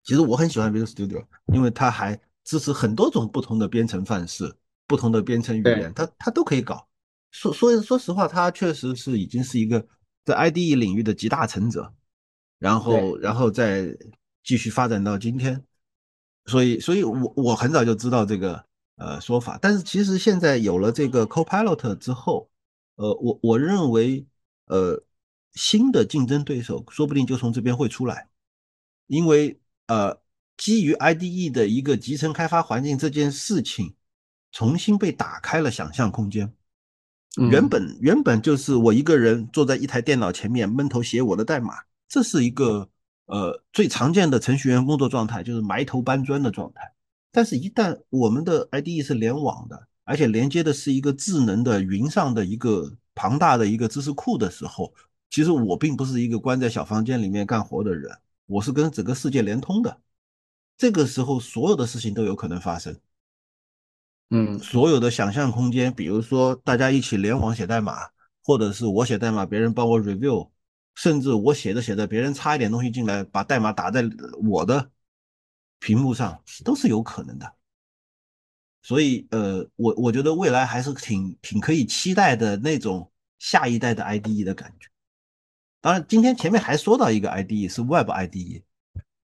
[0.05, 1.25] 其实我很喜欢 Visual Studio，
[1.55, 4.53] 因为它还支持很多种不同的编程范式、
[4.89, 6.89] 不同的编程语言，它它都可以搞。
[7.31, 9.87] 说说说实话，它确实是已经是一个
[10.25, 11.95] 在 IDE 领域的集大成者，
[12.63, 13.95] 然后然后再
[14.43, 15.63] 继续发展到今天。
[16.47, 18.65] 所以，所以我我很早就知道这个
[18.97, 22.49] 呃说法，但是其实现在有了这个 Copilot 之后，
[22.95, 24.25] 呃，我我认为
[24.67, 25.03] 呃
[25.53, 28.29] 新的竞争对手说不定就从这边会出来，
[29.07, 29.59] 因为。
[29.89, 30.17] 呃，
[30.57, 33.93] 基于 IDE 的一个集成开发环境这件事情，
[34.51, 36.51] 重新被打开了想象空间。
[37.51, 41.75] 原本原本就是我一个人坐在一台电脑前面闷头写我的代码，
[42.13, 42.91] 这是一个
[43.25, 46.93] 呃最常见的程序员工作状态，就是埋头搬砖的状态。
[47.31, 54.93] 但是，一旦我们的 IDE 是联网的，而且连接的是一个智能的云上的一个庞大的一个知识库的时候，
[55.31, 58.15] 其实我并不是一个关在小房间里面干活的人。
[58.45, 59.99] 我是跟整个世界连通的，
[60.77, 62.95] 这个时候所有的事情都有可能发生。
[64.29, 68.11] 嗯，所有的想象空间，比如说大家一起联网写代码，
[68.45, 70.51] 或者是我写代码，别人帮我 review，
[70.95, 74.03] 甚至我写着写着，别人插一点东西进来，把代码打在
[74.43, 74.91] 我的
[75.79, 77.55] 屏幕上，都是有可能的。
[78.83, 84.89] 所以，呃，我我觉得未来还是挺挺可以期待的那种下一代的 IDE 的感觉。
[85.81, 88.63] 当然，今天前面还说到一个 IDE 是 Web IDE，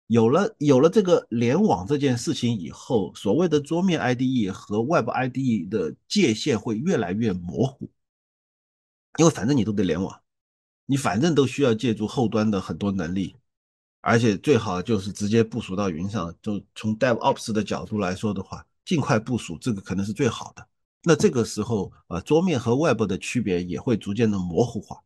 [0.07, 7.89] 有了有了这个联网这件事情以后，所谓的桌面 IDE 和 Web IDE 的界限会越来越模糊，
[9.17, 10.21] 因为反正你都得联网，
[10.91, 13.33] 你反正都需要借助后端的很多能力，
[14.01, 16.35] 而且最好就是直接部署到云上。
[16.41, 20.67] 就从 DevOps 的角度来说的话，尽快部署这个可能是最好的。
[21.03, 25.01] 那这个时候，呃，桌面和 Web 的区别也会逐渐的模糊化。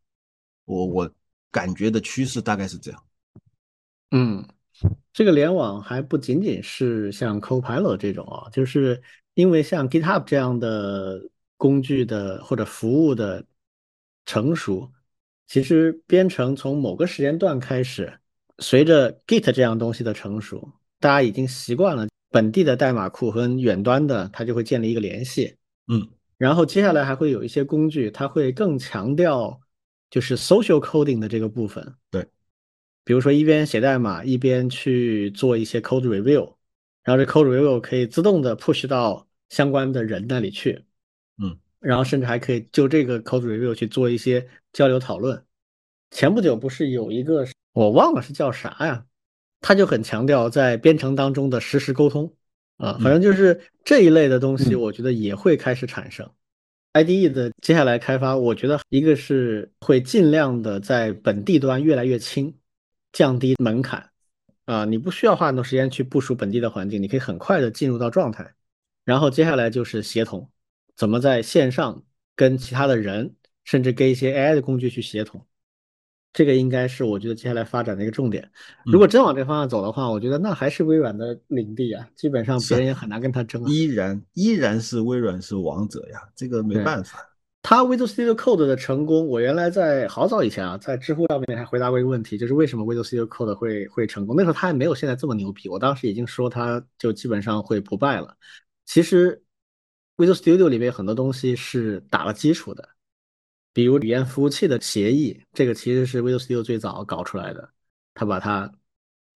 [0.66, 1.12] 我我。
[1.52, 3.04] 感觉的趋势大概是这样。
[4.12, 4.46] 嗯，
[5.14, 9.02] 这个联网还不仅仅是像 Copilot 这种啊，就是
[9.36, 11.22] 因为像 GitHub 这样的
[11.56, 13.46] 工具的或者服务的
[14.26, 14.92] 成熟，
[15.48, 18.12] 其实编程从某个时间段开始，
[18.60, 25.56] 随着 Git 这样东西的成熟，大家已经习惯了本地的代码库和远端的，它就会建立一个联系。
[25.88, 26.08] 嗯，
[26.38, 29.60] 然后接下来还会有一些工具，它会更强调。
[30.12, 32.26] 就是 social coding 的这个部分，对，
[33.04, 36.54] 比如说一边写代码一边去做一些 code review，
[37.04, 40.82] 然后这 code review 可以自动的 push 到相关的人那里去，
[41.42, 45.42] 嗯，然后甚至还可以就这个 code review 去做一些交流讨论。
[46.12, 49.06] 前不久不是有一个我忘了是叫啥呀，
[49.62, 52.32] 他就很强调在编程当中的实时沟通
[52.76, 56.30] 啊，反正就是这一类的东西，我觉得也会开始产生。
[56.92, 62.54] IDE 的接下来开发，我觉得一个是会尽量的在本地端越来越轻，
[63.14, 64.10] 降低门槛
[64.66, 68.54] 啊，你不需要花很多时间去部署本地的环境，你可以很快的进入到状态。
[69.06, 70.50] 然后接下来就是协同，
[70.98, 72.04] 怎么在线上
[72.36, 73.36] 跟其他的人，
[73.66, 75.46] 甚至跟一些 AI 的工具去协同，
[76.32, 78.50] 这个应该是我觉得接下来发展的一个重点。
[78.86, 83.70] 如果真往这方向走的话，我觉得那还是微软的领地啊，基本上别人也很难跟他争啊。
[83.70, 87.20] 依然依然是微软是王者呀，这个没办法。
[87.68, 94.36] 他 Visual Studio Code 的成功，我原来在好早以前啊，在知乎上面还回答过一个问题，就是为什么 Visual Studio Code 会会成功？
[94.36, 98.38] 那时候他还没有现在这么牛逼，我当时已经说他就基本上会不败了。
[98.86, 99.42] 其实
[100.18, 102.88] ，Visual Studio 里面很多东西是打了基础的，
[103.76, 107.70] 比如语言服务器的协议，这个其实是 Visual Studio 最早搞出来的。
[108.14, 108.72] 他把它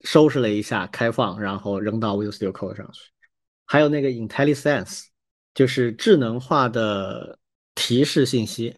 [0.05, 3.01] 收拾了一下，开放，然后扔到 Visual Studio Code 上去。
[3.65, 5.07] 还有那个 IntelliSense，
[5.53, 7.37] 就是智能化的
[7.75, 8.77] 提示信息，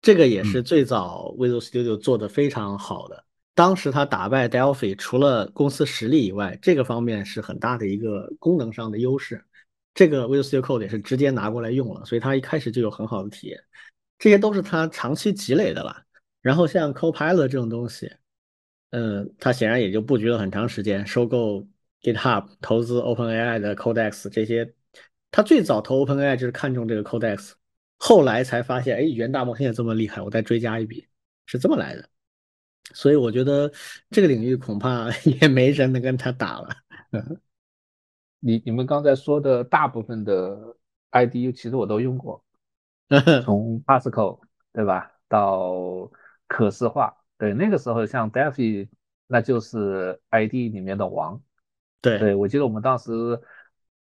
[0.00, 3.22] 这个也是最早 Visual Studio 做的非常好的。
[3.54, 9.44] 当时他打败 Delphi，除了公司实力以外，这个方面是很大的一个功能上的优势。
[9.92, 13.62] 这个 Visual Studio Code 也是直接拿过来用了，所以它一开始就有很好的体验。
[14.20, 16.04] 这些都是他长期积累的了。
[16.40, 18.12] 然后像 Copilot 这种东西，
[18.90, 21.66] 嗯，他显然也就布局了很长时间，收购
[22.02, 24.72] GitHub、投资 OpenAI 的 Codex 这些。
[25.30, 27.52] 他最早投 OpenAI 就是看中这个 Codex，
[27.98, 31.06] 后来才发现，哎，语言大模型也这么厉害，我再追加一笔，
[31.46, 32.08] 是这么来的。
[32.92, 33.72] 所以我觉得
[34.10, 35.08] 这个领域恐怕
[35.40, 36.68] 也没人能跟他打了。
[38.40, 40.76] 你你们刚才说的大部分的
[41.10, 42.42] ID 其实我都用过，
[43.44, 44.40] 从 Pascal
[44.72, 46.10] 对吧，到
[46.46, 48.88] 可视化，对那个时候像 Delphi，
[49.26, 51.40] 那就是 IDE 里面的王，
[52.00, 52.18] 对。
[52.18, 53.10] 对，我记得我们当时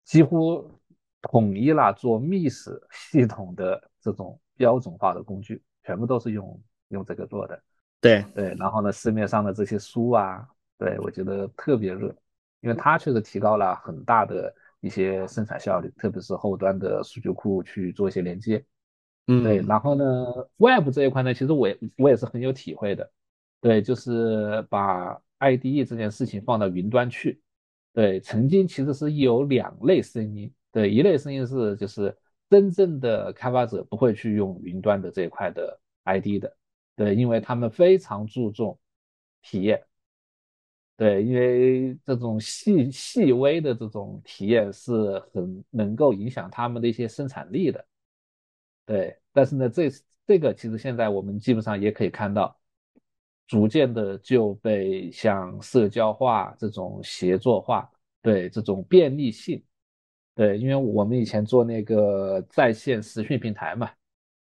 [0.05, 0.70] 几乎
[1.22, 7.62] 统一了做 Miss 系统的这种标准化的工具，全部都是用用这个做的，
[8.01, 8.24] 对。
[8.35, 12.14] 对，然后呢，市面上的这些书啊，对我觉得特别热。
[12.60, 18.64] 因为它确实提高了很大的一些生产效率，特别是后端的数据库去做一些连接，
[19.28, 19.59] 嗯，对。
[19.59, 20.05] 然后呢
[20.56, 23.09] ，Web 这一块呢，其实我也我也是很有体会的，
[23.60, 27.40] 对，就是把 IDE 这件事情放到云端去，
[27.92, 28.18] 对。
[28.20, 32.16] 曾经其实是有两类声音，对，一类声音是就是
[32.50, 36.56] 真正的开发者不会去用云端的这一块的 IDE 的，
[36.96, 38.78] 对，因为他们非常注重
[39.42, 39.82] 体验。
[40.96, 47.84] 对，因为这种细细微的这种体验是很能够影响他们的一些生产力的。
[48.89, 49.90] 对，但是呢，这
[50.27, 52.59] 这个其实现在我们基本上也可以看到，
[53.47, 57.86] 逐渐的就被像社交化这种协作化，
[58.23, 59.62] 对这种便利性，
[60.35, 63.90] 对，因为我们以前做那个在线实训平台嘛。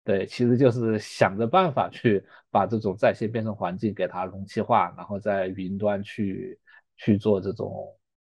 [0.03, 6.59] 对，其实就是想着办法去把这种在线编程环境给它容器化，然后在云端去
[6.97, 7.91] 去做这种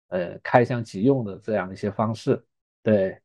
[0.09, 2.45] 呃开箱即用的这样一些方式。
[2.83, 3.17] 对，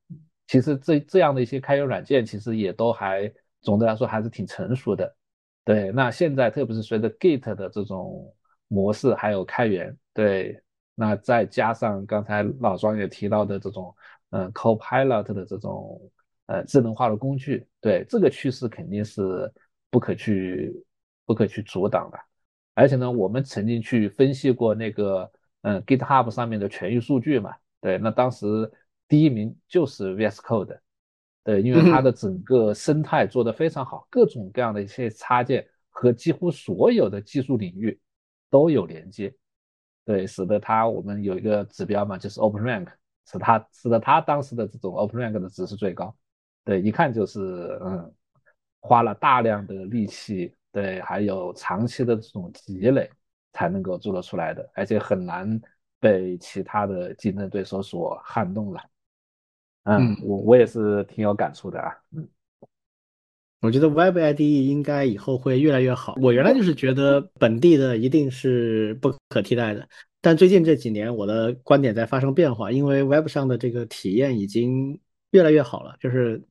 [0.47, 3.33] 其实这这样的一些开源软件其实也都还
[3.63, 5.17] 总的来说还是挺成熟的。
[5.65, 8.33] 对，那现在特别是随着 Git 的这种
[8.69, 10.61] 模式还有开源，对，
[10.95, 13.95] 那再加上刚才老庄也提到的这种
[14.31, 16.01] 嗯 Copilot 的这种。
[16.49, 19.53] 呃，智能化的工具，对这个趋势肯定是
[19.91, 20.73] 不可去
[21.25, 22.19] 不可去阻挡的。
[22.73, 25.29] 而且呢，我们曾经去分析过那个，
[25.63, 28.47] 嗯，GitHub 上面的全域数据嘛，对，那当时
[29.09, 30.79] 第一名就是 VS Code，
[31.45, 37.99] 对，因为它的整个生态做得非常好，各种各样的一些插件和几乎所有的技术领域
[38.51, 39.33] 都有连接，
[40.05, 42.89] 对，使得它我们有一个指标嘛，就是 OpenRank，
[43.27, 46.15] 使它使得它当时的这种 OpenRank 的值是最高。
[46.65, 48.13] 对，一看就是嗯，
[48.81, 53.09] 花了大量的力气，对，还有长期的这种积累
[53.53, 55.61] 才能够做得出来的，而且很难
[56.01, 58.81] 被其他的竞争对手所撼动了。
[59.87, 61.93] 嗯，我我也是挺有感触的啊。
[62.11, 62.29] 嗯，
[63.61, 66.15] 我觉得 Web IDE 应该以后会越来越好。
[66.21, 69.89] 我原来就是觉得本地的一定是不可替代的，
[70.21, 75.01] 但最近这几年我的观点在发生变化，因为 Web 上的这个体验已经
[75.31, 76.43] 越来越好了，就是。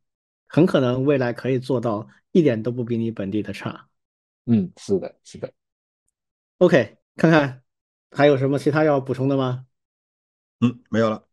[0.48, 3.90] 很可能未来可以做到一点都不比你本地的差。
[4.46, 5.52] 嗯，是的，是的。
[6.60, 7.64] OK，看看
[8.12, 9.66] 还有什么其他要补充的吗？
[10.62, 11.26] 嗯，没有了，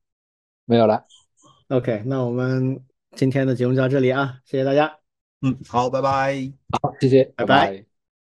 [0.65, 1.05] 没有了。
[1.73, 2.79] OK，那我们
[3.17, 4.95] 今天的节目就到这里啊，谢谢大家。
[5.41, 6.53] 嗯，好，拜拜。
[6.83, 7.92] 好，谢谢，拜拜拜